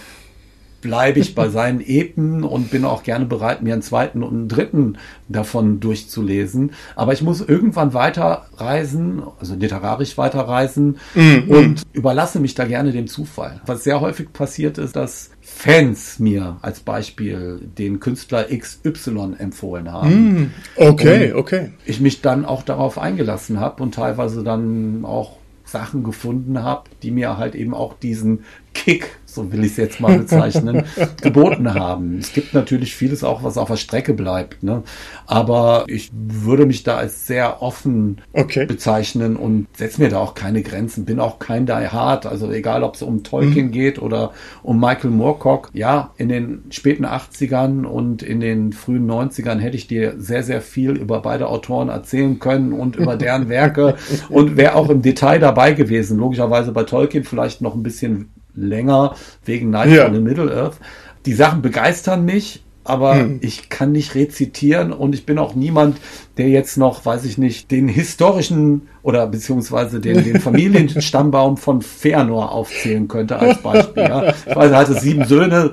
bleibe 0.81 1.19
ich 1.19 1.35
bei 1.35 1.49
seinen 1.49 1.79
Epen 1.79 2.43
und 2.43 2.71
bin 2.71 2.85
auch 2.85 3.03
gerne 3.03 3.25
bereit, 3.25 3.61
mir 3.61 3.73
einen 3.73 3.81
zweiten 3.81 4.23
und 4.23 4.33
einen 4.33 4.47
dritten 4.47 4.97
davon 5.29 5.79
durchzulesen. 5.79 6.71
Aber 6.95 7.13
ich 7.13 7.21
muss 7.21 7.41
irgendwann 7.41 7.93
weiterreisen, 7.93 9.21
also 9.39 9.55
literarisch 9.55 10.17
weiterreisen 10.17 10.97
mm, 11.15 11.49
und 11.49 11.83
überlasse 11.93 12.39
mich 12.39 12.55
da 12.55 12.65
gerne 12.65 12.91
dem 12.91 13.07
Zufall. 13.07 13.61
Was 13.65 13.83
sehr 13.83 14.01
häufig 14.01 14.33
passiert 14.33 14.77
ist, 14.77 14.95
dass 14.95 15.31
Fans 15.41 16.19
mir 16.19 16.57
als 16.61 16.79
Beispiel 16.79 17.59
den 17.77 17.99
Künstler 17.99 18.45
XY 18.45 19.35
empfohlen 19.37 19.91
haben. 19.91 20.09
Mm, 20.09 20.51
okay, 20.75 21.33
okay. 21.33 21.71
Ich 21.85 21.99
mich 21.99 22.21
dann 22.21 22.45
auch 22.45 22.63
darauf 22.63 22.97
eingelassen 22.97 23.59
habe 23.59 23.83
und 23.83 23.93
teilweise 23.93 24.43
dann 24.43 25.05
auch 25.05 25.37
Sachen 25.71 26.03
gefunden 26.03 26.61
habe, 26.61 26.89
die 27.01 27.11
mir 27.11 27.37
halt 27.37 27.55
eben 27.55 27.73
auch 27.73 27.97
diesen 27.97 28.43
Kick 28.73 29.17
so 29.33 29.51
will 29.51 29.63
ich 29.63 29.71
es 29.71 29.77
jetzt 29.77 29.99
mal 29.99 30.17
bezeichnen, 30.17 30.83
geboten 31.21 31.73
haben. 31.73 32.17
Es 32.19 32.33
gibt 32.33 32.53
natürlich 32.53 32.95
vieles 32.95 33.23
auch, 33.23 33.43
was 33.43 33.57
auf 33.57 33.69
der 33.69 33.77
Strecke 33.77 34.13
bleibt. 34.13 34.63
Ne? 34.63 34.83
Aber 35.25 35.85
ich 35.87 36.09
würde 36.13 36.65
mich 36.65 36.83
da 36.83 36.97
als 36.97 37.27
sehr 37.27 37.61
offen 37.61 38.21
okay. 38.33 38.65
bezeichnen 38.65 39.35
und 39.35 39.67
setze 39.75 40.01
mir 40.01 40.09
da 40.09 40.19
auch 40.19 40.33
keine 40.33 40.61
Grenzen. 40.61 41.05
Bin 41.05 41.19
auch 41.19 41.39
kein 41.39 41.65
Die 41.65 41.71
Hard. 41.71 42.25
Also 42.25 42.51
egal, 42.51 42.83
ob 42.83 42.95
es 42.95 43.01
um 43.01 43.23
Tolkien 43.23 43.67
mhm. 43.67 43.71
geht 43.71 44.01
oder 44.01 44.31
um 44.63 44.79
Michael 44.79 45.11
Moorcock. 45.11 45.69
Ja, 45.73 46.11
in 46.17 46.29
den 46.29 46.63
späten 46.69 47.05
80ern 47.05 47.85
und 47.85 48.23
in 48.23 48.39
den 48.39 48.73
frühen 48.73 49.09
90ern 49.09 49.59
hätte 49.59 49.77
ich 49.77 49.87
dir 49.87 50.15
sehr, 50.17 50.43
sehr 50.43 50.61
viel 50.61 50.91
über 50.91 51.21
beide 51.21 51.47
Autoren 51.47 51.89
erzählen 51.89 52.39
können 52.39 52.73
und 52.73 52.95
über 52.95 53.15
deren 53.15 53.49
Werke 53.49 53.95
und 54.29 54.57
wäre 54.57 54.75
auch 54.75 54.89
im 54.89 55.01
Detail 55.01 55.39
dabei 55.39 55.73
gewesen. 55.73 56.17
Logischerweise 56.17 56.71
bei 56.71 56.83
Tolkien 56.83 57.23
vielleicht 57.23 57.61
noch 57.61 57.75
ein 57.75 57.83
bisschen 57.83 58.29
länger 58.55 59.15
wegen 59.45 59.69
Nightfall 59.69 59.95
ja. 59.95 60.05
in 60.05 60.23
Middle-earth. 60.23 60.77
Die 61.25 61.33
Sachen 61.33 61.61
begeistern 61.61 62.25
mich, 62.25 62.63
aber 62.83 63.15
hm. 63.15 63.39
ich 63.41 63.69
kann 63.69 63.91
nicht 63.91 64.15
rezitieren 64.15 64.91
und 64.91 65.13
ich 65.13 65.25
bin 65.25 65.37
auch 65.37 65.55
niemand, 65.55 65.97
der 66.37 66.49
jetzt 66.49 66.77
noch, 66.77 67.05
weiß 67.05 67.25
ich 67.25 67.37
nicht, 67.37 67.71
den 67.71 67.87
historischen 67.87 68.87
oder 69.03 69.25
beziehungsweise 69.27 69.99
den, 69.99 70.23
den 70.23 70.39
Familienstammbaum 70.39 71.57
von 71.57 71.81
Fëanor 71.81 72.49
aufzählen 72.49 73.07
könnte 73.07 73.37
als 73.37 73.57
Beispiel. 73.61 74.03
Ja. 74.03 74.33
Ich 74.47 74.55
weiß, 74.55 74.71
er 74.71 74.77
hatte 74.77 74.93
sieben 74.93 75.25
Söhne, 75.25 75.71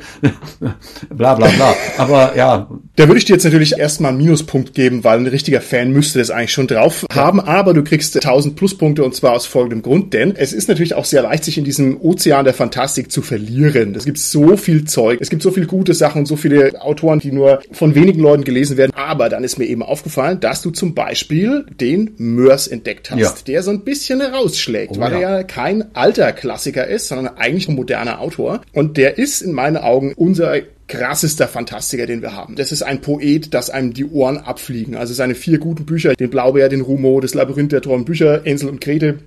bla 1.10 1.34
bla 1.34 1.48
bla. 1.48 1.74
Aber 1.98 2.36
ja. 2.36 2.68
Da 2.96 3.06
würde 3.06 3.18
ich 3.18 3.26
dir 3.26 3.34
jetzt 3.34 3.44
natürlich 3.44 3.78
erstmal 3.78 4.10
einen 4.10 4.18
Minuspunkt 4.18 4.74
geben, 4.74 5.04
weil 5.04 5.18
ein 5.18 5.26
richtiger 5.26 5.60
Fan 5.60 5.92
müsste 5.92 6.18
das 6.18 6.30
eigentlich 6.30 6.52
schon 6.52 6.66
drauf 6.66 7.04
haben, 7.12 7.40
aber 7.40 7.74
du 7.74 7.84
kriegst 7.84 8.16
1000 8.16 8.56
Pluspunkte 8.56 9.04
und 9.04 9.14
zwar 9.14 9.32
aus 9.32 9.46
folgendem 9.46 9.82
Grund, 9.82 10.14
denn 10.14 10.34
es 10.34 10.52
ist 10.52 10.68
natürlich 10.68 10.94
auch 10.94 11.04
sehr 11.04 11.22
leicht, 11.22 11.44
sich 11.44 11.58
in 11.58 11.64
diesem 11.64 12.00
Ozean 12.00 12.44
der 12.44 12.54
Fantastik 12.54 13.12
zu 13.12 13.20
verlieren. 13.22 13.94
Es 13.94 14.04
gibt 14.04 14.18
so 14.18 14.56
viel 14.56 14.84
Zeug, 14.84 15.18
es 15.20 15.28
gibt 15.28 15.42
so 15.42 15.50
viele 15.50 15.66
gute 15.66 15.94
Sachen 15.94 16.20
und 16.20 16.26
so 16.26 16.36
viele 16.36 16.80
Autoren, 16.80 17.20
die 17.20 17.30
nur 17.30 17.60
von 17.72 17.94
wenigen 17.94 18.20
Leuten 18.20 18.44
gelesen 18.44 18.76
werden, 18.76 18.92
aber 18.94 19.28
dann 19.28 19.44
ist 19.44 19.58
mir 19.58 19.66
eben 19.66 19.82
aufgefallen, 19.82 20.40
dass 20.40 20.57
du 20.62 20.70
zum 20.70 20.94
Beispiel 20.94 21.66
den 21.80 22.14
Mörs 22.18 22.68
entdeckt 22.68 23.10
hast, 23.10 23.20
ja. 23.20 23.34
der 23.46 23.62
so 23.62 23.70
ein 23.70 23.84
bisschen 23.84 24.20
herausschlägt, 24.20 24.96
oh, 24.96 25.00
weil 25.00 25.12
ja. 25.12 25.18
er 25.18 25.30
ja 25.38 25.42
kein 25.42 25.94
alter 25.94 26.32
Klassiker 26.32 26.86
ist, 26.86 27.08
sondern 27.08 27.36
eigentlich 27.36 27.68
ein 27.68 27.74
moderner 27.74 28.20
Autor. 28.20 28.60
Und 28.72 28.96
der 28.96 29.18
ist 29.18 29.42
in 29.42 29.52
meinen 29.52 29.76
Augen 29.76 30.12
unser 30.16 30.60
krassester 30.88 31.46
Fantastiker, 31.46 32.06
den 32.06 32.22
wir 32.22 32.34
haben. 32.34 32.56
Das 32.56 32.72
ist 32.72 32.82
ein 32.82 33.00
Poet, 33.00 33.52
das 33.54 33.70
einem 33.70 33.92
die 33.92 34.06
Ohren 34.06 34.38
abfliegen. 34.38 34.96
Also 34.96 35.14
seine 35.14 35.34
vier 35.34 35.58
guten 35.58 35.84
Bücher, 35.84 36.14
den 36.14 36.30
Blaubeer, 36.30 36.68
den 36.68 36.80
Rumo, 36.80 37.20
das 37.20 37.34
Labyrinth 37.34 37.72
der 37.72 37.82
tollen 37.82 38.04
Bücher, 38.04 38.46
Ensel 38.46 38.70
und 38.70 38.80
Grete, 38.80 39.18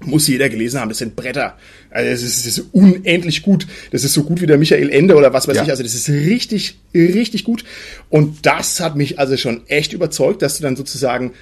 muss 0.00 0.28
jeder 0.28 0.48
gelesen 0.48 0.80
haben. 0.80 0.88
Das 0.88 0.98
sind 0.98 1.16
Bretter. 1.16 1.56
Also 1.90 2.10
das 2.10 2.22
ist, 2.22 2.46
das 2.46 2.58
ist 2.58 2.66
unendlich 2.72 3.42
gut. 3.42 3.66
Das 3.90 4.04
ist 4.04 4.14
so 4.14 4.22
gut 4.22 4.40
wie 4.40 4.46
der 4.46 4.58
Michael 4.58 4.90
Ende 4.90 5.16
oder 5.16 5.32
was 5.32 5.48
weiß 5.48 5.56
ja. 5.56 5.62
ich. 5.64 5.70
Also 5.70 5.82
das 5.82 5.94
ist 5.94 6.08
richtig, 6.08 6.78
richtig 6.94 7.44
gut. 7.44 7.64
Und 8.08 8.46
das 8.46 8.80
hat 8.80 8.96
mich 8.96 9.18
also 9.18 9.36
schon 9.36 9.66
echt 9.68 9.92
überzeugt, 9.92 10.42
dass 10.42 10.56
du 10.56 10.62
dann 10.62 10.76
sozusagen 10.76 11.32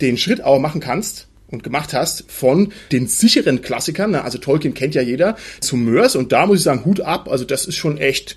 den 0.00 0.18
Schritt 0.18 0.42
auch 0.42 0.58
machen 0.58 0.80
kannst 0.80 1.28
und 1.52 1.62
gemacht 1.62 1.92
hast, 1.92 2.24
von 2.28 2.72
den 2.90 3.06
sicheren 3.06 3.62
Klassikern, 3.62 4.14
also 4.14 4.38
Tolkien 4.38 4.74
kennt 4.74 4.94
ja 4.94 5.02
jeder, 5.02 5.36
zu 5.60 5.76
Mörs 5.76 6.16
und 6.16 6.32
da 6.32 6.46
muss 6.46 6.58
ich 6.58 6.64
sagen, 6.64 6.84
Hut 6.84 7.02
ab, 7.02 7.28
also 7.30 7.44
das 7.44 7.66
ist 7.66 7.76
schon 7.76 7.98
echt 7.98 8.36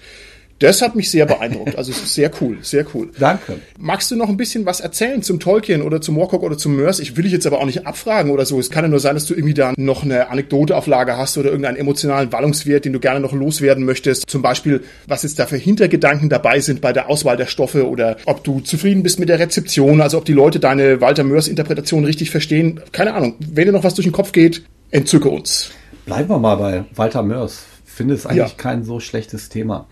das 0.59 0.81
hat 0.81 0.95
mich 0.95 1.11
sehr 1.11 1.25
beeindruckt. 1.25 1.77
Also 1.77 1.91
sehr 1.91 2.31
cool, 2.39 2.57
sehr 2.61 2.85
cool. 2.93 3.09
Danke. 3.19 3.59
Magst 3.77 4.09
du 4.09 4.15
noch 4.15 4.29
ein 4.29 4.37
bisschen 4.37 4.65
was 4.65 4.79
erzählen 4.79 5.21
zum 5.21 5.39
Tolkien 5.39 5.81
oder 5.81 5.99
zum 5.99 6.15
Moorcock 6.15 6.43
oder 6.43 6.57
zum 6.57 6.77
Mörs? 6.77 6.99
Ich 6.99 7.17
will 7.17 7.23
dich 7.23 7.33
jetzt 7.33 7.45
aber 7.45 7.59
auch 7.59 7.65
nicht 7.65 7.85
abfragen 7.85 8.31
oder 8.31 8.45
so. 8.45 8.57
Es 8.59 8.69
kann 8.69 8.85
ja 8.85 8.89
nur 8.89 9.01
sein, 9.01 9.15
dass 9.15 9.25
du 9.25 9.33
irgendwie 9.33 9.53
da 9.53 9.73
noch 9.75 10.03
eine 10.03 10.29
Anekdote 10.29 10.77
auf 10.77 10.87
Lager 10.87 11.17
hast 11.17 11.37
oder 11.37 11.49
irgendeinen 11.49 11.75
emotionalen 11.75 12.31
Wallungswert, 12.31 12.85
den 12.85 12.93
du 12.93 12.99
gerne 12.99 13.19
noch 13.19 13.33
loswerden 13.33 13.83
möchtest. 13.83 14.29
Zum 14.29 14.41
Beispiel, 14.41 14.83
was 15.07 15.23
jetzt 15.23 15.39
da 15.39 15.45
für 15.45 15.57
Hintergedanken 15.57 16.29
dabei 16.29 16.61
sind 16.61 16.79
bei 16.79 16.93
der 16.93 17.09
Auswahl 17.09 17.35
der 17.35 17.47
Stoffe 17.47 17.87
oder 17.89 18.15
ob 18.25 18.43
du 18.45 18.61
zufrieden 18.61 19.03
bist 19.03 19.19
mit 19.19 19.27
der 19.27 19.39
Rezeption, 19.39 19.99
also 19.99 20.17
ob 20.17 20.25
die 20.25 20.33
Leute 20.33 20.61
deine 20.61 21.01
Walter 21.01 21.25
Mörs 21.25 21.49
Interpretation 21.49 22.05
richtig 22.05 22.31
verstehen. 22.31 22.79
Keine 22.93 23.13
Ahnung. 23.13 23.35
Wenn 23.39 23.65
dir 23.65 23.73
noch 23.73 23.83
was 23.83 23.95
durch 23.95 24.07
den 24.07 24.13
Kopf 24.13 24.31
geht, 24.31 24.63
entzücke 24.91 25.27
uns. 25.27 25.71
Bleiben 26.05 26.29
wir 26.29 26.39
mal 26.39 26.55
bei 26.55 26.85
Walter 26.95 27.23
Mörs. 27.23 27.65
Finde 27.83 28.13
es 28.13 28.25
eigentlich 28.25 28.49
ja. 28.49 28.55
kein 28.57 28.83
so 28.83 28.99
schlechtes 28.99 29.49
Thema. 29.49 29.87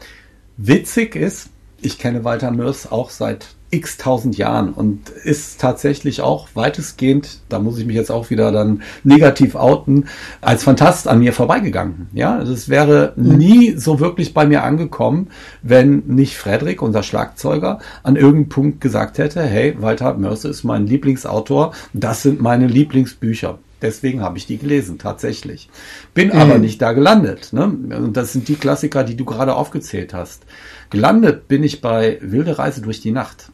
Witzig 0.58 1.16
ist, 1.16 1.50
ich 1.82 1.98
kenne 1.98 2.24
Walter 2.24 2.52
Mörs 2.52 2.92
auch 2.92 3.10
seit 3.10 3.48
x 3.74 3.98
tausend 3.98 4.38
Jahren 4.38 4.72
und 4.72 5.10
ist 5.10 5.60
tatsächlich 5.60 6.22
auch 6.22 6.48
weitestgehend, 6.54 7.40
da 7.50 7.58
muss 7.58 7.80
ich 7.80 7.86
mich 7.86 7.96
jetzt 7.96 8.12
auch 8.12 8.30
wieder 8.30 8.52
dann 8.52 8.84
negativ 9.04 9.56
outen, 9.56 10.06
als 10.42 10.64
Fantast 10.64 11.08
an 11.08 11.20
mir 11.20 11.34
vorbeigegangen. 11.34 12.08
Ja, 12.14 12.38
also 12.38 12.54
es 12.54 12.70
wäre 12.70 13.14
mhm. 13.16 13.38
nie 13.38 13.76
so 13.76 14.00
wirklich 14.00 14.34
bei 14.34 14.46
mir 14.46 14.64
angekommen, 14.64 15.30
wenn 15.64 16.04
nicht 16.06 16.38
Frederik, 16.38 16.82
unser 16.84 17.02
Schlagzeuger, 17.02 17.80
an 18.04 18.16
irgendeinem 18.16 18.50
Punkt 18.50 18.82
gesagt 18.82 19.18
hätte, 19.18 19.42
hey, 19.42 19.76
Walter 19.80 20.14
Mörs 20.14 20.46
ist 20.46 20.64
mein 20.64 20.86
Lieblingsautor, 20.86 21.74
das 21.94 22.22
sind 22.22 22.42
meine 22.42 22.68
Lieblingsbücher. 22.68 23.58
Deswegen 23.84 24.22
habe 24.22 24.38
ich 24.38 24.48
die 24.48 24.58
gelesen, 24.58 24.98
tatsächlich. 24.98 25.70
Bin 26.14 26.30
mhm. 26.30 26.40
aber 26.40 26.58
nicht 26.58 26.82
da 26.82 26.94
gelandet. 26.94 27.52
Ne? 27.52 27.66
Und 27.66 28.16
das 28.16 28.32
sind 28.32 28.48
die 28.48 28.56
Klassiker, 28.56 29.04
die 29.04 29.18
du 29.18 29.26
gerade 29.26 29.56
aufgezählt 29.56 30.14
hast. 30.14 30.44
Gelandet 30.90 31.50
bin 31.50 31.66
ich 31.66 31.82
bei 31.82 32.18
Wilde 32.22 32.58
Reise 32.58 32.82
durch 32.82 33.02
die 33.02 33.12
Nacht. 33.12 33.52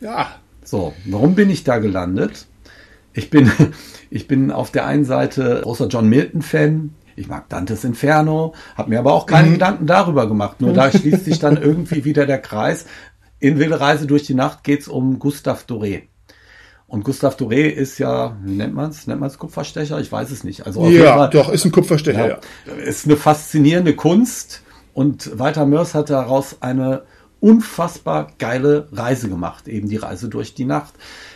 Ja. 0.00 0.36
So, 0.62 0.92
warum 1.06 1.34
bin 1.34 1.48
ich 1.48 1.64
da 1.64 1.78
gelandet? 1.78 2.46
Ich 3.14 3.30
bin, 3.30 3.50
ich 4.10 4.28
bin 4.28 4.50
auf 4.50 4.70
der 4.70 4.84
einen 4.84 5.06
Seite 5.06 5.60
großer 5.62 5.88
John 5.88 6.10
Milton-Fan. 6.10 6.94
Ich 7.16 7.28
mag 7.28 7.48
Dantes 7.48 7.82
Inferno, 7.82 8.54
habe 8.76 8.90
mir 8.90 8.98
aber 8.98 9.14
auch 9.14 9.24
keine 9.24 9.48
mhm. 9.48 9.52
Gedanken 9.54 9.86
darüber 9.86 10.28
gemacht. 10.28 10.60
Nur 10.60 10.74
da 10.74 10.92
schließt 10.92 11.24
sich 11.24 11.38
dann 11.38 11.56
irgendwie 11.56 12.04
wieder 12.04 12.26
der 12.26 12.38
Kreis. 12.38 12.84
In 13.38 13.58
Wilde 13.58 13.80
Reise 13.80 14.06
durch 14.06 14.24
die 14.24 14.34
Nacht 14.34 14.62
geht 14.62 14.80
es 14.80 14.88
um 14.88 15.18
Gustave 15.18 15.64
Doré. 15.66 16.02
Und 16.90 17.04
Gustav 17.04 17.36
Doré 17.36 17.68
ist 17.68 17.98
ja, 17.98 18.36
wie 18.42 18.56
nennt 18.56 18.74
man 18.74 18.90
es? 18.90 19.06
Nennt 19.06 19.20
man 19.20 19.28
es 19.28 19.38
Kupferstecher? 19.38 20.00
Ich 20.00 20.10
weiß 20.10 20.32
es 20.32 20.42
nicht. 20.42 20.66
Also 20.66 20.88
ja, 20.88 21.16
Fall, 21.16 21.30
doch, 21.30 21.48
ist 21.48 21.64
ein 21.64 21.70
Kupferstecher, 21.70 22.28
ja, 22.28 22.38
ja. 22.66 22.72
Ist 22.74 23.06
eine 23.06 23.16
faszinierende 23.16 23.94
Kunst. 23.94 24.62
Und 24.92 25.38
Walter 25.38 25.66
Mörs 25.66 25.94
hat 25.94 26.10
daraus 26.10 26.56
eine 26.62 27.02
unfassbar 27.38 28.32
geile 28.38 28.88
Reise 28.90 29.28
gemacht, 29.28 29.68
eben 29.68 29.88
die 29.88 29.98
Reise 29.98 30.28
durch 30.28 30.54
die 30.54 30.64
Nacht. 30.64 30.94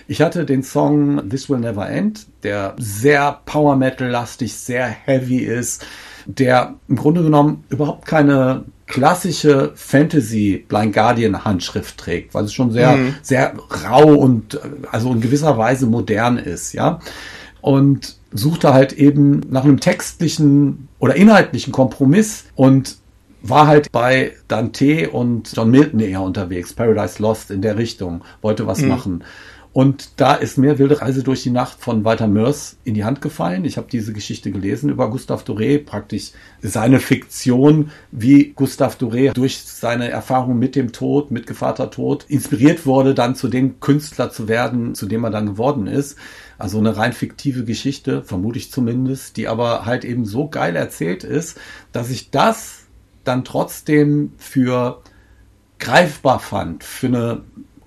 Ich 0.09 0.21
hatte 0.21 0.45
den 0.45 0.65
Song 0.65 1.31
This 1.31 1.49
Will 1.49 1.61
Never 1.61 1.89
End, 1.89 2.27
der 2.43 2.75
sehr 2.79 3.41
Power 3.47 3.77
Metal 3.77 4.09
lastig, 4.09 4.55
sehr 4.55 4.87
heavy 4.89 5.39
ist, 5.39 5.87
der 6.27 6.75
im 6.89 6.97
Grunde 6.97 7.23
genommen 7.23 7.63
überhaupt 7.69 8.07
keine 8.07 8.65
klassische 8.87 9.73
Fantasy 9.75 10.65
Blind 10.69 10.93
Guardian 10.93 11.45
Handschrift 11.45 11.99
trägt, 11.99 12.35
weil 12.35 12.45
es 12.45 12.53
schon 12.53 12.71
sehr, 12.71 12.97
mhm. 12.97 13.15
sehr 13.23 13.55
rau 13.85 14.15
und 14.15 14.61
also 14.91 15.13
in 15.13 15.21
gewisser 15.21 15.57
Weise 15.57 15.87
modern 15.87 16.39
ist, 16.39 16.73
ja. 16.73 17.01
Und 17.61 18.17
suchte 18.33 18.75
halt 18.75 18.93
eben 18.93 19.41
nach 19.49 19.65
einem 19.65 19.81
textlichen 19.81 20.89
oder 20.99 21.17
inhaltlichen 21.17 21.73
Kompromiss 21.73 22.45
und 22.57 22.99
war 23.43 23.67
halt 23.67 23.93
bei 23.93 24.33
Dante 24.49 25.11
und 25.11 25.53
John 25.55 25.71
Milton 25.71 26.01
eher 26.01 26.23
unterwegs, 26.23 26.73
Paradise 26.73 27.23
Lost 27.23 27.51
in 27.51 27.63
der 27.63 27.77
Richtung, 27.77 28.23
wollte 28.41 28.67
was 28.67 28.81
mhm. 28.81 28.89
machen. 28.89 29.25
Und 29.75 30.21
da 30.21 30.35
ist 30.35 30.57
mir 30.57 30.79
Wilde 30.79 31.01
Reise 31.01 31.25
durch 31.25 31.43
die 31.43 31.51
Nacht 31.51 31.81
von 31.81 32.05
Walter 32.05 32.29
Mörs 32.29 32.77
in 32.85 32.95
die 32.95 33.03
Hand 33.05 33.21
gefallen. 33.21 33.65
Ich 33.65 33.77
habe 33.77 33.89
diese 33.91 34.13
Geschichte 34.13 34.53
gelesen 34.53 34.89
über 34.89 35.11
Gustave 35.11 35.43
Doré, 35.43 35.85
praktisch 35.85 36.31
seine 36.63 37.01
Fiktion, 37.01 37.91
wie 38.13 38.53
Gustave 38.53 38.97
Doré 38.97 39.33
durch 39.33 39.59
seine 39.65 40.09
Erfahrung 40.11 40.61
mit 40.61 40.77
dem 40.77 40.93
Tod, 40.93 41.33
mit 41.33 41.49
Gevater 41.49 41.91
Tod, 41.91 42.25
inspiriert 42.29 42.87
wurde, 42.87 43.15
dann 43.15 43.35
zu 43.35 43.49
dem 43.49 43.81
Künstler 43.81 44.31
zu 44.31 44.47
werden, 44.47 44.95
zu 44.95 45.07
dem 45.07 45.25
er 45.25 45.31
dann 45.31 45.47
geworden 45.47 45.89
ist. 45.89 46.19
Also 46.57 46.79
eine 46.79 46.97
rein 46.97 47.13
fiktive 47.13 47.65
Geschichte, 47.65 48.23
vermute 48.23 48.61
ich 48.61 48.71
zumindest, 48.71 49.37
die 49.37 49.49
aber 49.49 49.87
halt 49.87 50.05
eben 50.05 50.25
so 50.25 50.47
geil 50.47 50.77
erzählt 50.77 51.25
ist, 51.25 51.59
dass 51.91 52.11
ich 52.11 52.31
das 52.31 52.85
dann 53.25 53.43
trotzdem 53.43 54.35
für 54.37 55.03
greifbar 55.81 56.39
fand, 56.39 56.85
für 56.85 57.09
eine 57.09 57.43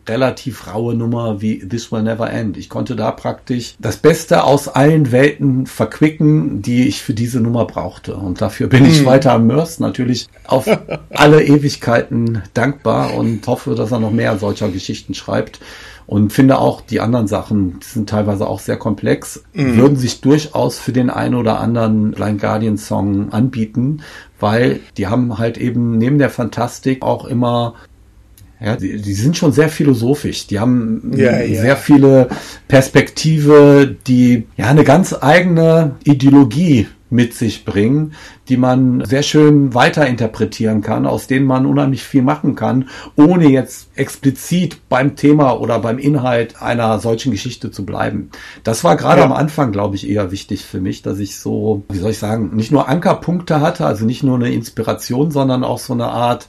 relativ 0.07 0.67
raue 0.67 0.95
Nummer 0.95 1.41
wie 1.41 1.59
This 1.59 1.91
Will 1.91 2.03
Never 2.03 2.29
End. 2.31 2.57
Ich 2.57 2.69
konnte 2.69 2.95
da 2.95 3.11
praktisch 3.11 3.75
das 3.79 3.97
Beste 3.97 4.43
aus 4.43 4.67
allen 4.67 5.11
Welten 5.11 5.65
verquicken, 5.65 6.61
die 6.61 6.87
ich 6.87 7.01
für 7.01 7.13
diese 7.13 7.39
Nummer 7.39 7.65
brauchte. 7.65 8.15
Und 8.15 8.41
dafür 8.41 8.67
bin 8.67 8.85
ich 8.85 8.99
hm. 8.99 9.05
weiter 9.05 9.33
am 9.33 9.47
Mörs 9.47 9.79
natürlich 9.79 10.27
auf 10.45 10.67
alle 11.09 11.43
Ewigkeiten 11.43 12.43
dankbar 12.53 13.13
und 13.13 13.45
hoffe, 13.47 13.75
dass 13.75 13.91
er 13.91 13.99
noch 13.99 14.11
mehr 14.11 14.37
solcher 14.37 14.69
Geschichten 14.69 15.13
schreibt. 15.13 15.59
Und 16.07 16.31
finde 16.31 16.59
auch 16.59 16.79
die 16.79 17.01
anderen 17.01 17.27
Sachen, 17.27 17.81
die 17.81 17.85
sind 17.85 18.09
teilweise 18.09 18.47
auch 18.47 18.61
sehr 18.61 18.77
komplex, 18.77 19.43
mhm. 19.51 19.75
würden 19.75 19.97
sich 19.97 20.21
durchaus 20.21 20.79
für 20.79 20.93
den 20.93 21.09
einen 21.09 21.35
oder 21.35 21.59
anderen 21.59 22.11
Blind 22.11 22.39
Guardian 22.39 22.77
Song 22.77 23.33
anbieten, 23.33 24.01
weil 24.39 24.79
die 24.95 25.07
haben 25.07 25.37
halt 25.37 25.57
eben 25.57 25.97
neben 25.97 26.17
der 26.17 26.29
Fantastik 26.29 27.01
auch 27.01 27.25
immer 27.25 27.73
ja, 28.59 28.75
die, 28.75 28.99
die 28.99 29.13
sind 29.13 29.37
schon 29.37 29.51
sehr 29.51 29.69
philosophisch. 29.69 30.47
Die 30.47 30.59
haben 30.59 31.11
ja, 31.15 31.39
ja. 31.39 31.61
sehr 31.61 31.77
viele 31.77 32.29
Perspektive, 32.67 33.95
die 34.07 34.47
ja 34.57 34.65
eine 34.65 34.83
ganz 34.83 35.13
eigene 35.13 35.95
Ideologie 36.03 36.87
mit 37.09 37.33
sich 37.33 37.63
bringen, 37.63 38.13
die 38.49 38.57
man 38.57 39.05
sehr 39.05 39.23
schön 39.23 39.73
weiterinterpretieren 39.73 40.81
kann, 40.81 41.05
aus 41.05 41.27
denen 41.27 41.45
man 41.45 41.65
unheimlich 41.65 42.03
viel 42.03 42.21
machen 42.21 42.55
kann, 42.55 42.89
ohne 43.15 43.47
jetzt 43.47 43.89
explizit 43.95 44.89
beim 44.89 45.15
Thema 45.15 45.59
oder 45.59 45.79
beim 45.79 45.99
Inhalt 45.99 46.61
einer 46.61 46.99
solchen 46.99 47.31
Geschichte 47.31 47.71
zu 47.71 47.85
bleiben. 47.85 48.29
Das 48.63 48.83
war 48.83 48.97
gerade 48.97 49.21
ja. 49.21 49.25
am 49.25 49.31
Anfang, 49.31 49.71
glaube 49.71 49.95
ich, 49.95 50.09
eher 50.09 50.31
wichtig 50.31 50.65
für 50.65 50.81
mich, 50.81 51.01
dass 51.01 51.19
ich 51.19 51.37
so, 51.37 51.85
wie 51.89 51.99
soll 51.99 52.11
ich 52.11 52.19
sagen, 52.19 52.55
nicht 52.55 52.71
nur 52.71 52.89
Ankerpunkte 52.89 53.61
hatte, 53.61 53.85
also 53.85 54.05
nicht 54.05 54.23
nur 54.23 54.35
eine 54.35 54.51
Inspiration, 54.51 55.31
sondern 55.31 55.63
auch 55.63 55.79
so 55.79 55.93
eine 55.93 56.07
Art 56.07 56.47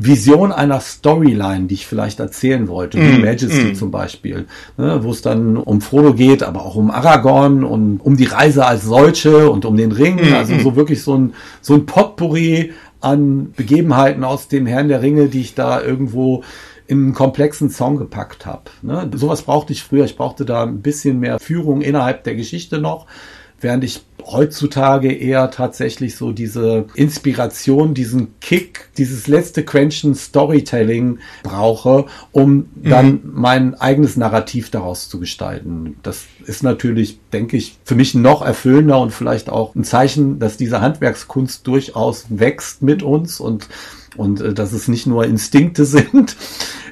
Vision 0.00 0.52
einer 0.52 0.78
Storyline, 0.78 1.66
die 1.66 1.74
ich 1.74 1.86
vielleicht 1.88 2.20
erzählen 2.20 2.68
wollte, 2.68 2.98
wie 2.98 3.18
mm, 3.18 3.20
Majesty 3.20 3.72
mm. 3.72 3.74
zum 3.74 3.90
Beispiel, 3.90 4.46
ne, 4.76 5.02
wo 5.02 5.10
es 5.10 5.22
dann 5.22 5.56
um 5.56 5.80
Frodo 5.80 6.14
geht, 6.14 6.44
aber 6.44 6.64
auch 6.64 6.76
um 6.76 6.92
Aragorn 6.92 7.64
und 7.64 7.98
um 7.98 8.16
die 8.16 8.26
Reise 8.26 8.64
als 8.64 8.84
solche 8.84 9.50
und 9.50 9.64
um 9.64 9.76
den 9.76 9.90
Ring, 9.90 10.16
mm, 10.16 10.34
also 10.34 10.54
mm. 10.54 10.60
so 10.60 10.76
wirklich 10.76 11.02
so 11.02 11.16
ein, 11.16 11.34
so 11.60 11.74
ein 11.74 11.84
Potpourri 11.84 12.72
an 13.00 13.52
Begebenheiten 13.56 14.22
aus 14.22 14.46
dem 14.46 14.66
Herrn 14.66 14.86
der 14.86 15.02
Ringe, 15.02 15.26
die 15.26 15.40
ich 15.40 15.56
da 15.56 15.82
irgendwo 15.82 16.44
in 16.86 16.98
einen 16.98 17.14
komplexen 17.14 17.68
Song 17.68 17.96
gepackt 17.96 18.46
habe. 18.46 18.70
Ne? 18.82 19.10
Sowas 19.14 19.42
brauchte 19.42 19.72
ich 19.72 19.82
früher. 19.82 20.04
Ich 20.04 20.16
brauchte 20.16 20.44
da 20.44 20.62
ein 20.62 20.80
bisschen 20.80 21.18
mehr 21.18 21.40
Führung 21.40 21.82
innerhalb 21.82 22.22
der 22.22 22.36
Geschichte 22.36 22.78
noch 22.78 23.06
während 23.60 23.84
ich 23.84 24.02
heutzutage 24.24 25.12
eher 25.12 25.50
tatsächlich 25.50 26.16
so 26.16 26.32
diese 26.32 26.86
Inspiration, 26.94 27.94
diesen 27.94 28.38
Kick, 28.40 28.90
dieses 28.98 29.26
letzte 29.26 29.64
Quäntchen 29.64 30.14
Storytelling 30.14 31.18
brauche, 31.42 32.06
um 32.32 32.68
dann 32.74 33.06
mhm. 33.06 33.20
mein 33.32 33.74
eigenes 33.74 34.16
Narrativ 34.16 34.70
daraus 34.70 35.08
zu 35.08 35.18
gestalten. 35.18 35.96
Das 36.02 36.24
ist 36.44 36.62
natürlich, 36.62 37.20
denke 37.32 37.56
ich, 37.56 37.78
für 37.84 37.94
mich 37.94 38.14
noch 38.14 38.42
erfüllender 38.42 39.00
und 39.00 39.12
vielleicht 39.12 39.48
auch 39.48 39.74
ein 39.74 39.84
Zeichen, 39.84 40.38
dass 40.38 40.56
diese 40.56 40.80
Handwerkskunst 40.80 41.66
durchaus 41.66 42.26
wächst 42.28 42.82
mit 42.82 43.02
uns 43.02 43.40
und 43.40 43.68
und 44.16 44.40
äh, 44.40 44.52
dass 44.52 44.72
es 44.72 44.88
nicht 44.88 45.06
nur 45.06 45.24
Instinkte 45.24 45.84
sind. 45.86 46.36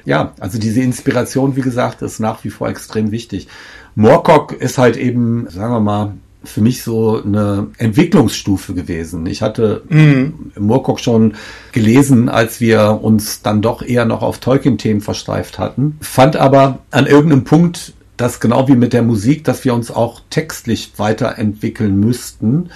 ja, 0.05 0.33
also 0.39 0.57
diese 0.57 0.81
Inspiration, 0.81 1.55
wie 1.55 1.61
gesagt, 1.61 2.01
ist 2.01 2.19
nach 2.19 2.43
wie 2.43 2.49
vor 2.49 2.69
extrem 2.69 3.11
wichtig. 3.11 3.47
Moorcock 3.95 4.53
ist 4.53 4.77
halt 4.77 4.95
eben, 4.95 5.47
sagen 5.49 5.73
wir 5.73 5.79
mal, 5.79 6.13
für 6.43 6.61
mich 6.61 6.83
so 6.83 7.21
eine 7.23 7.67
Entwicklungsstufe 7.77 8.73
gewesen. 8.73 9.25
Ich 9.25 9.41
hatte 9.41 9.83
mhm. 9.89 10.51
Moorcock 10.57 10.99
schon 10.99 11.33
gelesen, 11.71 12.29
als 12.29 12.61
wir 12.61 12.99
uns 13.01 13.41
dann 13.41 13.61
doch 13.61 13.81
eher 13.81 14.05
noch 14.05 14.21
auf 14.21 14.39
Tolkien-Themen 14.39 15.01
versteift 15.01 15.59
hatten, 15.59 15.97
fand 16.01 16.35
aber 16.35 16.79
an 16.91 17.07
irgendeinem 17.07 17.43
Punkt, 17.43 17.93
dass 18.17 18.39
genau 18.39 18.67
wie 18.67 18.75
mit 18.75 18.93
der 18.93 19.03
Musik, 19.03 19.43
dass 19.43 19.63
wir 19.65 19.73
uns 19.73 19.91
auch 19.91 20.21
textlich 20.29 20.93
weiterentwickeln 20.97 21.99
müssten, 21.99 22.69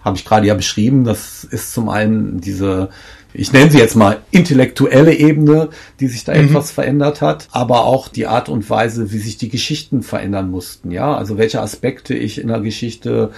habe 0.00 0.16
ich 0.16 0.24
gerade 0.24 0.46
ja 0.46 0.54
beschrieben. 0.54 1.04
Das 1.04 1.44
ist 1.44 1.72
zum 1.72 1.88
einen 1.88 2.40
diese 2.40 2.90
ich 3.38 3.52
nenne 3.52 3.70
sie 3.70 3.78
jetzt 3.78 3.94
mal 3.94 4.18
intellektuelle 4.32 5.14
Ebene, 5.14 5.68
die 6.00 6.08
sich 6.08 6.24
da 6.24 6.34
mhm. 6.34 6.48
etwas 6.48 6.72
verändert 6.72 7.22
hat, 7.22 7.48
aber 7.52 7.84
auch 7.84 8.08
die 8.08 8.26
Art 8.26 8.48
und 8.48 8.68
Weise, 8.68 9.12
wie 9.12 9.18
sich 9.18 9.38
die 9.38 9.48
Geschichten 9.48 10.02
verändern 10.02 10.50
mussten. 10.50 10.90
Ja, 10.90 11.16
also 11.16 11.38
welche 11.38 11.62
Aspekte 11.62 12.14
ich 12.14 12.40
in 12.40 12.48
der 12.48 12.60
Geschichte 12.60 13.30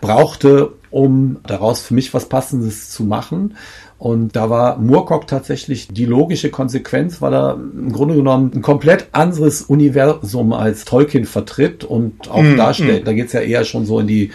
brauchte, 0.00 0.72
um 0.90 1.38
daraus 1.46 1.80
für 1.80 1.94
mich 1.94 2.12
was 2.12 2.28
Passendes 2.28 2.90
zu 2.90 3.04
machen. 3.04 3.56
Und 3.96 4.34
da 4.36 4.50
war 4.50 4.76
Moorcock 4.78 5.28
tatsächlich 5.28 5.88
die 5.88 6.04
logische 6.04 6.50
Konsequenz, 6.50 7.22
weil 7.22 7.32
er 7.32 7.54
im 7.54 7.92
Grunde 7.92 8.16
genommen 8.16 8.50
ein 8.54 8.60
komplett 8.60 9.06
anderes 9.12 9.62
Universum 9.62 10.52
als 10.52 10.84
Tolkien 10.84 11.24
vertritt 11.24 11.84
und 11.84 12.28
auch 12.28 12.42
mm, 12.42 12.56
darstellt. 12.56 13.04
Mm. 13.04 13.06
Da 13.06 13.12
geht's 13.12 13.32
ja 13.32 13.40
eher 13.40 13.64
schon 13.64 13.86
so 13.86 14.00
in 14.00 14.08
die 14.08 14.32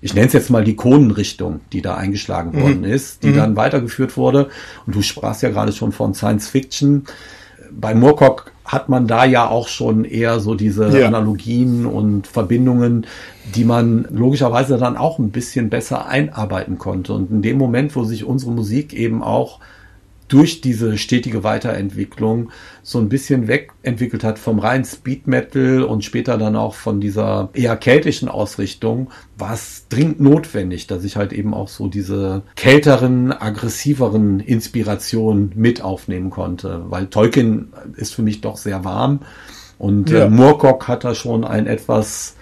ich 0.00 0.14
nenne 0.14 0.26
es 0.26 0.32
jetzt 0.32 0.50
mal 0.50 0.64
die 0.64 0.72
Ikonenrichtung, 0.72 1.60
die 1.72 1.82
da 1.82 1.96
eingeschlagen 1.96 2.52
mhm. 2.52 2.62
worden 2.62 2.84
ist, 2.84 3.22
die 3.22 3.28
mhm. 3.28 3.36
dann 3.36 3.56
weitergeführt 3.56 4.16
wurde. 4.16 4.48
Und 4.86 4.94
du 4.94 5.02
sprachst 5.02 5.42
ja 5.42 5.50
gerade 5.50 5.72
schon 5.72 5.92
von 5.92 6.14
Science 6.14 6.48
Fiction. 6.48 7.04
Bei 7.70 7.94
Moorcock 7.94 8.52
hat 8.64 8.88
man 8.88 9.06
da 9.06 9.24
ja 9.24 9.48
auch 9.48 9.68
schon 9.68 10.04
eher 10.04 10.40
so 10.40 10.54
diese 10.54 10.98
ja. 10.98 11.06
Analogien 11.06 11.86
und 11.86 12.26
Verbindungen, 12.26 13.06
die 13.54 13.64
man 13.64 14.06
logischerweise 14.10 14.78
dann 14.78 14.96
auch 14.96 15.18
ein 15.18 15.30
bisschen 15.30 15.70
besser 15.70 16.06
einarbeiten 16.06 16.78
konnte. 16.78 17.14
Und 17.14 17.30
in 17.30 17.42
dem 17.42 17.58
Moment, 17.58 17.96
wo 17.96 18.04
sich 18.04 18.24
unsere 18.24 18.52
Musik 18.52 18.92
eben 18.92 19.22
auch 19.22 19.60
durch 20.28 20.60
diese 20.60 20.98
stetige 20.98 21.42
Weiterentwicklung 21.42 22.50
so 22.82 22.98
ein 22.98 23.08
bisschen 23.08 23.48
wegentwickelt 23.48 24.24
hat 24.24 24.38
vom 24.38 24.58
reinen 24.58 24.84
Speed 24.84 25.26
Metal 25.26 25.82
und 25.82 26.04
später 26.04 26.38
dann 26.38 26.56
auch 26.56 26.74
von 26.74 27.00
dieser 27.00 27.50
eher 27.54 27.76
keltischen 27.76 28.28
Ausrichtung, 28.28 29.10
war 29.36 29.54
es 29.54 29.86
dringend 29.88 30.20
notwendig, 30.20 30.86
dass 30.86 31.04
ich 31.04 31.16
halt 31.16 31.32
eben 31.32 31.54
auch 31.54 31.68
so 31.68 31.88
diese 31.88 32.42
kälteren, 32.56 33.32
aggressiveren 33.32 34.40
Inspirationen 34.40 35.52
mit 35.54 35.82
aufnehmen 35.82 36.30
konnte, 36.30 36.84
weil 36.88 37.06
Tolkien 37.06 37.72
ist 37.96 38.14
für 38.14 38.22
mich 38.22 38.40
doch 38.40 38.56
sehr 38.56 38.84
warm 38.84 39.20
und 39.78 40.10
ja. 40.10 40.26
äh, 40.26 40.30
Moorcock 40.30 40.88
hat 40.88 41.04
da 41.04 41.14
schon 41.14 41.44
ein 41.44 41.66
etwas 41.66 42.36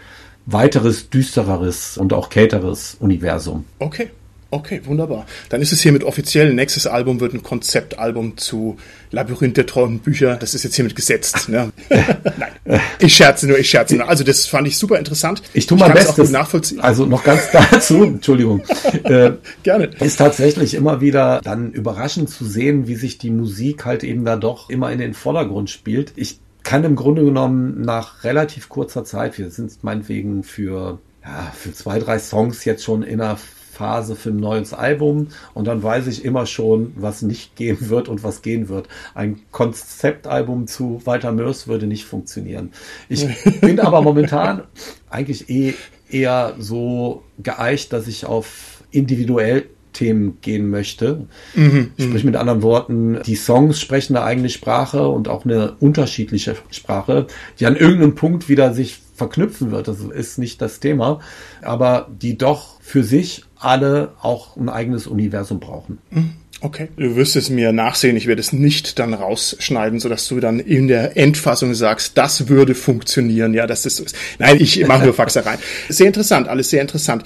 weiteres, 0.46 1.10
düstereres 1.10 1.98
und 1.98 2.12
auch 2.12 2.30
kälteres 2.30 2.96
Universum. 3.00 3.64
Okay. 3.78 4.10
Okay, 4.48 4.80
wunderbar. 4.84 5.26
Dann 5.48 5.60
ist 5.60 5.72
es 5.72 5.80
hiermit 5.80 6.04
offiziell. 6.04 6.54
Nächstes 6.54 6.86
Album 6.86 7.18
wird 7.18 7.34
ein 7.34 7.42
Konzeptalbum 7.42 8.36
zu 8.36 8.76
Labyrinth 9.10 9.56
der 9.56 9.66
Traumbücher. 9.66 10.36
Das 10.36 10.54
ist 10.54 10.62
jetzt 10.62 10.76
hiermit 10.76 10.94
gesetzt. 10.94 11.48
Ne? 11.48 11.72
Nein, 11.90 12.80
ich 13.00 13.16
scherze 13.16 13.48
nur, 13.48 13.58
ich 13.58 13.68
scherze 13.68 13.96
nur. 13.96 14.08
Also 14.08 14.22
das 14.22 14.46
fand 14.46 14.68
ich 14.68 14.78
super 14.78 14.98
interessant. 14.98 15.42
Ich 15.52 15.66
tue 15.66 15.76
mein 15.76 15.92
Bestes. 15.92 16.30
nachvollziehen. 16.30 16.80
Also 16.80 17.06
noch 17.06 17.24
ganz 17.24 17.42
dazu, 17.52 18.04
Entschuldigung. 18.04 18.62
Äh, 19.02 19.32
Gerne. 19.64 19.90
Ist 19.98 20.18
tatsächlich 20.18 20.74
immer 20.74 21.00
wieder 21.00 21.40
dann 21.42 21.72
überraschend 21.72 22.30
zu 22.30 22.44
sehen, 22.44 22.86
wie 22.86 22.94
sich 22.94 23.18
die 23.18 23.30
Musik 23.30 23.84
halt 23.84 24.04
eben 24.04 24.24
da 24.24 24.36
doch 24.36 24.70
immer 24.70 24.92
in 24.92 25.00
den 25.00 25.14
Vordergrund 25.14 25.70
spielt. 25.70 26.12
Ich 26.14 26.38
kann 26.62 26.84
im 26.84 26.94
Grunde 26.94 27.24
genommen 27.24 27.82
nach 27.82 28.22
relativ 28.22 28.68
kurzer 28.68 29.04
Zeit, 29.04 29.38
wir 29.38 29.50
sind 29.50 29.82
meinetwegen 29.82 30.44
für 30.44 31.00
ja, 31.26 31.52
für 31.52 31.72
zwei, 31.72 31.98
drei 31.98 32.18
Songs 32.18 32.64
jetzt 32.64 32.84
schon 32.84 33.02
in 33.02 33.20
einer 33.20 33.36
Phase 33.76 34.16
für 34.16 34.30
ein 34.30 34.36
neues 34.36 34.72
Album 34.72 35.28
und 35.52 35.66
dann 35.66 35.82
weiß 35.82 36.06
ich 36.06 36.24
immer 36.24 36.46
schon, 36.46 36.92
was 36.96 37.20
nicht 37.20 37.56
gehen 37.56 37.90
wird 37.90 38.08
und 38.08 38.24
was 38.24 38.40
gehen 38.40 38.70
wird. 38.70 38.88
Ein 39.14 39.40
Konzeptalbum 39.52 40.66
zu 40.66 41.02
Walter 41.04 41.32
Mörs 41.32 41.68
würde 41.68 41.86
nicht 41.86 42.06
funktionieren. 42.06 42.72
Ich 43.10 43.26
bin 43.60 43.78
aber 43.78 44.00
momentan 44.00 44.62
eigentlich 45.10 45.50
eh 45.50 45.74
eher 46.08 46.54
so 46.58 47.22
geeicht, 47.42 47.92
dass 47.92 48.08
ich 48.08 48.24
auf 48.24 48.82
individuell 48.90 49.66
Themen 49.92 50.38
gehen 50.42 50.68
möchte. 50.68 51.26
Mhm, 51.54 51.92
Sprich 51.98 52.24
mit 52.24 52.36
anderen 52.36 52.62
Worten, 52.62 53.18
die 53.24 53.34
Songs 53.34 53.80
sprechen 53.80 54.14
eine 54.14 54.26
eigene 54.26 54.50
Sprache 54.50 55.08
und 55.08 55.28
auch 55.28 55.46
eine 55.46 55.72
unterschiedliche 55.80 56.56
Sprache, 56.70 57.26
die 57.58 57.66
an 57.66 57.76
irgendeinem 57.76 58.14
Punkt 58.14 58.50
wieder 58.50 58.74
sich 58.74 59.00
verknüpfen 59.14 59.70
wird. 59.70 59.88
Das 59.88 60.00
ist 60.00 60.38
nicht 60.38 60.60
das 60.60 60.80
Thema, 60.80 61.20
aber 61.62 62.08
die 62.20 62.36
doch 62.36 62.78
für 62.80 63.02
sich 63.02 63.44
alle 63.66 64.12
auch 64.22 64.56
ein 64.56 64.68
eigenes 64.68 65.06
Universum 65.06 65.58
brauchen. 65.58 65.98
Mhm. 66.10 66.32
Okay. 66.62 66.88
Du 66.96 67.16
wirst 67.16 67.36
es 67.36 67.50
mir 67.50 67.72
nachsehen. 67.72 68.16
Ich 68.16 68.26
werde 68.26 68.40
es 68.40 68.52
nicht 68.52 68.98
dann 68.98 69.12
rausschneiden, 69.12 70.00
sodass 70.00 70.26
du 70.28 70.40
dann 70.40 70.58
in 70.58 70.88
der 70.88 71.16
Endfassung 71.16 71.74
sagst, 71.74 72.16
das 72.16 72.48
würde 72.48 72.74
funktionieren. 72.74 73.52
Ja, 73.52 73.66
dass 73.66 73.82
das 73.82 73.96
so 73.96 74.04
ist. 74.04 74.16
Nein, 74.38 74.56
ich 74.58 74.86
mache 74.86 75.04
nur 75.04 75.14
Faxereien. 75.14 75.58
Sehr 75.90 76.06
interessant, 76.06 76.48
alles 76.48 76.70
sehr 76.70 76.80
interessant. 76.80 77.24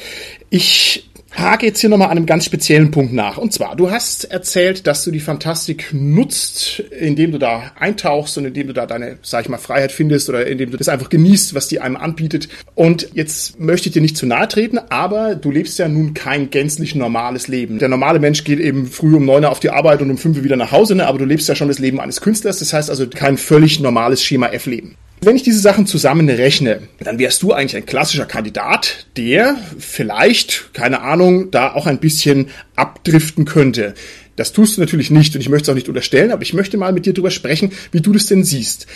Ich 0.48 1.09
hake 1.32 1.66
jetzt 1.66 1.80
hier 1.80 1.90
nochmal 1.90 2.08
an 2.08 2.16
einem 2.16 2.26
ganz 2.26 2.44
speziellen 2.44 2.90
Punkt 2.90 3.12
nach. 3.12 3.38
Und 3.38 3.52
zwar, 3.52 3.76
du 3.76 3.90
hast 3.90 4.24
erzählt, 4.24 4.86
dass 4.86 5.04
du 5.04 5.10
die 5.10 5.20
Fantastik 5.20 5.88
nutzt, 5.92 6.80
indem 6.80 7.32
du 7.32 7.38
da 7.38 7.72
eintauchst 7.78 8.36
und 8.38 8.46
indem 8.46 8.68
du 8.68 8.72
da 8.72 8.86
deine, 8.86 9.18
sag 9.22 9.42
ich 9.42 9.48
mal, 9.48 9.58
Freiheit 9.58 9.92
findest 9.92 10.28
oder 10.28 10.46
indem 10.46 10.70
du 10.70 10.76
das 10.76 10.88
einfach 10.88 11.08
genießt, 11.08 11.54
was 11.54 11.68
die 11.68 11.80
einem 11.80 11.96
anbietet. 11.96 12.48
Und 12.74 13.08
jetzt 13.14 13.60
möchte 13.60 13.88
ich 13.88 13.94
dir 13.94 14.02
nicht 14.02 14.16
zu 14.16 14.26
nahe 14.26 14.48
treten, 14.48 14.78
aber 14.90 15.34
du 15.34 15.50
lebst 15.50 15.78
ja 15.78 15.88
nun 15.88 16.14
kein 16.14 16.50
gänzlich 16.50 16.94
normales 16.94 17.48
Leben. 17.48 17.78
Der 17.78 17.88
normale 17.88 18.18
Mensch 18.18 18.44
geht 18.44 18.58
eben 18.58 18.86
früh 18.86 19.14
um 19.14 19.24
neun 19.24 19.44
Uhr 19.44 19.50
auf 19.50 19.60
die 19.60 19.70
Arbeit 19.70 20.02
und 20.02 20.10
um 20.10 20.18
fünf 20.18 20.36
Uhr 20.38 20.44
wieder 20.44 20.56
nach 20.56 20.72
Hause, 20.72 20.94
ne? 20.94 21.06
aber 21.06 21.18
du 21.18 21.24
lebst 21.24 21.48
ja 21.48 21.54
schon 21.54 21.68
das 21.68 21.78
Leben 21.78 22.00
eines 22.00 22.20
Künstlers. 22.20 22.58
Das 22.58 22.72
heißt 22.72 22.90
also 22.90 23.06
kein 23.08 23.36
völlig 23.36 23.80
normales 23.80 24.22
Schema 24.22 24.48
F-Leben. 24.48 24.96
Wenn 25.22 25.36
ich 25.36 25.42
diese 25.42 25.60
Sachen 25.60 25.84
zusammenrechne, 25.84 26.80
dann 26.98 27.18
wärst 27.18 27.42
du 27.42 27.52
eigentlich 27.52 27.76
ein 27.76 27.84
klassischer 27.84 28.24
Kandidat, 28.24 29.06
der 29.18 29.54
vielleicht, 29.78 30.72
keine 30.72 31.02
Ahnung, 31.02 31.50
da 31.50 31.74
auch 31.74 31.86
ein 31.86 32.00
bisschen 32.00 32.48
abdriften 32.74 33.44
könnte. 33.44 33.92
Das 34.36 34.54
tust 34.54 34.76
du 34.76 34.80
natürlich 34.80 35.10
nicht 35.10 35.34
und 35.34 35.42
ich 35.42 35.50
möchte 35.50 35.64
es 35.64 35.68
auch 35.68 35.74
nicht 35.74 35.88
unterstellen, 35.88 36.30
aber 36.30 36.40
ich 36.40 36.54
möchte 36.54 36.78
mal 36.78 36.94
mit 36.94 37.04
dir 37.04 37.12
darüber 37.12 37.30
sprechen, 37.30 37.72
wie 37.92 38.00
du 38.00 38.14
das 38.14 38.26
denn 38.26 38.44
siehst. 38.44 38.86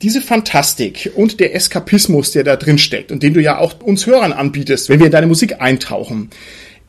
Diese 0.00 0.20
Fantastik 0.20 1.10
und 1.16 1.40
der 1.40 1.56
Eskapismus, 1.56 2.30
der 2.30 2.44
da 2.44 2.54
drin 2.54 2.78
steckt 2.78 3.10
und 3.10 3.24
den 3.24 3.34
du 3.34 3.42
ja 3.42 3.58
auch 3.58 3.80
uns 3.80 4.06
Hörern 4.06 4.32
anbietest, 4.32 4.88
wenn 4.88 5.00
wir 5.00 5.06
in 5.06 5.12
deine 5.12 5.26
Musik 5.26 5.60
eintauchen, 5.60 6.30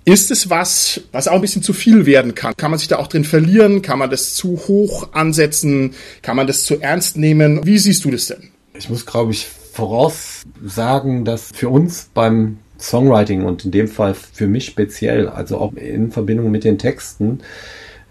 ist 0.07 0.29
es 0.29 0.51
was, 0.51 1.01
was 1.11 1.27
auch 1.27 1.33
ein 1.33 1.41
bisschen 1.41 1.63
zu 1.63 1.73
viel 1.73 2.05
werden 2.05 2.35
kann? 2.35 2.53
Kann 2.55 2.69
man 2.69 2.77
sich 2.77 2.87
da 2.87 2.97
auch 2.97 3.07
drin 3.07 3.23
verlieren? 3.23 3.81
Kann 3.81 3.97
man 3.97 4.11
das 4.11 4.35
zu 4.35 4.59
hoch 4.67 5.13
ansetzen? 5.13 5.95
Kann 6.21 6.35
man 6.35 6.45
das 6.45 6.65
zu 6.65 6.79
ernst 6.79 7.17
nehmen? 7.17 7.65
Wie 7.65 7.79
siehst 7.79 8.05
du 8.05 8.11
das 8.11 8.27
denn? 8.27 8.51
Ich 8.77 8.89
muss, 8.89 9.05
glaube 9.05 9.31
ich, 9.31 9.47
voraussagen, 9.47 11.25
dass 11.25 11.51
für 11.53 11.69
uns 11.69 12.09
beim 12.13 12.59
Songwriting 12.79 13.43
und 13.43 13.65
in 13.65 13.71
dem 13.71 13.87
Fall 13.87 14.13
für 14.13 14.47
mich 14.47 14.65
speziell, 14.65 15.27
also 15.27 15.57
auch 15.57 15.73
in 15.73 16.11
Verbindung 16.11 16.51
mit 16.51 16.63
den 16.63 16.77
Texten, 16.77 17.39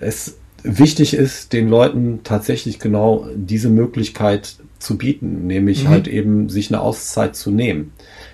es 0.00 0.36
wichtig 0.62 1.14
ist, 1.14 1.52
den 1.52 1.68
Leuten 1.68 2.20
tatsächlich 2.24 2.78
genau 2.78 3.28
diese 3.34 3.68
Möglichkeit 3.68 4.56
zu 4.78 4.96
bieten, 4.96 5.46
nämlich 5.46 5.84
mhm. 5.84 5.88
halt 5.88 6.08
eben 6.08 6.48
sich 6.48 6.70
eine 6.70 6.80
Auszeit 6.80 7.36
zu 7.36 7.50
nehmen. 7.50 7.92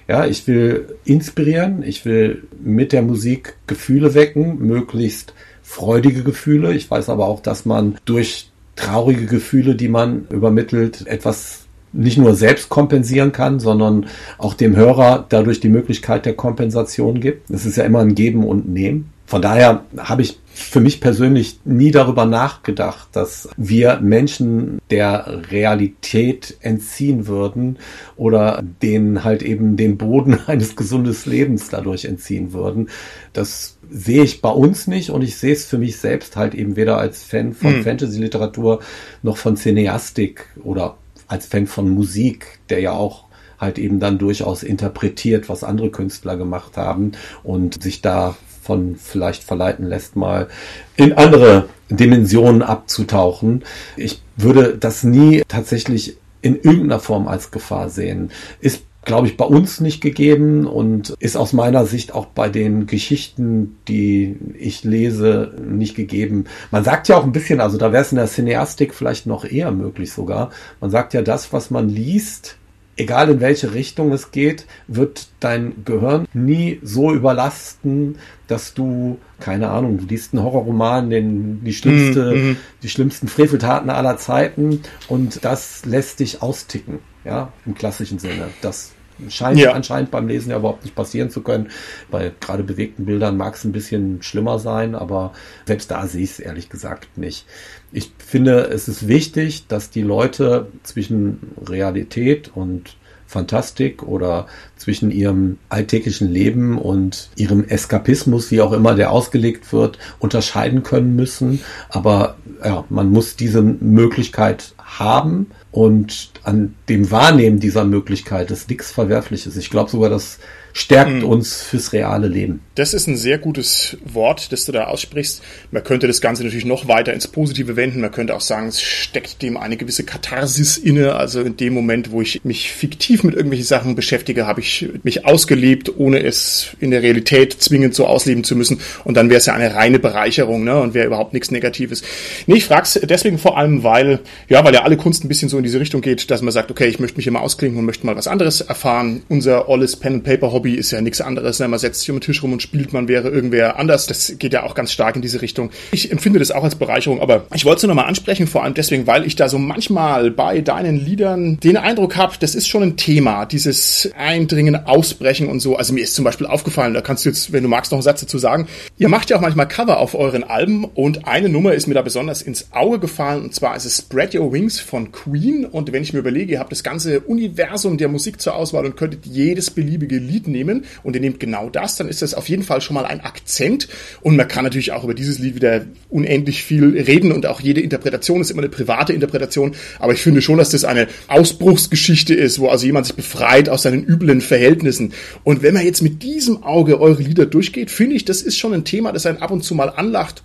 Ja, 0.09 0.26
ich 0.26 0.47
will 0.47 0.97
inspirieren, 1.05 1.83
ich 1.83 2.05
will 2.05 2.45
mit 2.62 2.93
der 2.93 3.03
Musik 3.03 3.57
Gefühle 3.66 4.14
wecken, 4.14 4.59
möglichst 4.59 5.35
freudige 5.62 6.22
Gefühle. 6.22 6.74
Ich 6.74 6.91
weiß 6.91 7.09
aber 7.09 7.26
auch, 7.26 7.41
dass 7.41 7.64
man 7.64 7.97
durch 8.05 8.51
traurige 8.76 9.26
Gefühle, 9.26 9.74
die 9.74 9.89
man 9.89 10.26
übermittelt, 10.31 11.07
etwas 11.07 11.66
nicht 11.93 12.18
nur 12.18 12.34
selbst 12.34 12.68
kompensieren 12.68 13.32
kann, 13.32 13.61
sondern 13.61 14.07
auch 14.38 14.55
dem 14.55 14.76
Hörer 14.76 15.26
dadurch 15.28 15.61
die 15.61 15.68
Möglichkeit 15.68 16.26
der 16.26 16.34
Kompensation 16.34 17.20
gibt. 17.20 17.51
Es 17.51 17.66
ist 17.66 17.76
ja 17.76 17.84
immer 17.84 18.01
ein 18.01 18.14
Geben 18.14 18.45
und 18.45 18.68
Nehmen. 18.68 19.12
Von 19.30 19.43
daher 19.43 19.84
habe 19.97 20.22
ich 20.22 20.41
für 20.53 20.80
mich 20.80 21.01
persönlich 21.01 21.61
nie 21.64 21.93
darüber 21.93 22.26
nachgedacht, 22.26 23.11
dass 23.12 23.49
wir 23.57 24.01
Menschen 24.01 24.80
der 24.91 25.43
Realität 25.53 26.57
entziehen 26.61 27.28
würden 27.28 27.78
oder 28.16 28.61
denen 28.82 29.22
halt 29.22 29.45
eben 29.45 29.76
den 29.76 29.99
Boden 29.99 30.41
eines 30.49 30.74
gesundes 30.74 31.26
Lebens 31.26 31.68
dadurch 31.68 32.07
entziehen 32.07 32.53
würden. 32.53 32.88
Das 33.32 33.78
sehe 33.88 34.24
ich 34.24 34.41
bei 34.41 34.51
uns 34.51 34.88
nicht 34.88 35.11
und 35.11 35.22
ich 35.22 35.36
sehe 35.36 35.53
es 35.53 35.64
für 35.64 35.78
mich 35.78 35.99
selbst 35.99 36.36
halt 36.36 36.57
eben 36.57 36.74
weder 36.74 36.99
als 36.99 37.22
Fan 37.22 37.55
von 37.55 37.74
hm. 37.74 37.84
Fantasy-Literatur 37.84 38.80
noch 39.22 39.36
von 39.36 39.57
Cineastik 39.57 40.47
oder 40.64 40.97
als 41.31 41.47
Fan 41.47 41.66
von 41.66 41.89
Musik, 41.89 42.59
der 42.68 42.81
ja 42.81 42.93
auch 42.93 43.24
halt 43.59 43.78
eben 43.78 44.01
dann 44.01 44.18
durchaus 44.18 44.62
interpretiert, 44.62 45.49
was 45.49 45.64
andere 45.64 45.91
Künstler 45.91 46.37
gemacht 46.37 46.76
haben 46.76 47.12
und 47.43 47.83
sich 47.83 48.03
davon 48.03 48.97
vielleicht 48.97 49.45
verleiten 49.45 49.87
lässt, 49.87 50.16
mal 50.16 50.49
in 50.97 51.12
andere 51.12 51.68
Dimensionen 51.89 52.62
abzutauchen. 52.62 53.64
Ich 53.97 54.22
würde 54.37 54.76
das 54.76 55.05
nie 55.05 55.43
tatsächlich 55.47 56.16
in 56.43 56.57
irgendeiner 56.57 57.01
Form 57.01 57.28
als 57.28 57.51
Gefahr 57.51 57.91
sehen. 57.91 58.31
Ist 58.61 58.83
glaube 59.11 59.26
ich, 59.26 59.36
bei 59.36 59.44
uns 59.44 59.80
nicht 59.80 60.00
gegeben 60.00 60.68
und 60.68 61.16
ist 61.18 61.36
aus 61.36 61.52
meiner 61.52 61.84
Sicht 61.84 62.14
auch 62.14 62.26
bei 62.26 62.48
den 62.48 62.86
Geschichten, 62.86 63.76
die 63.88 64.36
ich 64.56 64.84
lese, 64.84 65.52
nicht 65.61 65.96
gegeben. 65.96 66.44
Man 66.70 66.84
sagt 66.84 67.08
ja 67.08 67.16
auch 67.16 67.24
ein 67.24 67.32
bisschen, 67.32 67.61
also 67.61 67.76
da 67.76 67.90
wäre 67.90 68.04
es 68.04 68.12
in 68.12 68.18
der 68.18 68.28
Cineastik 68.28 68.94
vielleicht 68.94 69.26
noch 69.26 69.44
eher 69.44 69.72
möglich 69.72 70.12
sogar. 70.12 70.50
Man 70.80 70.92
sagt 70.92 71.12
ja, 71.12 71.22
das, 71.22 71.52
was 71.52 71.72
man 71.72 71.88
liest, 71.88 72.56
egal 72.96 73.30
in 73.30 73.40
welche 73.40 73.74
Richtung 73.74 74.12
es 74.12 74.30
geht, 74.30 74.66
wird 74.86 75.26
dein 75.40 75.84
Gehirn 75.84 76.28
nie 76.32 76.78
so 76.84 77.12
überlasten, 77.12 78.16
dass 78.46 78.74
du, 78.74 79.18
keine 79.40 79.70
Ahnung, 79.70 79.98
du 79.98 80.04
liest 80.04 80.34
einen 80.34 80.44
Horrorroman, 80.44 81.11
den, 81.11 81.64
die 81.64 81.72
schlimmste, 81.72 82.32
mm, 82.32 82.50
mm. 82.50 82.56
die 82.84 82.88
schlimmsten 82.88 83.26
Freveltaten 83.26 83.90
aller 83.90 84.18
Zeiten 84.18 84.82
und 85.08 85.44
das 85.44 85.84
lässt 85.84 86.20
dich 86.20 86.42
austicken, 86.42 87.00
ja, 87.24 87.52
im 87.66 87.74
klassischen 87.74 88.20
Sinne. 88.20 88.50
Das 88.62 88.92
scheint 89.29 89.59
ja. 89.59 89.73
anscheinend 89.73 90.11
beim 90.11 90.29
Lesen 90.29 90.51
ja 90.51 90.59
überhaupt 90.59 90.85
nicht 90.85 90.95
passieren 90.95 91.31
zu 91.31 91.43
können. 91.43 91.68
Bei 92.11 92.33
gerade 92.41 92.62
bewegten 92.62 93.05
Bildern 93.05 93.37
mag 93.37 93.55
es 93.55 93.64
ein 93.64 93.73
bisschen 93.73 94.23
schlimmer 94.23 94.59
sein, 94.59 94.95
aber 94.95 95.33
selbst 95.66 95.91
da 95.91 96.07
sehe 96.07 96.25
ich 96.25 96.31
es 96.31 96.41
ehrlich 96.41 96.68
gesagt 96.68 97.18
nicht. 97.18 97.47
Ich 97.93 98.12
finde, 98.18 98.68
es 98.68 98.89
ist 98.89 99.09
wichtig, 99.09 99.66
dass 99.66 99.91
die 99.91 100.03
Leute 100.03 100.68
zwischen 100.83 101.53
Realität 101.66 102.51
und 102.55 102.97
Fantastik 103.31 104.03
oder 104.03 104.49
zwischen 104.77 105.12
ihrem 105.12 105.59
alltäglichen 105.68 106.29
Leben 106.29 106.77
und 106.77 107.31
ihrem 107.37 107.62
Eskapismus, 107.62 108.51
wie 108.51 108.61
auch 108.61 108.73
immer 108.73 108.97
der 108.97 109.12
ausgelegt 109.12 109.73
wird, 109.73 109.99
unterscheiden 110.18 110.83
können 110.83 111.14
müssen. 111.14 111.61
Aber 111.91 112.37
ja, 112.64 112.85
man 112.89 113.11
muss 113.11 113.37
diese 113.37 113.62
Möglichkeit 113.62 114.75
haben 114.79 115.47
und 115.71 116.33
an 116.43 116.74
dem 116.88 117.11
Wahrnehmen 117.11 117.61
dieser 117.61 117.84
Möglichkeit 117.84 118.51
ist 118.51 118.68
nichts 118.70 118.91
Verwerfliches. 118.91 119.57
Ich 119.57 119.70
glaube 119.70 119.91
sogar, 119.91 120.11
dass 120.11 120.38
stärkt 120.72 121.11
mhm. 121.11 121.24
uns 121.24 121.62
fürs 121.62 121.93
reale 121.93 122.28
Leben. 122.28 122.61
Das 122.74 122.95
ist 122.95 123.07
ein 123.07 123.16
sehr 123.16 123.38
gutes 123.38 123.97
Wort, 124.05 124.53
das 124.53 124.64
du 124.64 124.72
da 124.72 124.84
aussprichst. 124.84 125.43
Man 125.70 125.84
könnte 125.84 126.07
das 126.07 126.20
Ganze 126.20 126.43
natürlich 126.45 126.64
noch 126.64 126.88
weiter 126.88 127.12
ins 127.12 127.28
Positive 127.28 127.76
wenden. 127.76 128.01
Man 128.01 128.12
könnte 128.12 128.34
auch 128.34 128.41
sagen, 128.41 128.68
es 128.68 128.80
steckt 128.80 129.43
dem 129.43 129.57
eine 129.57 129.76
gewisse 129.76 130.05
Katharsis 130.05 130.76
inne. 130.76 131.14
Also 131.14 131.41
in 131.41 131.57
dem 131.57 131.74
Moment, 131.74 132.12
wo 132.12 132.22
ich 132.22 132.45
mich 132.45 132.72
fiktiv 132.72 133.24
mit 133.24 133.34
irgendwelchen 133.34 133.66
Sachen 133.66 133.95
beschäftige, 133.95 134.47
habe 134.47 134.61
ich 134.61 134.88
mich 135.03 135.24
ausgelebt, 135.26 135.99
ohne 135.99 136.22
es 136.22 136.76
in 136.80 136.91
der 136.91 137.03
Realität 137.03 137.53
zwingend 137.61 137.95
so 137.95 138.07
ausleben 138.07 138.45
zu 138.45 138.57
müssen. 138.57 138.80
Und 139.05 139.16
dann 139.16 139.28
wäre 139.28 139.38
es 139.38 139.47
ja 139.47 139.55
eine 139.55 139.74
reine 139.74 139.99
Bereicherung 139.99 140.64
ne? 140.64 140.80
und 140.80 140.95
wäre 140.95 141.07
überhaupt 141.07 141.32
nichts 141.32 141.51
Negatives. 141.51 142.03
Nee, 142.47 142.57
ich 142.57 142.64
frage 142.64 142.82
es 142.82 143.01
deswegen 143.03 143.38
vor 143.38 143.59
allem, 143.59 143.82
weil, 143.82 144.20
ja, 144.49 144.64
weil 144.64 144.74
ja 144.74 144.82
alle 144.82 144.97
Kunst 144.97 145.24
ein 145.24 145.28
bisschen 145.28 145.49
so 145.49 145.57
in 145.57 145.64
diese 145.64 145.80
Richtung 145.80 146.01
geht, 146.01 146.30
dass 146.31 146.43
man 146.43 146.53
sagt, 146.53 146.70
okay, 146.70 146.87
ich 146.87 146.99
möchte 146.99 147.16
mich 147.16 147.26
immer 147.26 147.41
ausklinken 147.41 147.78
und 147.78 147.87
möchte 147.87 148.07
mal 148.07 148.16
was 148.16 148.26
anderes 148.26 148.61
erfahren. 148.61 149.22
Unser 149.28 149.68
alles 149.68 149.97
Pen 149.97 150.14
and 150.14 150.24
Paper 150.24 150.53
Hobby 150.53 150.74
ist 150.74 150.91
ja 150.91 151.01
nichts 151.01 151.20
anderes. 151.20 151.59
Ne? 151.59 151.68
Man 151.68 151.78
setzt 151.78 152.01
sich 152.01 152.11
um 152.11 152.16
den 152.16 152.22
Tisch 152.22 152.43
rum 152.43 152.53
und 152.53 152.62
spielt, 152.62 152.93
man 152.93 153.09
wäre 153.09 153.28
irgendwer 153.28 153.78
anders. 153.78 154.07
Das 154.07 154.35
geht 154.39 154.53
ja 154.53 154.62
auch 154.62 154.74
ganz 154.74 154.93
stark 154.93 155.16
in 155.16 155.22
diese 155.22 155.43
Richtung. 155.43 155.70
Ich 155.91 156.11
empfinde 156.11 156.39
das 156.39 156.51
auch 156.51 156.64
als 156.64 156.74
Bereicherung, 156.74 157.20
aber 157.20 157.47
ich 157.55 157.64
wollte 157.64 157.78
es 157.78 157.89
nochmal 157.89 158.07
ansprechen, 158.07 158.47
vor 158.47 158.64
allem 158.64 158.74
deswegen, 158.74 159.07
weil 159.07 159.26
ich 159.26 159.37
da 159.37 159.49
so 159.49 159.59
manchmal 159.59 160.31
bei 160.31 160.61
deinen 160.61 160.97
Liedern 160.97 161.59
den 161.61 161.76
Eindruck 161.76 162.16
habe, 162.16 162.35
das 162.39 162.55
ist 162.55 162.68
schon 162.68 162.83
ein 162.83 162.97
Thema, 162.97 163.47
dieses 163.47 164.11
Eindringen, 164.16 164.76
Ausbrechen 164.76 165.49
und 165.49 165.61
so. 165.61 165.76
Also 165.76 165.93
mir 165.93 166.03
ist 166.03 166.14
zum 166.14 166.24
Beispiel 166.24 166.47
aufgefallen, 166.47 166.95
da 166.95 167.01
kannst 167.01 167.24
du 167.24 167.28
jetzt, 167.31 167.53
wenn 167.53 167.62
du 167.62 167.68
magst, 167.68 167.93
noch 167.93 167.99
einen 167.99 168.03
Satz 168.03 168.20
dazu 168.20 168.39
sagen. 168.39 168.68
Ihr 168.99 169.09
macht 169.09 169.31
ja 169.31 169.37
auch 169.37 169.41
manchmal 169.41 169.68
Cover 169.68 169.99
auf 169.99 170.14
euren 170.14 170.45
Alben 170.45 170.85
und 170.85 171.26
eine 171.26 171.49
Nummer 171.49 171.74
ist 171.74 171.87
mir 171.87 171.95
da 171.95 172.03
besonders 172.03 172.43
ins 172.43 172.68
Auge 172.72 172.99
gefallen 172.99 173.43
und 173.43 173.55
zwar 173.55 173.76
ist 173.76 173.85
es 173.85 173.99
Spread 173.99 174.35
Your 174.35 174.53
Wings 174.53 174.81
von 174.81 175.12
Queen 175.12 175.64
und 175.64 175.93
wenn 175.93 176.03
ich 176.03 176.12
mir 176.12 176.20
überlege, 176.21 176.53
ihr 176.53 176.61
habt 176.61 176.73
das 176.73 176.83
ganze 176.83 177.21
Universum 177.21 177.99
der 177.99 178.09
Musik 178.09 178.41
zur 178.41 178.55
Auswahl 178.55 178.87
und 178.87 178.97
könntet 178.97 179.27
jedes 179.27 179.71
beliebige 179.71 180.18
Lied 180.18 180.49
nehmen 180.49 180.85
und 181.03 181.14
ihr 181.14 181.21
nehmt 181.21 181.41
genau 181.41 181.68
das, 181.71 181.97
dann 181.97 182.09
ist 182.09 182.23
das 182.23 182.35
auf 182.35 182.49
jeden 182.49 182.62
Fall 182.62 182.81
schon 182.81 182.95
mal 182.95 183.05
ein 183.05 183.21
Akzent. 183.21 183.89
Und 184.21 184.37
man 184.37 184.49
kann 184.49 184.64
natürlich 184.64 184.93
auch 184.93 185.05
über 185.05 185.14
dieses 185.14 185.39
Lied 185.39 185.55
wieder 185.55 185.85
unendlich 186.09 186.62
viel 186.62 186.99
reden 186.99 187.33
und 187.33 187.47
auch 187.47 187.61
jede 187.61 187.81
Interpretation 187.81 188.41
ist 188.41 188.51
immer 188.51 188.62
eine 188.62 188.68
private 188.68 189.12
Interpretation. 189.12 189.73
Aber 189.99 190.12
ich 190.12 190.21
finde 190.21 190.43
schon, 190.43 190.59
dass 190.59 190.71
das 190.71 190.85
eine 190.85 191.09
Ausbruchsgeschichte 191.29 192.35
ist, 192.35 192.59
wo 192.59 192.68
also 192.68 192.87
jemand 192.87 193.07
sich 193.07 193.16
befreit 193.16 193.68
aus 193.68 193.83
seinen 193.83 194.05
üblen 194.05 194.41
Verhältnissen. 194.41 195.12
Und 195.45 195.62
wenn 195.62 195.75
man 195.75 195.85
jetzt 195.85 196.03
mit 196.03 196.23
diesem 196.23 196.62
Auge 196.62 197.01
eure 197.01 197.23
Lieder 197.23 197.47
durchgeht, 197.47 197.91
finde 197.91 198.16
ich, 198.16 198.25
das 198.25 198.43
ist 198.43 198.57
schon 198.57 198.73
ein 198.75 198.85
Thema, 198.85 199.12
das 199.12 199.27
einen 199.27 199.39
ab 199.39 199.51
und 199.51 199.64
zu 199.64 199.75
mal 199.75 199.89
anlacht 199.89 200.43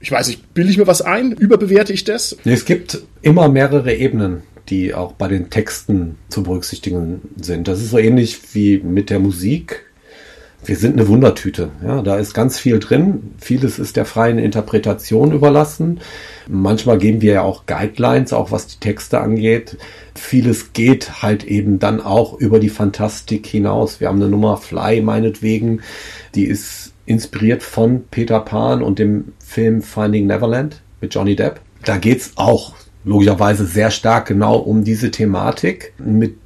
ich 0.00 0.10
weiß 0.10 0.28
nicht, 0.28 0.54
bilde 0.54 0.70
ich 0.70 0.78
mir 0.78 0.86
was 0.86 1.02
ein? 1.02 1.32
Überbewerte 1.32 1.92
ich 1.92 2.04
das? 2.04 2.36
Es 2.44 2.64
gibt 2.64 3.02
immer 3.20 3.48
mehrere 3.48 3.94
Ebenen 3.94 4.42
die 4.68 4.94
auch 4.94 5.12
bei 5.12 5.28
den 5.28 5.50
Texten 5.50 6.16
zu 6.28 6.42
berücksichtigen 6.42 7.22
sind. 7.40 7.68
Das 7.68 7.80
ist 7.80 7.90
so 7.90 7.98
ähnlich 7.98 8.54
wie 8.54 8.78
mit 8.78 9.10
der 9.10 9.18
Musik. 9.18 9.86
Wir 10.62 10.76
sind 10.76 10.98
eine 10.98 11.08
Wundertüte. 11.08 11.70
Ja, 11.82 12.02
da 12.02 12.16
ist 12.16 12.34
ganz 12.34 12.58
viel 12.58 12.78
drin. 12.78 13.34
Vieles 13.38 13.78
ist 13.78 13.96
der 13.96 14.04
freien 14.04 14.38
Interpretation 14.38 15.32
überlassen. 15.32 16.00
Manchmal 16.48 16.98
geben 16.98 17.22
wir 17.22 17.32
ja 17.32 17.42
auch 17.42 17.64
Guidelines, 17.64 18.34
auch 18.34 18.50
was 18.50 18.66
die 18.66 18.78
Texte 18.78 19.20
angeht. 19.20 19.78
Vieles 20.14 20.74
geht 20.74 21.22
halt 21.22 21.44
eben 21.44 21.78
dann 21.78 22.00
auch 22.00 22.38
über 22.38 22.60
die 22.60 22.68
Fantastik 22.68 23.46
hinaus. 23.46 24.00
Wir 24.00 24.08
haben 24.08 24.20
eine 24.20 24.28
Nummer 24.28 24.58
Fly 24.58 25.00
meinetwegen, 25.00 25.80
die 26.34 26.44
ist 26.44 26.92
inspiriert 27.06 27.62
von 27.62 28.04
Peter 28.10 28.40
Pan 28.40 28.82
und 28.82 28.98
dem 28.98 29.32
Film 29.38 29.80
Finding 29.82 30.26
Neverland 30.26 30.82
mit 31.00 31.14
Johnny 31.14 31.36
Depp. 31.36 31.60
Da 31.84 31.96
geht's 31.96 32.32
auch 32.36 32.74
logischerweise 33.04 33.66
sehr 33.66 33.90
stark 33.90 34.26
genau 34.26 34.56
um 34.56 34.84
diese 34.84 35.10
Thematik. 35.10 35.92
Mit 35.98 36.36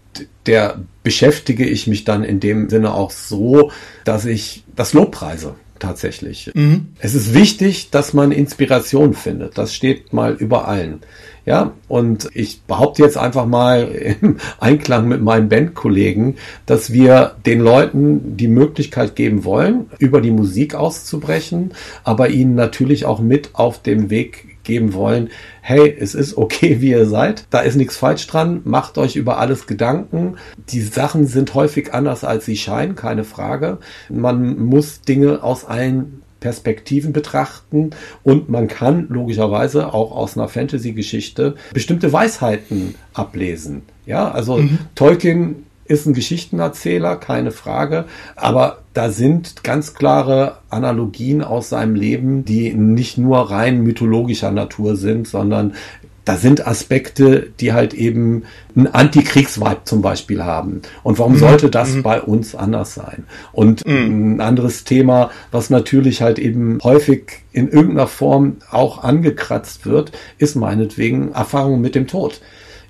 der 0.46 0.82
beschäftige 1.02 1.66
ich 1.66 1.86
mich 1.86 2.05
dann 2.05 2.24
in 2.24 2.40
dem 2.40 2.68
Sinne 2.68 2.94
auch 2.94 3.11
so, 3.11 3.70
dass 4.05 4.24
ich 4.24 4.64
das 4.76 4.92
Lobpreise 4.92 5.55
tatsächlich. 5.78 6.50
Mhm. 6.55 6.88
Es 6.98 7.14
ist 7.14 7.34
wichtig, 7.34 7.90
dass 7.90 8.14
man 8.14 8.32
Inspiration 8.32 9.14
findet. 9.14 9.59
Das 9.59 9.74
steht 9.74 10.12
mal 10.12 10.34
über 10.34 10.68
allen. 10.68 11.00
Ja, 11.46 11.72
und 11.88 12.30
ich 12.32 12.62
behaupte 12.62 13.02
jetzt 13.02 13.18
einfach 13.18 13.44
mal 13.44 13.82
im 14.22 14.38
Einklang 14.61 15.09
mit 15.09 15.20
meinen 15.20 15.48
Bandkollegen, 15.50 16.36
dass 16.64 16.92
wir 16.92 17.36
den 17.44 17.61
Leuten 17.61 18.36
die 18.36 18.48
Möglichkeit 18.48 19.14
geben 19.14 19.44
wollen, 19.44 19.90
über 19.98 20.22
die 20.22 20.30
Musik 20.30 20.74
auszubrechen, 20.74 21.72
aber 22.02 22.30
ihnen 22.30 22.55
natürlich 22.55 23.05
auch 23.05 23.20
mit 23.20 23.50
auf 23.55 23.82
dem 23.82 24.09
Weg 24.09 24.55
geben 24.64 24.94
wollen, 24.94 25.28
hey, 25.67 25.97
es 25.99 26.15
ist 26.15 26.37
okay, 26.37 26.83
wie 26.83 26.91
ihr 26.91 27.07
seid, 27.07 27.47
da 27.49 27.61
ist 27.61 27.75
nichts 27.75 27.97
falsch 27.97 28.27
dran, 28.27 28.61
macht 28.65 28.99
euch 28.99 29.17
über 29.17 29.39
alles 29.39 29.67
Gedanken. 29.67 30.37
Die 30.69 30.83
Sachen 30.83 31.27
sind 31.27 31.55
häufig 31.55 31.95
anders, 31.95 32.23
als 32.23 32.45
sie 32.45 32.59
scheinen, 32.59 32.97
keine 32.97 33.25
Frage. 33.25 33.79
Man 34.11 34.62
muss 34.62 35.01
Dinge 35.01 35.43
aus 35.43 35.65
allen 35.65 36.21
Perspektiven 36.41 37.15
betrachten 37.15 37.91
und 38.25 38.51
man 38.51 38.69
kann 38.69 39.07
logischerweise 39.09 39.95
auch 39.95 40.12
aus 40.12 40.37
einer 40.37 40.49
Fantasy-Geschichte 40.49 41.55
bestimmte 41.73 42.12
Weisheiten 42.12 42.95
ablesen. 43.15 43.83
Ja, 44.05 44.31
also 44.31 44.59
mhm. 44.59 44.81
Tolkien 44.95 45.65
ist 45.87 46.07
ein 46.07 46.14
Geschichtenerzähler, 46.14 47.16
keine 47.16 47.51
Frage, 47.51 48.05
aber 48.37 48.78
da 48.95 49.11
sind 49.11 49.64
ganz 49.64 49.95
klare 49.95 50.59
Analogien 50.70 51.43
aus 51.43 51.68
seinem 51.68 51.95
Leben, 51.95 52.45
die 52.45 52.72
nicht 52.72 53.18
nur 53.18 53.51
rein 53.51 53.82
mythologischer 53.82 54.51
Natur 54.51 54.97
sind, 54.97 55.28
sondern 55.28 55.74
da 56.24 56.37
sind 56.37 56.66
Aspekte, 56.66 57.49
die 57.61 57.72
halt 57.72 57.93
eben 57.93 58.45
einen 58.74 58.87
Antikriegsvibe 58.87 59.82
zum 59.85 60.01
Beispiel 60.01 60.43
haben. 60.43 60.80
Und 61.03 61.18
warum 61.18 61.35
mhm. 61.35 61.39
sollte 61.39 61.70
das 61.70 61.91
mhm. 61.91 62.03
bei 62.03 62.20
uns 62.20 62.55
anders 62.55 62.95
sein? 62.95 63.24
Und 63.53 63.87
mhm. 63.87 64.37
ein 64.37 64.41
anderes 64.41 64.85
Thema, 64.85 65.30
was 65.51 65.68
natürlich 65.68 66.22
halt 66.22 66.39
eben 66.39 66.78
häufig 66.82 67.43
in 67.53 67.68
irgendeiner 67.68 68.07
Form 68.07 68.57
auch 68.70 69.05
angekratzt 69.05 69.85
wird, 69.85 70.12
ist 70.39 70.55
meinetwegen 70.55 71.32
Erfahrung 71.32 71.80
mit 71.80 71.95
dem 71.95 72.07
Tod. 72.07 72.41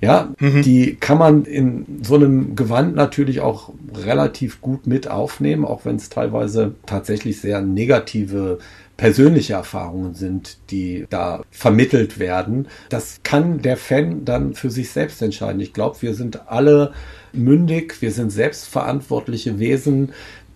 Ja, 0.00 0.34
mhm. 0.38 0.62
die 0.62 0.96
kann 0.96 1.18
man 1.18 1.44
in 1.44 2.00
so 2.02 2.16
einem 2.16 2.56
Gewand 2.56 2.94
natürlich 2.94 3.40
auch 3.40 3.72
relativ 3.94 4.60
gut 4.60 4.86
mit 4.86 5.08
aufnehmen, 5.08 5.64
auch 5.64 5.84
wenn 5.84 5.96
es 5.96 6.10
teilweise 6.10 6.74
tatsächlich 6.86 7.40
sehr 7.40 7.60
negative 7.60 8.58
persönliche 8.96 9.54
Erfahrungen 9.54 10.14
sind, 10.14 10.58
die 10.70 11.06
da 11.10 11.42
vermittelt 11.50 12.18
werden. 12.18 12.68
Das 12.88 13.20
kann 13.22 13.60
der 13.60 13.76
Fan 13.76 14.24
dann 14.24 14.54
für 14.54 14.70
sich 14.70 14.90
selbst 14.90 15.20
entscheiden. 15.20 15.60
Ich 15.60 15.72
glaube, 15.72 16.00
wir 16.00 16.14
sind 16.14 16.48
alle 16.48 16.92
mündig, 17.32 18.00
wir 18.00 18.12
sind 18.12 18.30
selbstverantwortliche 18.30 19.58
Wesen, 19.58 20.12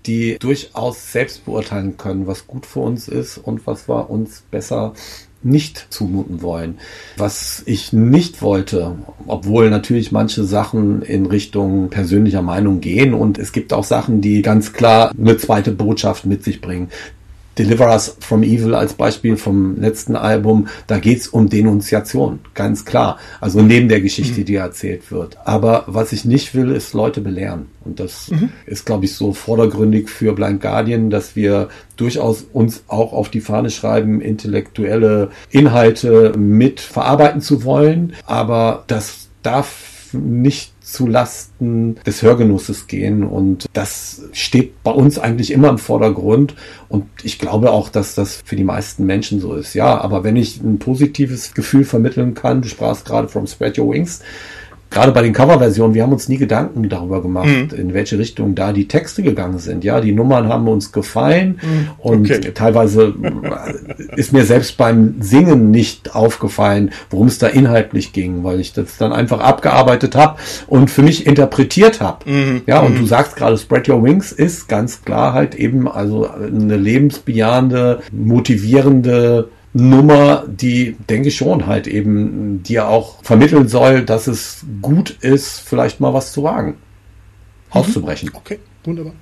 die 0.07 0.39
durchaus 0.39 1.13
selbst 1.13 1.45
beurteilen 1.45 1.97
können, 1.97 2.27
was 2.27 2.47
gut 2.47 2.65
für 2.65 2.81
uns 2.81 3.09
ist 3.09 3.39
und 3.39 3.67
was 3.67 3.89
wir 3.89 4.09
uns 4.09 4.43
besser 4.51 4.95
nicht 5.43 5.87
zumuten 5.91 6.43
wollen. 6.43 6.79
Was 7.17 7.63
ich 7.67 7.93
nicht 7.93 8.43
wollte, 8.43 8.97
obwohl 9.27 9.71
natürlich 9.71 10.11
manche 10.11 10.45
Sachen 10.45 11.03
in 11.03 11.27
Richtung 11.27 11.91
persönlicher 11.91 12.43
Meinung 12.43 12.81
gehen 12.81 13.15
und 13.15 13.39
es 13.39 13.53
gibt 13.53 13.73
auch 13.73 13.85
Sachen, 13.85 14.21
die 14.21 14.43
ganz 14.43 14.73
klar 14.73 15.13
eine 15.17 15.37
zweite 15.37 15.73
Botschaft 15.73 16.27
mit 16.27 16.43
sich 16.43 16.61
bringen. 16.61 16.89
Deliver 17.59 17.89
Us 17.91 18.17
from 18.21 18.43
Evil 18.43 18.75
als 18.75 18.95
Beispiel 18.95 19.37
vom 19.37 19.77
letzten 19.81 20.15
Album, 20.17 20.69
da 20.87 20.99
geht's 20.99 21.27
um 21.29 21.49
Denunziation, 21.49 22.39
ganz 22.55 22.85
klar. 22.85 23.19
Also 23.41 23.61
neben 23.63 23.89
der 23.89 24.01
Geschichte, 24.01 24.41
mhm. 24.41 24.45
die 24.45 24.55
erzählt 24.55 25.11
wird. 25.11 25.39
Aber 25.45 25.85
was 25.87 26.13
ich 26.13 26.25
nicht 26.25 26.55
will, 26.55 26.71
ist 26.71 26.95
Leute 26.95 27.21
belehren. 27.21 27.67
Und 27.85 28.01
das 28.01 28.31
mhm. 28.31 28.51
ist, 28.67 28.87
glaube 28.87 29.07
ich, 29.07 29.15
so 29.15 29.33
vordergründig 29.33 30.09
für 30.09 30.35
Blind 30.35 30.61
Guardian, 30.61 31.11
dass 31.11 31.35
wir 31.37 31.69
durchaus 31.97 32.47
uns 32.53 32.85
auch 32.87 33.13
auf 33.13 33.29
die 33.29 33.41
Fahne 33.41 33.71
schreiben, 33.71 34.21
intellektuelle 34.21 35.31
Inhalte 35.51 36.35
mit 36.39 36.81
verarbeiten 36.81 37.41
zu 37.41 37.65
wollen. 37.65 38.15
Aber 38.27 38.85
das 38.87 39.29
darf 39.43 40.11
nicht 40.13 40.73
zu 40.91 41.07
Lasten 41.07 41.97
des 42.07 42.23
Hörgenusses 42.23 42.87
gehen. 42.87 43.23
Und 43.23 43.67
das 43.73 44.23
steht 44.33 44.83
bei 44.83 44.91
uns 44.91 45.19
eigentlich 45.19 45.51
immer 45.51 45.69
im 45.69 45.79
Vordergrund. 45.79 46.55
Und 46.89 47.07
ich 47.23 47.39
glaube 47.39 47.71
auch, 47.71 47.91
dass 47.91 48.15
das 48.15 48.43
für 48.45 48.57
die 48.57 48.65
meisten 48.65 49.05
Menschen 49.05 49.41
so 49.41 49.55
ist. 49.55 49.75
Ja, 49.75 50.01
aber 50.01 50.25
wenn 50.25 50.37
ich 50.37 50.61
ein 50.63 50.79
positives 50.79 51.53
Gefühl 51.53 51.85
vermitteln 51.85 52.35
kann, 52.35 52.63
du 52.63 52.69
sprachst 52.69 53.05
gerade 53.05 53.29
from 53.29 53.47
Spread 53.47 53.79
Your 53.79 53.93
Wings, 53.93 54.21
gerade 54.91 55.13
bei 55.13 55.23
den 55.23 55.33
Coverversionen, 55.33 55.95
wir 55.95 56.03
haben 56.03 56.13
uns 56.13 56.29
nie 56.29 56.39
Gedanken 56.39 56.89
darüber 56.89 57.23
gemacht, 57.23 57.49
mhm. 57.49 57.79
in 57.79 57.95
welche 57.95 58.19
Richtung 58.19 58.55
da 58.55 58.73
die 58.73 58.89
Texte 58.89 59.23
gegangen 59.23 59.59
sind. 59.59 59.85
Ja, 59.85 60.01
die 60.01 60.13
Nummern 60.13 60.49
haben 60.49 60.67
uns 60.69 60.93
gefallen 60.93 61.61
mhm. 61.63 61.89
und 61.99 62.31
okay. 62.31 62.53
teilweise 62.55 63.15
ist 64.17 64.33
mir 64.33 64.45
selbst 64.45 64.77
beim 64.77 65.17
Singen 65.21 65.71
nicht 65.71 66.15
aufgefallen, 66.15 66.91
worum 67.11 67.27
es 67.27 67.39
da 67.39 67.49
inhaltlich 67.49 68.13
ging, 68.13 68.45
weil 68.45 68.61
ich 68.61 68.73
das 68.73 68.97
dann 68.97 69.13
einfach 69.13 69.41
abgearbeitet 69.41 70.17
habe 70.17 70.39
und 70.67 70.91
für 70.91 71.03
mich 71.03 71.27
interpretiert 71.27 72.01
habe. 72.01 72.31
Mhm. 72.31 72.63
Ja, 72.67 72.81
und 72.81 72.97
du 72.97 73.03
mhm. 73.03 73.07
sagst 73.07 73.37
gerade, 73.37 73.59
Spread 73.59 73.89
Your 73.89 74.03
Wings 74.03 74.33
ist 74.33 74.69
ganz 74.69 75.05
klar 75.05 75.35
halt 75.35 75.55
eben 75.55 75.89
also 75.89 76.29
eine 76.29 76.77
lebensbejahende, 76.77 78.01
motivierende 78.11 79.49
Nummer, 79.73 80.45
die, 80.49 80.97
denke 81.09 81.29
ich 81.29 81.37
schon, 81.37 81.67
halt 81.67 81.87
eben 81.87 82.63
dir 82.63 82.89
auch 82.89 83.23
vermitteln 83.23 83.69
soll, 83.69 84.05
dass 84.05 84.27
es 84.27 84.65
gut 84.81 85.11
ist, 85.21 85.61
vielleicht 85.61 86.01
mal 86.01 86.15
was 86.15 86.33
zu 86.33 86.43
wagen. 86.43 86.71
Mhm. 86.71 86.77
Auszubrechen. 87.71 88.31
Okay, 88.33 88.59
wunderbar. 88.85 89.13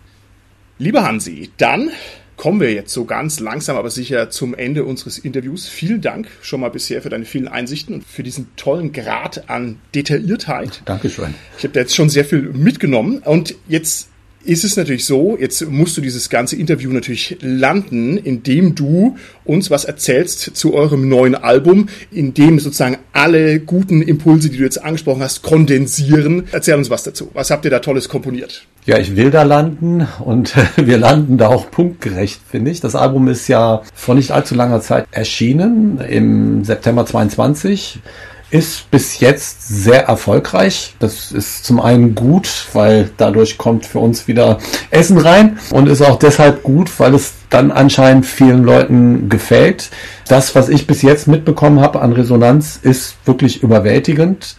Lieber 0.78 1.04
Hansi, 1.04 1.50
dann 1.56 1.90
kommen 2.36 2.60
wir 2.60 2.72
jetzt 2.72 2.92
so 2.92 3.06
ganz 3.06 3.40
langsam, 3.40 3.76
aber 3.76 3.90
sicher 3.90 4.30
zum 4.30 4.54
Ende 4.54 4.84
unseres 4.84 5.18
Interviews. 5.18 5.66
Vielen 5.68 6.00
Dank 6.00 6.28
schon 6.42 6.60
mal 6.60 6.68
bisher 6.68 7.02
für 7.02 7.08
deine 7.08 7.24
vielen 7.24 7.48
Einsichten 7.48 7.94
und 7.94 8.04
für 8.04 8.22
diesen 8.22 8.54
tollen 8.56 8.92
Grad 8.92 9.48
an 9.48 9.78
Detailliertheit. 9.94 10.82
Dankeschön. 10.84 11.34
Ich 11.56 11.64
habe 11.64 11.72
da 11.72 11.80
jetzt 11.80 11.94
schon 11.94 12.10
sehr 12.10 12.24
viel 12.24 12.42
mitgenommen 12.52 13.18
und 13.18 13.54
jetzt 13.68 14.10
ist 14.46 14.64
es 14.64 14.76
natürlich 14.76 15.04
so, 15.04 15.36
jetzt 15.38 15.68
musst 15.68 15.96
du 15.96 16.00
dieses 16.00 16.28
ganze 16.28 16.56
Interview 16.56 16.92
natürlich 16.92 17.36
landen, 17.40 18.16
indem 18.16 18.74
du 18.74 19.16
uns 19.44 19.70
was 19.70 19.84
erzählst 19.84 20.56
zu 20.56 20.74
eurem 20.74 21.08
neuen 21.08 21.34
Album, 21.34 21.88
in 22.10 22.34
dem 22.34 22.58
sozusagen 22.58 22.98
alle 23.12 23.60
guten 23.60 24.02
Impulse, 24.02 24.50
die 24.50 24.58
du 24.58 24.64
jetzt 24.64 24.82
angesprochen 24.82 25.22
hast, 25.22 25.42
kondensieren. 25.42 26.44
Erzähl 26.52 26.74
uns 26.74 26.90
was 26.90 27.02
dazu. 27.02 27.30
Was 27.34 27.50
habt 27.50 27.64
ihr 27.64 27.70
da 27.70 27.80
Tolles 27.80 28.08
komponiert? 28.08 28.66
Ja, 28.84 28.98
ich 28.98 29.16
will 29.16 29.30
da 29.30 29.42
landen 29.42 30.06
und 30.24 30.54
wir 30.76 30.98
landen 30.98 31.38
da 31.38 31.48
auch 31.48 31.70
punktgerecht, 31.70 32.40
finde 32.48 32.70
ich. 32.70 32.80
Das 32.80 32.94
Album 32.94 33.28
ist 33.28 33.48
ja 33.48 33.82
vor 33.94 34.14
nicht 34.14 34.30
allzu 34.30 34.54
langer 34.54 34.80
Zeit 34.80 35.06
erschienen, 35.10 35.98
im 35.98 36.64
September 36.64 37.04
22 37.04 38.00
ist 38.50 38.90
bis 38.90 39.18
jetzt 39.20 39.66
sehr 39.68 40.04
erfolgreich. 40.04 40.94
Das 41.00 41.32
ist 41.32 41.64
zum 41.64 41.80
einen 41.80 42.14
gut, 42.14 42.66
weil 42.72 43.10
dadurch 43.16 43.58
kommt 43.58 43.86
für 43.86 43.98
uns 43.98 44.28
wieder 44.28 44.58
Essen 44.90 45.18
rein 45.18 45.58
und 45.70 45.88
ist 45.88 46.02
auch 46.02 46.18
deshalb 46.18 46.62
gut, 46.62 46.90
weil 47.00 47.14
es 47.14 47.34
dann 47.50 47.72
anscheinend 47.72 48.24
vielen 48.24 48.64
Leuten 48.64 49.28
gefällt. 49.28 49.90
Das, 50.28 50.54
was 50.54 50.68
ich 50.68 50.86
bis 50.86 51.02
jetzt 51.02 51.26
mitbekommen 51.26 51.80
habe 51.80 52.00
an 52.00 52.12
Resonanz, 52.12 52.78
ist 52.80 53.16
wirklich 53.24 53.62
überwältigend. 53.62 54.56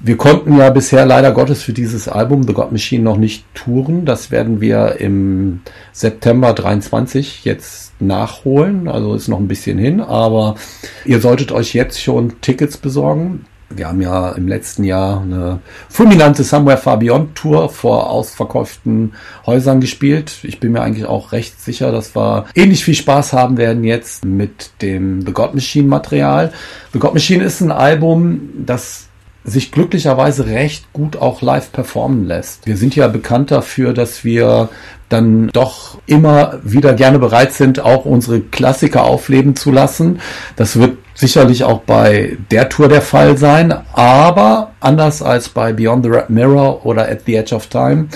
Wir 0.00 0.16
konnten 0.16 0.56
ja 0.56 0.70
bisher 0.70 1.04
leider 1.04 1.30
Gottes 1.30 1.62
für 1.62 1.74
dieses 1.74 2.08
Album 2.08 2.42
The 2.44 2.54
God 2.54 2.72
Machine 2.72 3.04
noch 3.04 3.18
nicht 3.18 3.44
touren. 3.54 4.06
Das 4.06 4.30
werden 4.30 4.60
wir 4.60 4.96
im 4.98 5.60
September 5.92 6.54
23 6.54 7.44
jetzt 7.44 7.89
nachholen. 8.00 8.88
Also 8.88 9.14
ist 9.14 9.28
noch 9.28 9.38
ein 9.38 9.48
bisschen 9.48 9.78
hin, 9.78 10.00
aber 10.00 10.56
ihr 11.04 11.20
solltet 11.20 11.52
euch 11.52 11.74
jetzt 11.74 12.00
schon 12.02 12.40
Tickets 12.40 12.76
besorgen. 12.76 13.46
Wir 13.72 13.86
haben 13.86 14.02
ja 14.02 14.30
im 14.32 14.48
letzten 14.48 14.82
Jahr 14.82 15.22
eine 15.22 15.60
fulminante 15.88 16.42
Somewhere 16.42 16.76
Far 16.76 16.98
Beyond 16.98 17.36
Tour 17.36 17.68
vor 17.68 18.10
ausverkauften 18.10 19.12
Häusern 19.46 19.80
gespielt. 19.80 20.38
Ich 20.42 20.58
bin 20.58 20.72
mir 20.72 20.82
eigentlich 20.82 21.06
auch 21.06 21.30
recht 21.30 21.60
sicher, 21.60 21.92
dass 21.92 22.16
wir 22.16 22.46
ähnlich 22.56 22.84
viel 22.84 22.96
Spaß 22.96 23.32
haben 23.32 23.58
werden 23.58 23.84
jetzt 23.84 24.24
mit 24.24 24.70
dem 24.82 25.24
The 25.24 25.32
God 25.32 25.54
Machine 25.54 25.86
Material. 25.86 26.52
The 26.92 26.98
God 26.98 27.14
Machine 27.14 27.44
ist 27.44 27.60
ein 27.60 27.70
Album, 27.70 28.50
das 28.66 29.09
sich 29.44 29.72
glücklicherweise 29.72 30.46
recht 30.46 30.92
gut 30.92 31.16
auch 31.16 31.42
live 31.42 31.72
performen 31.72 32.26
lässt. 32.26 32.66
Wir 32.66 32.76
sind 32.76 32.94
ja 32.94 33.08
bekannt 33.08 33.50
dafür, 33.50 33.92
dass 33.94 34.24
wir 34.24 34.68
dann 35.08 35.48
doch 35.48 35.98
immer 36.06 36.60
wieder 36.62 36.94
gerne 36.94 37.18
bereit 37.18 37.52
sind, 37.52 37.80
auch 37.80 38.04
unsere 38.04 38.40
Klassiker 38.40 39.04
aufleben 39.04 39.56
zu 39.56 39.72
lassen. 39.72 40.20
Das 40.56 40.78
wird 40.78 40.98
sicherlich 41.14 41.64
auch 41.64 41.80
bei 41.80 42.36
der 42.50 42.68
Tour 42.68 42.88
der 42.88 43.02
Fall 43.02 43.36
sein, 43.36 43.74
aber 43.92 44.72
anders 44.78 45.20
als 45.20 45.48
bei 45.48 45.72
Beyond 45.72 46.04
the 46.04 46.10
Red 46.10 46.30
Mirror 46.30 46.86
oder 46.86 47.10
At 47.10 47.22
the 47.26 47.34
Edge 47.34 47.54
of 47.54 47.66
Time 47.66 48.06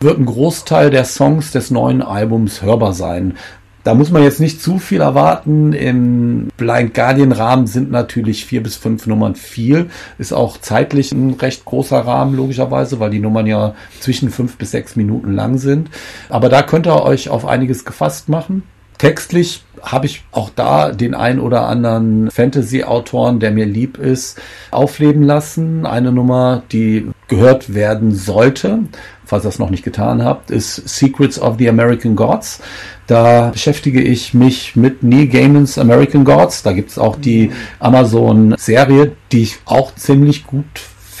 wird 0.00 0.18
ein 0.18 0.26
Großteil 0.26 0.90
der 0.90 1.04
Songs 1.04 1.52
des 1.52 1.70
neuen 1.70 2.02
Albums 2.02 2.60
hörbar 2.60 2.92
sein. 2.92 3.34
Da 3.84 3.94
muss 3.94 4.10
man 4.10 4.22
jetzt 4.22 4.38
nicht 4.38 4.62
zu 4.62 4.78
viel 4.78 5.00
erwarten. 5.00 5.72
Im 5.72 6.48
Blind 6.56 6.94
Guardian 6.94 7.32
Rahmen 7.32 7.66
sind 7.66 7.90
natürlich 7.90 8.44
vier 8.44 8.62
bis 8.62 8.76
fünf 8.76 9.06
Nummern 9.06 9.34
viel. 9.34 9.90
Ist 10.18 10.32
auch 10.32 10.58
zeitlich 10.58 11.10
ein 11.12 11.34
recht 11.34 11.64
großer 11.64 11.98
Rahmen, 11.98 12.36
logischerweise, 12.36 13.00
weil 13.00 13.10
die 13.10 13.18
Nummern 13.18 13.46
ja 13.46 13.74
zwischen 14.00 14.30
fünf 14.30 14.56
bis 14.56 14.70
sechs 14.70 14.94
Minuten 14.94 15.34
lang 15.34 15.58
sind. 15.58 15.90
Aber 16.28 16.48
da 16.48 16.62
könnt 16.62 16.86
ihr 16.86 17.02
euch 17.02 17.28
auf 17.28 17.44
einiges 17.44 17.84
gefasst 17.84 18.28
machen. 18.28 18.62
Textlich 18.98 19.64
habe 19.82 20.06
ich 20.06 20.22
auch 20.30 20.50
da 20.54 20.92
den 20.92 21.16
ein 21.16 21.40
oder 21.40 21.66
anderen 21.66 22.30
Fantasy-Autoren, 22.30 23.40
der 23.40 23.50
mir 23.50 23.66
lieb 23.66 23.98
ist, 23.98 24.40
aufleben 24.70 25.24
lassen. 25.24 25.86
Eine 25.86 26.12
Nummer, 26.12 26.62
die 26.70 27.10
gehört 27.26 27.74
werden 27.74 28.14
sollte, 28.14 28.78
falls 29.32 29.46
ihr 29.46 29.48
es 29.48 29.58
noch 29.58 29.70
nicht 29.70 29.82
getan 29.82 30.22
habt, 30.22 30.50
ist 30.50 30.86
Secrets 30.86 31.40
of 31.40 31.56
the 31.58 31.66
American 31.66 32.16
Gods. 32.16 32.60
Da 33.06 33.48
beschäftige 33.48 34.02
ich 34.02 34.34
mich 34.34 34.76
mit 34.76 35.02
Neil 35.02 35.26
Gaimans 35.26 35.78
American 35.78 36.26
Gods. 36.26 36.62
Da 36.62 36.72
gibt 36.72 36.90
es 36.90 36.98
auch 36.98 37.16
die 37.16 37.50
Amazon-Serie, 37.78 39.12
die 39.32 39.44
ich 39.44 39.58
auch 39.64 39.94
ziemlich 39.94 40.46
gut 40.46 40.66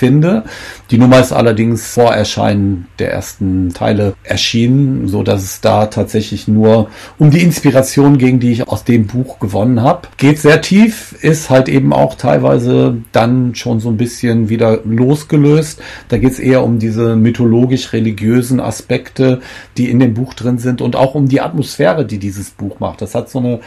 finde. 0.02 0.42
Die 0.90 0.98
Nummer 0.98 1.20
ist 1.20 1.30
allerdings 1.30 1.86
vor 1.86 2.12
Erscheinen 2.12 2.88
der 2.98 3.12
ersten 3.12 3.72
Teile 3.72 4.14
erschienen, 4.24 5.06
so 5.06 5.22
dass 5.22 5.44
es 5.44 5.60
da 5.60 5.86
tatsächlich 5.86 6.48
nur 6.48 6.90
um 7.20 7.30
die 7.30 7.40
Inspiration 7.40 8.18
ging, 8.18 8.40
die 8.40 8.50
ich 8.50 8.66
aus 8.66 8.82
dem 8.82 9.06
Buch 9.06 9.38
gewonnen 9.38 9.80
habe. 9.80 10.08
Geht 10.16 10.40
sehr 10.40 10.60
tief, 10.60 11.14
ist 11.20 11.50
halt 11.50 11.68
eben 11.68 11.92
auch 11.92 12.16
teilweise 12.16 12.96
dann 13.12 13.54
schon 13.54 13.78
so 13.78 13.90
ein 13.90 13.96
bisschen 13.96 14.48
wieder 14.48 14.80
losgelöst. 14.84 15.80
Da 16.08 16.18
geht 16.18 16.32
es 16.32 16.40
eher 16.40 16.64
um 16.64 16.80
diese 16.80 17.14
mythologisch-religiösen 17.14 18.58
Aspekte, 18.58 19.40
die 19.76 19.88
in 19.88 20.00
dem 20.00 20.14
Buch 20.14 20.34
drin 20.34 20.58
sind 20.58 20.82
und 20.82 20.96
auch 20.96 21.14
um 21.14 21.28
die 21.28 21.40
Atmosphäre, 21.40 22.04
die 22.04 22.18
dieses 22.18 22.50
Buch 22.50 22.80
macht. 22.80 23.02
Das 23.02 23.14
hat 23.14 23.30
so 23.30 23.38
eine 23.38 23.60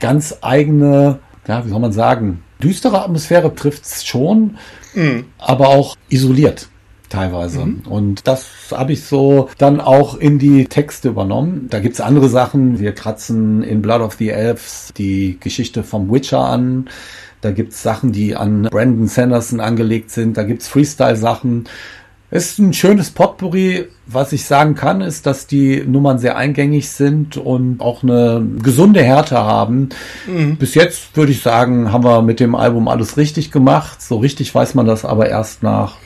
ganz 0.00 0.38
eigene, 0.40 1.18
ja, 1.46 1.64
wie 1.64 1.70
soll 1.70 1.80
man 1.80 1.92
sagen, 1.92 2.42
düstere 2.62 3.02
Atmosphäre 3.02 3.54
trifft 3.54 3.84
es 3.84 4.04
schon, 4.04 4.58
mhm. 4.94 5.26
aber 5.38 5.68
auch 5.68 5.96
isoliert 6.08 6.68
teilweise. 7.08 7.64
Mhm. 7.64 7.82
Und 7.88 8.26
das 8.26 8.48
habe 8.72 8.92
ich 8.92 9.04
so 9.04 9.50
dann 9.58 9.80
auch 9.80 10.16
in 10.16 10.38
die 10.38 10.64
Texte 10.64 11.08
übernommen. 11.08 11.66
Da 11.70 11.78
gibt's 11.80 12.00
andere 12.00 12.28
Sachen. 12.28 12.80
Wir 12.80 12.92
kratzen 12.92 13.62
in 13.62 13.82
Blood 13.82 14.00
of 14.00 14.14
the 14.14 14.30
Elves 14.30 14.92
die 14.96 15.36
Geschichte 15.38 15.82
vom 15.82 16.10
Witcher 16.10 16.40
an. 16.40 16.88
Da 17.42 17.50
gibt's 17.50 17.82
Sachen, 17.82 18.12
die 18.12 18.34
an 18.34 18.62
Brandon 18.70 19.08
Sanderson 19.08 19.60
angelegt 19.60 20.10
sind. 20.10 20.36
Da 20.36 20.44
gibt's 20.44 20.68
Freestyle-Sachen. 20.68 21.68
Es 22.34 22.52
ist 22.52 22.58
ein 22.60 22.72
schönes 22.72 23.10
Potpourri. 23.10 23.88
Was 24.06 24.32
ich 24.32 24.46
sagen 24.46 24.74
kann, 24.74 25.02
ist, 25.02 25.26
dass 25.26 25.46
die 25.46 25.84
Nummern 25.86 26.18
sehr 26.18 26.34
eingängig 26.34 26.88
sind 26.88 27.36
und 27.36 27.82
auch 27.82 28.02
eine 28.02 28.42
gesunde 28.62 29.02
Härte 29.02 29.36
haben. 29.36 29.90
Mhm. 30.26 30.56
Bis 30.56 30.74
jetzt 30.74 31.14
würde 31.14 31.32
ich 31.32 31.42
sagen, 31.42 31.92
haben 31.92 32.04
wir 32.04 32.22
mit 32.22 32.40
dem 32.40 32.54
Album 32.54 32.88
alles 32.88 33.18
richtig 33.18 33.50
gemacht. 33.50 34.00
So 34.00 34.16
richtig 34.16 34.54
weiß 34.54 34.74
man 34.74 34.86
das 34.86 35.04
aber 35.04 35.28
erst 35.28 35.62
nach 35.62 35.96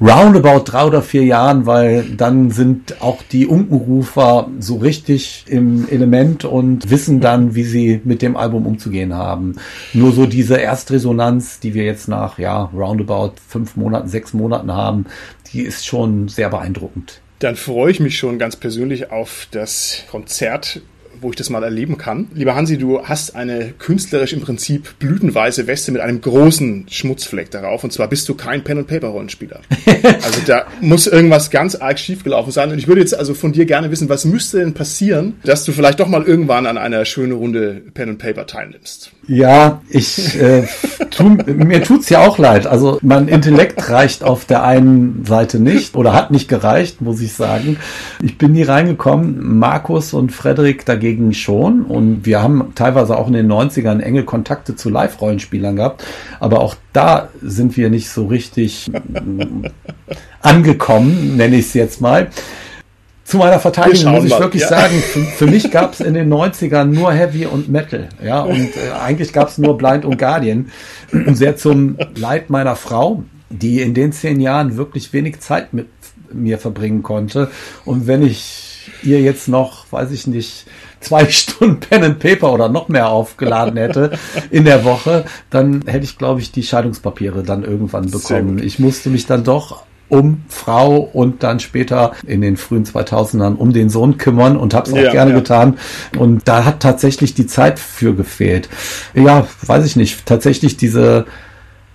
roundabout 0.00 0.64
drei 0.64 0.84
oder 0.84 1.02
vier 1.02 1.24
Jahren, 1.24 1.66
weil 1.66 2.04
dann 2.04 2.50
sind 2.50 3.00
auch 3.00 3.22
die 3.22 3.46
Unkenrufer 3.46 4.48
so 4.58 4.76
richtig 4.76 5.44
im 5.48 5.88
Element 5.88 6.44
und 6.44 6.90
wissen 6.90 7.20
dann, 7.20 7.54
wie 7.54 7.64
sie 7.64 8.00
mit 8.04 8.22
dem 8.22 8.36
Album 8.36 8.66
umzugehen 8.66 9.14
haben. 9.14 9.56
Nur 9.92 10.12
so 10.12 10.26
diese 10.26 10.56
Erstresonanz, 10.56 11.60
die 11.60 11.74
wir 11.74 11.84
jetzt 11.84 12.08
nach, 12.08 12.38
ja, 12.38 12.64
roundabout 12.74 13.34
fünf 13.48 13.76
Monaten, 13.76 14.08
sechs 14.08 14.34
Monaten 14.34 14.72
haben, 14.72 15.06
die 15.52 15.62
ist 15.62 15.86
schon 15.86 16.28
sehr 16.28 16.50
beeindruckend. 16.50 17.20
Dann 17.38 17.56
freue 17.56 17.90
ich 17.90 18.00
mich 18.00 18.16
schon 18.16 18.38
ganz 18.38 18.56
persönlich 18.56 19.10
auf 19.10 19.46
das 19.50 20.04
Konzert 20.10 20.80
wo 21.20 21.30
ich 21.30 21.36
das 21.36 21.50
mal 21.50 21.62
erleben 21.62 21.98
kann. 21.98 22.28
Lieber 22.34 22.54
Hansi, 22.54 22.78
du 22.78 23.02
hast 23.04 23.34
eine 23.34 23.72
künstlerisch 23.78 24.32
im 24.32 24.40
Prinzip 24.40 24.98
blütenweiße 24.98 25.66
Weste 25.66 25.92
mit 25.92 26.00
einem 26.00 26.20
großen 26.20 26.86
Schmutzfleck 26.90 27.50
darauf. 27.50 27.84
Und 27.84 27.92
zwar 27.92 28.08
bist 28.08 28.28
du 28.28 28.34
kein 28.34 28.64
Pen-and-Paper-Rollenspieler. 28.64 29.60
also 30.02 30.40
da 30.46 30.66
muss 30.80 31.06
irgendwas 31.06 31.50
ganz 31.50 31.74
arg 31.74 31.98
schiefgelaufen 31.98 32.52
sein. 32.52 32.70
Und 32.70 32.78
ich 32.78 32.88
würde 32.88 33.00
jetzt 33.00 33.16
also 33.16 33.34
von 33.34 33.52
dir 33.52 33.66
gerne 33.66 33.90
wissen, 33.90 34.08
was 34.08 34.24
müsste 34.24 34.58
denn 34.58 34.74
passieren, 34.74 35.36
dass 35.44 35.64
du 35.64 35.72
vielleicht 35.72 36.00
doch 36.00 36.08
mal 36.08 36.22
irgendwann 36.22 36.66
an 36.66 36.78
einer 36.78 37.04
schönen 37.04 37.32
Runde 37.32 37.82
Pen-and-Paper 37.94 38.46
teilnimmst? 38.46 39.12
Ja, 39.28 39.82
ich 39.88 40.40
äh, 40.40 40.66
tu, 41.10 41.36
mir 41.46 41.82
tut's 41.82 42.08
ja 42.08 42.20
auch 42.26 42.38
leid. 42.38 42.66
Also 42.66 42.98
mein 43.02 43.28
Intellekt 43.28 43.88
reicht 43.88 44.22
auf 44.22 44.44
der 44.44 44.62
einen 44.62 45.24
Seite 45.24 45.58
nicht 45.58 45.96
oder 45.96 46.12
hat 46.12 46.30
nicht 46.30 46.48
gereicht, 46.48 47.00
muss 47.00 47.20
ich 47.20 47.32
sagen. 47.32 47.78
Ich 48.22 48.38
bin 48.38 48.52
nie 48.52 48.62
reingekommen. 48.62 49.58
Markus 49.58 50.12
und 50.12 50.30
Frederik 50.30 50.84
dagegen 51.06 51.34
schon. 51.34 51.82
Und 51.84 52.26
wir 52.26 52.42
haben 52.42 52.72
teilweise 52.74 53.16
auch 53.16 53.28
in 53.28 53.34
den 53.34 53.50
90ern 53.50 54.00
enge 54.00 54.24
Kontakte 54.24 54.76
zu 54.76 54.90
Live-Rollenspielern 54.90 55.76
gehabt. 55.76 56.04
Aber 56.40 56.60
auch 56.60 56.74
da 56.92 57.28
sind 57.42 57.76
wir 57.76 57.90
nicht 57.90 58.08
so 58.10 58.26
richtig 58.26 58.90
angekommen, 60.40 61.36
nenne 61.36 61.56
ich 61.56 61.66
es 61.66 61.74
jetzt 61.74 62.00
mal. 62.00 62.28
Zu 63.24 63.38
meiner 63.38 63.58
Verteidigung 63.58 64.12
muss 64.12 64.24
ich 64.24 64.30
mal. 64.30 64.40
wirklich 64.40 64.62
ja. 64.62 64.68
sagen, 64.68 64.94
für, 65.00 65.20
für 65.38 65.46
mich 65.46 65.70
gab 65.70 65.94
es 65.94 66.00
in 66.00 66.14
den 66.14 66.32
90ern 66.32 66.84
nur 66.84 67.12
Heavy 67.12 67.46
und 67.46 67.68
Metal. 67.68 68.08
Ja, 68.22 68.42
und 68.42 68.76
äh, 68.76 68.92
eigentlich 69.00 69.32
gab 69.32 69.48
es 69.48 69.58
nur 69.58 69.76
Blind 69.76 70.04
und 70.04 70.18
Guardian. 70.18 70.70
Und 71.12 71.36
sehr 71.36 71.56
zum 71.56 71.98
Leid 72.14 72.50
meiner 72.50 72.76
Frau, 72.76 73.24
die 73.50 73.80
in 73.80 73.94
den 73.94 74.12
zehn 74.12 74.40
Jahren 74.40 74.76
wirklich 74.76 75.12
wenig 75.12 75.40
Zeit 75.40 75.72
mit 75.72 75.88
mir 76.32 76.58
verbringen 76.58 77.02
konnte. 77.02 77.50
Und 77.84 78.06
wenn 78.06 78.22
ich 78.22 78.66
ihr 79.02 79.20
jetzt 79.20 79.48
noch, 79.48 79.90
weiß 79.90 80.10
ich 80.10 80.26
nicht, 80.26 80.66
zwei 81.00 81.26
Stunden 81.30 81.80
Pen 81.80 82.04
and 82.04 82.18
Paper 82.18 82.52
oder 82.52 82.68
noch 82.68 82.88
mehr 82.88 83.08
aufgeladen 83.08 83.76
hätte 83.76 84.18
in 84.50 84.64
der 84.64 84.84
Woche, 84.84 85.24
dann 85.50 85.82
hätte 85.86 86.04
ich, 86.04 86.18
glaube 86.18 86.40
ich, 86.40 86.52
die 86.52 86.62
Scheidungspapiere 86.62 87.42
dann 87.42 87.64
irgendwann 87.64 88.10
bekommen. 88.10 88.62
Ich 88.62 88.78
musste 88.78 89.10
mich 89.10 89.26
dann 89.26 89.44
doch 89.44 89.84
um 90.08 90.42
Frau 90.48 90.98
und 90.98 91.42
dann 91.42 91.58
später 91.60 92.12
in 92.26 92.40
den 92.40 92.56
frühen 92.56 92.84
2000ern 92.84 93.56
um 93.56 93.72
den 93.72 93.90
Sohn 93.90 94.18
kümmern 94.18 94.56
und 94.56 94.72
habe 94.72 94.88
es 94.88 94.92
auch 94.92 94.98
ja, 94.98 95.10
gerne 95.10 95.32
ja. 95.32 95.38
getan. 95.38 95.78
Und 96.16 96.46
da 96.46 96.64
hat 96.64 96.80
tatsächlich 96.80 97.34
die 97.34 97.46
Zeit 97.46 97.78
für 97.78 98.14
gefehlt. 98.14 98.68
Ja, 99.14 99.46
weiß 99.62 99.84
ich 99.84 99.96
nicht. 99.96 100.24
Tatsächlich 100.26 100.76
diese 100.76 101.26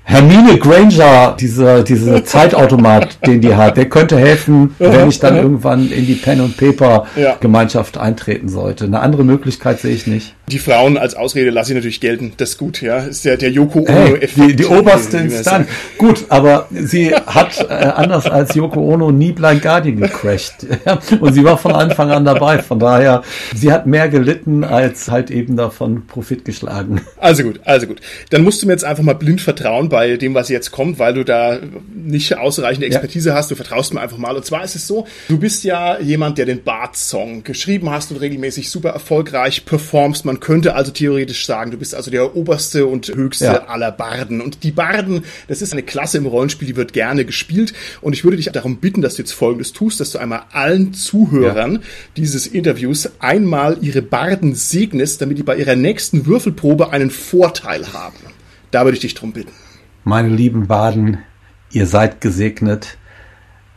Hermine 0.04 0.58
Granger, 0.58 1.36
dieser 1.39 1.84
diese 1.84 2.24
Zeitautomat, 2.26 3.26
den 3.26 3.41
die 3.41 3.56
hat, 3.56 3.78
der 3.78 3.88
könnte 3.88 4.18
helfen, 4.18 4.76
wenn 4.80 5.10
ich 5.10 5.20
dann 5.20 5.38
irgendwann 5.38 5.91
in 5.91 6.06
die 6.06 6.16
Pen 6.16 6.41
und 6.41 6.58
Paper 6.58 7.06
Gemeinschaft 7.39 7.97
eintreten 7.97 8.49
sollte. 8.49 8.86
Eine 8.86 8.99
andere 8.99 9.24
Möglichkeit 9.24 9.80
sehe 9.80 9.93
ich 9.93 10.08
nicht. 10.08 10.36
Die 10.52 10.60
Frauen 10.60 10.97
als 10.97 11.16
Ausrede 11.16 11.49
lasse 11.49 11.72
ich 11.72 11.76
natürlich 11.76 12.02
gelten. 12.02 12.34
Das 12.36 12.49
ist 12.52 12.58
gut, 12.58 12.82
ja. 12.82 12.99
Ist 12.99 13.24
der, 13.24 13.38
der 13.38 13.52
Yoko 13.52 13.80
Ono. 13.80 13.89
Hey, 13.89 14.28
die, 14.36 14.56
die 14.58 14.66
oberste 14.66 15.18
Instanz. 15.18 15.70
Gut, 15.97 16.26
aber 16.28 16.68
sie 16.72 17.16
hat 17.16 17.66
äh, 17.70 17.74
anders 17.74 18.26
als 18.26 18.54
Yoko 18.54 18.82
Ono 18.82 19.12
nie 19.12 19.32
Blind 19.32 19.62
Guardian 19.62 20.02
gecrashed. 20.02 20.68
und 21.22 21.34
sie 21.34 21.45
war 21.45 21.58
von 21.58 21.72
Anfang 21.72 22.12
an 22.12 22.26
dabei. 22.26 22.60
Von 22.60 22.80
daher, 22.80 23.24
sie 23.56 23.72
hat 23.72 23.88
mehr 23.88 24.10
gelitten 24.10 24.66
als 24.66 25.10
halt 25.10 25.32
eben 25.32 25.56
davon 25.56 26.06
Profit 26.06 26.43
geschlagen. 26.43 26.99
Also 27.16 27.43
gut, 27.43 27.62
also 27.64 27.88
gut. 27.88 28.02
Dann 28.32 28.43
musst 28.43 28.62
du 28.62 28.68
mir 28.68 28.74
jetzt 28.74 28.84
einfach 28.84 29.04
mal 29.04 29.16
blind 29.16 29.39
vertrauen 29.39 29.88
bei 29.88 30.18
dem, 30.18 30.34
was 30.34 30.49
jetzt 30.49 30.72
kommt, 30.72 30.99
weil 30.99 31.14
du 31.14 31.24
da 31.24 31.60
nicht 31.93 32.38
ausreichende 32.38 32.88
Expertise 32.88 33.30
ja. 33.30 33.36
hast. 33.36 33.52
Du 33.52 33.56
vertraust 33.56 33.93
mir 33.93 34.02
einfach 34.02 34.18
mal. 34.18 34.36
Und 34.36 34.45
zwar 34.45 34.66
ist 34.66 34.76
es 34.76 34.86
so, 34.86 35.08
du 35.30 35.39
bist 35.39 35.64
ja 35.64 35.97
jemand, 35.99 36.38
der 36.38 36.45
den 36.45 36.62
Bart-Song 36.62 37.45
geschrieben 37.45 37.89
hast 37.89 38.12
und 38.12 38.18
regelmäßig 38.18 38.70
super 38.70 38.89
erfolgreich 38.89 39.64
performst. 39.64 40.26
Man 40.26 40.40
könnte 40.41 40.75
also 40.75 40.91
theoretisch 40.91 41.45
sagen, 41.45 41.71
du 41.71 41.77
bist 41.77 41.95
also 41.95 42.11
der 42.11 42.35
oberste 42.35 42.85
und 42.85 43.07
höchste 43.07 43.45
ja. 43.45 43.67
aller 43.67 43.91
Barden. 43.91 44.41
Und 44.41 44.63
die 44.63 44.71
Barden, 44.71 45.23
das 45.47 45.61
ist 45.61 45.71
eine 45.71 45.83
Klasse 45.83 46.17
im 46.17 46.25
Rollenspiel, 46.25 46.67
die 46.67 46.75
wird 46.75 46.91
gerne 46.91 47.23
gespielt. 47.23 47.73
Und 48.01 48.13
ich 48.13 48.23
würde 48.23 48.37
dich 48.37 48.47
darum 48.51 48.77
bitten, 48.77 49.01
dass 49.01 49.15
du 49.15 49.21
jetzt 49.21 49.31
Folgendes 49.31 49.71
tust, 49.71 49.99
dass 49.99 50.11
du 50.11 50.17
einmal 50.17 50.43
allen 50.51 50.93
Zuhörern 50.93 51.75
ja. 51.75 51.79
dieses 52.17 52.47
Interviews 52.47 53.09
einmal 53.19 53.77
ihre 53.81 54.01
Barden 54.01 54.55
segnest, 54.55 55.21
damit 55.21 55.37
die 55.37 55.43
bei 55.43 55.55
ihrer 55.55 55.75
nächsten 55.75 56.25
Würfelprobe 56.25 56.91
einen 56.91 57.11
Vorteil 57.11 57.93
haben. 57.93 58.17
Da 58.71 58.83
würde 58.83 58.95
ich 58.95 59.01
dich 59.01 59.13
drum 59.13 59.33
bitten. 59.33 59.51
Meine 60.03 60.29
lieben 60.29 60.67
Baden, 60.67 61.19
ihr 61.71 61.85
seid 61.85 62.21
gesegnet. 62.21 62.97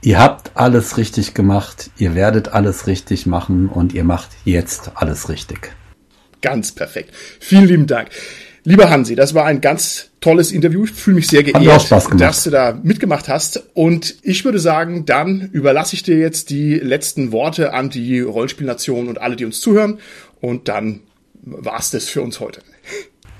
Ihr 0.00 0.18
habt 0.18 0.52
alles 0.54 0.96
richtig 0.96 1.34
gemacht. 1.34 1.90
Ihr 1.96 2.14
werdet 2.14 2.48
alles 2.48 2.86
richtig 2.86 3.26
machen 3.26 3.68
und 3.68 3.92
ihr 3.92 4.04
macht 4.04 4.30
jetzt 4.44 4.92
alles 4.94 5.28
richtig. 5.28 5.72
Ganz 6.45 6.72
perfekt. 6.72 7.09
Vielen 7.40 7.64
lieben 7.64 7.86
Dank. 7.86 8.11
Lieber 8.64 8.90
Hansi, 8.90 9.14
das 9.14 9.32
war 9.32 9.47
ein 9.47 9.62
ganz 9.62 10.11
tolles 10.20 10.53
Interview. 10.53 10.84
Ich 10.84 10.90
fühle 10.90 11.16
mich 11.16 11.28
sehr 11.28 11.42
geehrt, 11.42 11.90
dass 11.90 12.45
du 12.45 12.51
da 12.51 12.78
mitgemacht 12.82 13.30
hast. 13.30 13.62
Und 13.72 14.16
ich 14.22 14.45
würde 14.45 14.59
sagen, 14.59 15.07
dann 15.07 15.49
überlasse 15.53 15.97
ich 15.97 16.03
dir 16.03 16.18
jetzt 16.18 16.51
die 16.51 16.74
letzten 16.74 17.32
Worte 17.32 17.72
an 17.72 17.88
die 17.88 18.20
Rollenspielnation 18.20 19.09
und 19.09 19.22
alle, 19.22 19.36
die 19.36 19.47
uns 19.47 19.62
zuhören. 19.62 20.01
Und 20.42 20.68
dann 20.68 21.01
war's 21.40 21.90
das 21.92 22.11
für 22.11 22.20
uns 22.20 22.40
heute. 22.40 22.61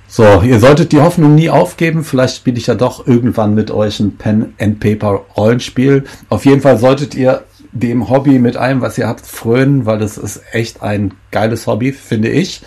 So, 0.09 0.41
ihr 0.41 0.61
solltet 0.61 0.93
die 0.93 1.01
Hoffnung 1.03 1.35
nie 1.35 1.51
aufgeben. 1.51 2.05
Vielleicht 2.05 2.37
spiele 2.37 2.57
ich 2.57 2.69
ja 2.69 2.75
doch 2.75 3.07
irgendwann 3.07 3.55
mit 3.55 3.71
euch 3.71 4.01
ein 4.01 4.17
Pen 4.17 4.55
and 4.59 4.81
Paper 4.81 5.27
Rollenspiel. 5.37 6.05
Auf 6.31 6.47
jeden 6.47 6.63
Fall 6.63 6.79
solltet 6.79 7.15
ihr 7.15 7.45
dem 7.75 8.09
Hobby 8.09 8.39
mit 8.39 8.57
allem, 8.57 8.81
was 8.81 8.97
ihr 8.97 9.09
habt, 9.09 9.27
frönen, 9.27 9.85
weil 9.85 9.99
das 9.99 10.17
ist 10.17 10.43
echt 10.53 10.83
ein 10.83 11.13
geiles 11.33 11.67
Hobby, 11.67 11.93
finde 11.93 12.29
ich. 12.31 12.63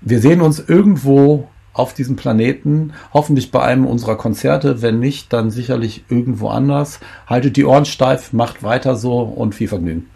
Wir 0.00 0.20
sehen 0.20 0.40
uns 0.40 0.60
irgendwo 0.60 1.48
auf 1.72 1.92
diesem 1.92 2.16
Planeten, 2.16 2.92
hoffentlich 3.12 3.50
bei 3.50 3.60
einem 3.60 3.86
unserer 3.86 4.16
Konzerte, 4.16 4.80
wenn 4.80 4.98
nicht, 4.98 5.32
dann 5.32 5.50
sicherlich 5.50 6.04
irgendwo 6.08 6.48
anders. 6.48 7.00
Haltet 7.26 7.56
die 7.56 7.66
Ohren 7.66 7.84
steif, 7.84 8.32
macht 8.32 8.62
weiter 8.62 8.96
so 8.96 9.18
und 9.18 9.54
viel 9.54 9.68
Vergnügen. 9.68 10.06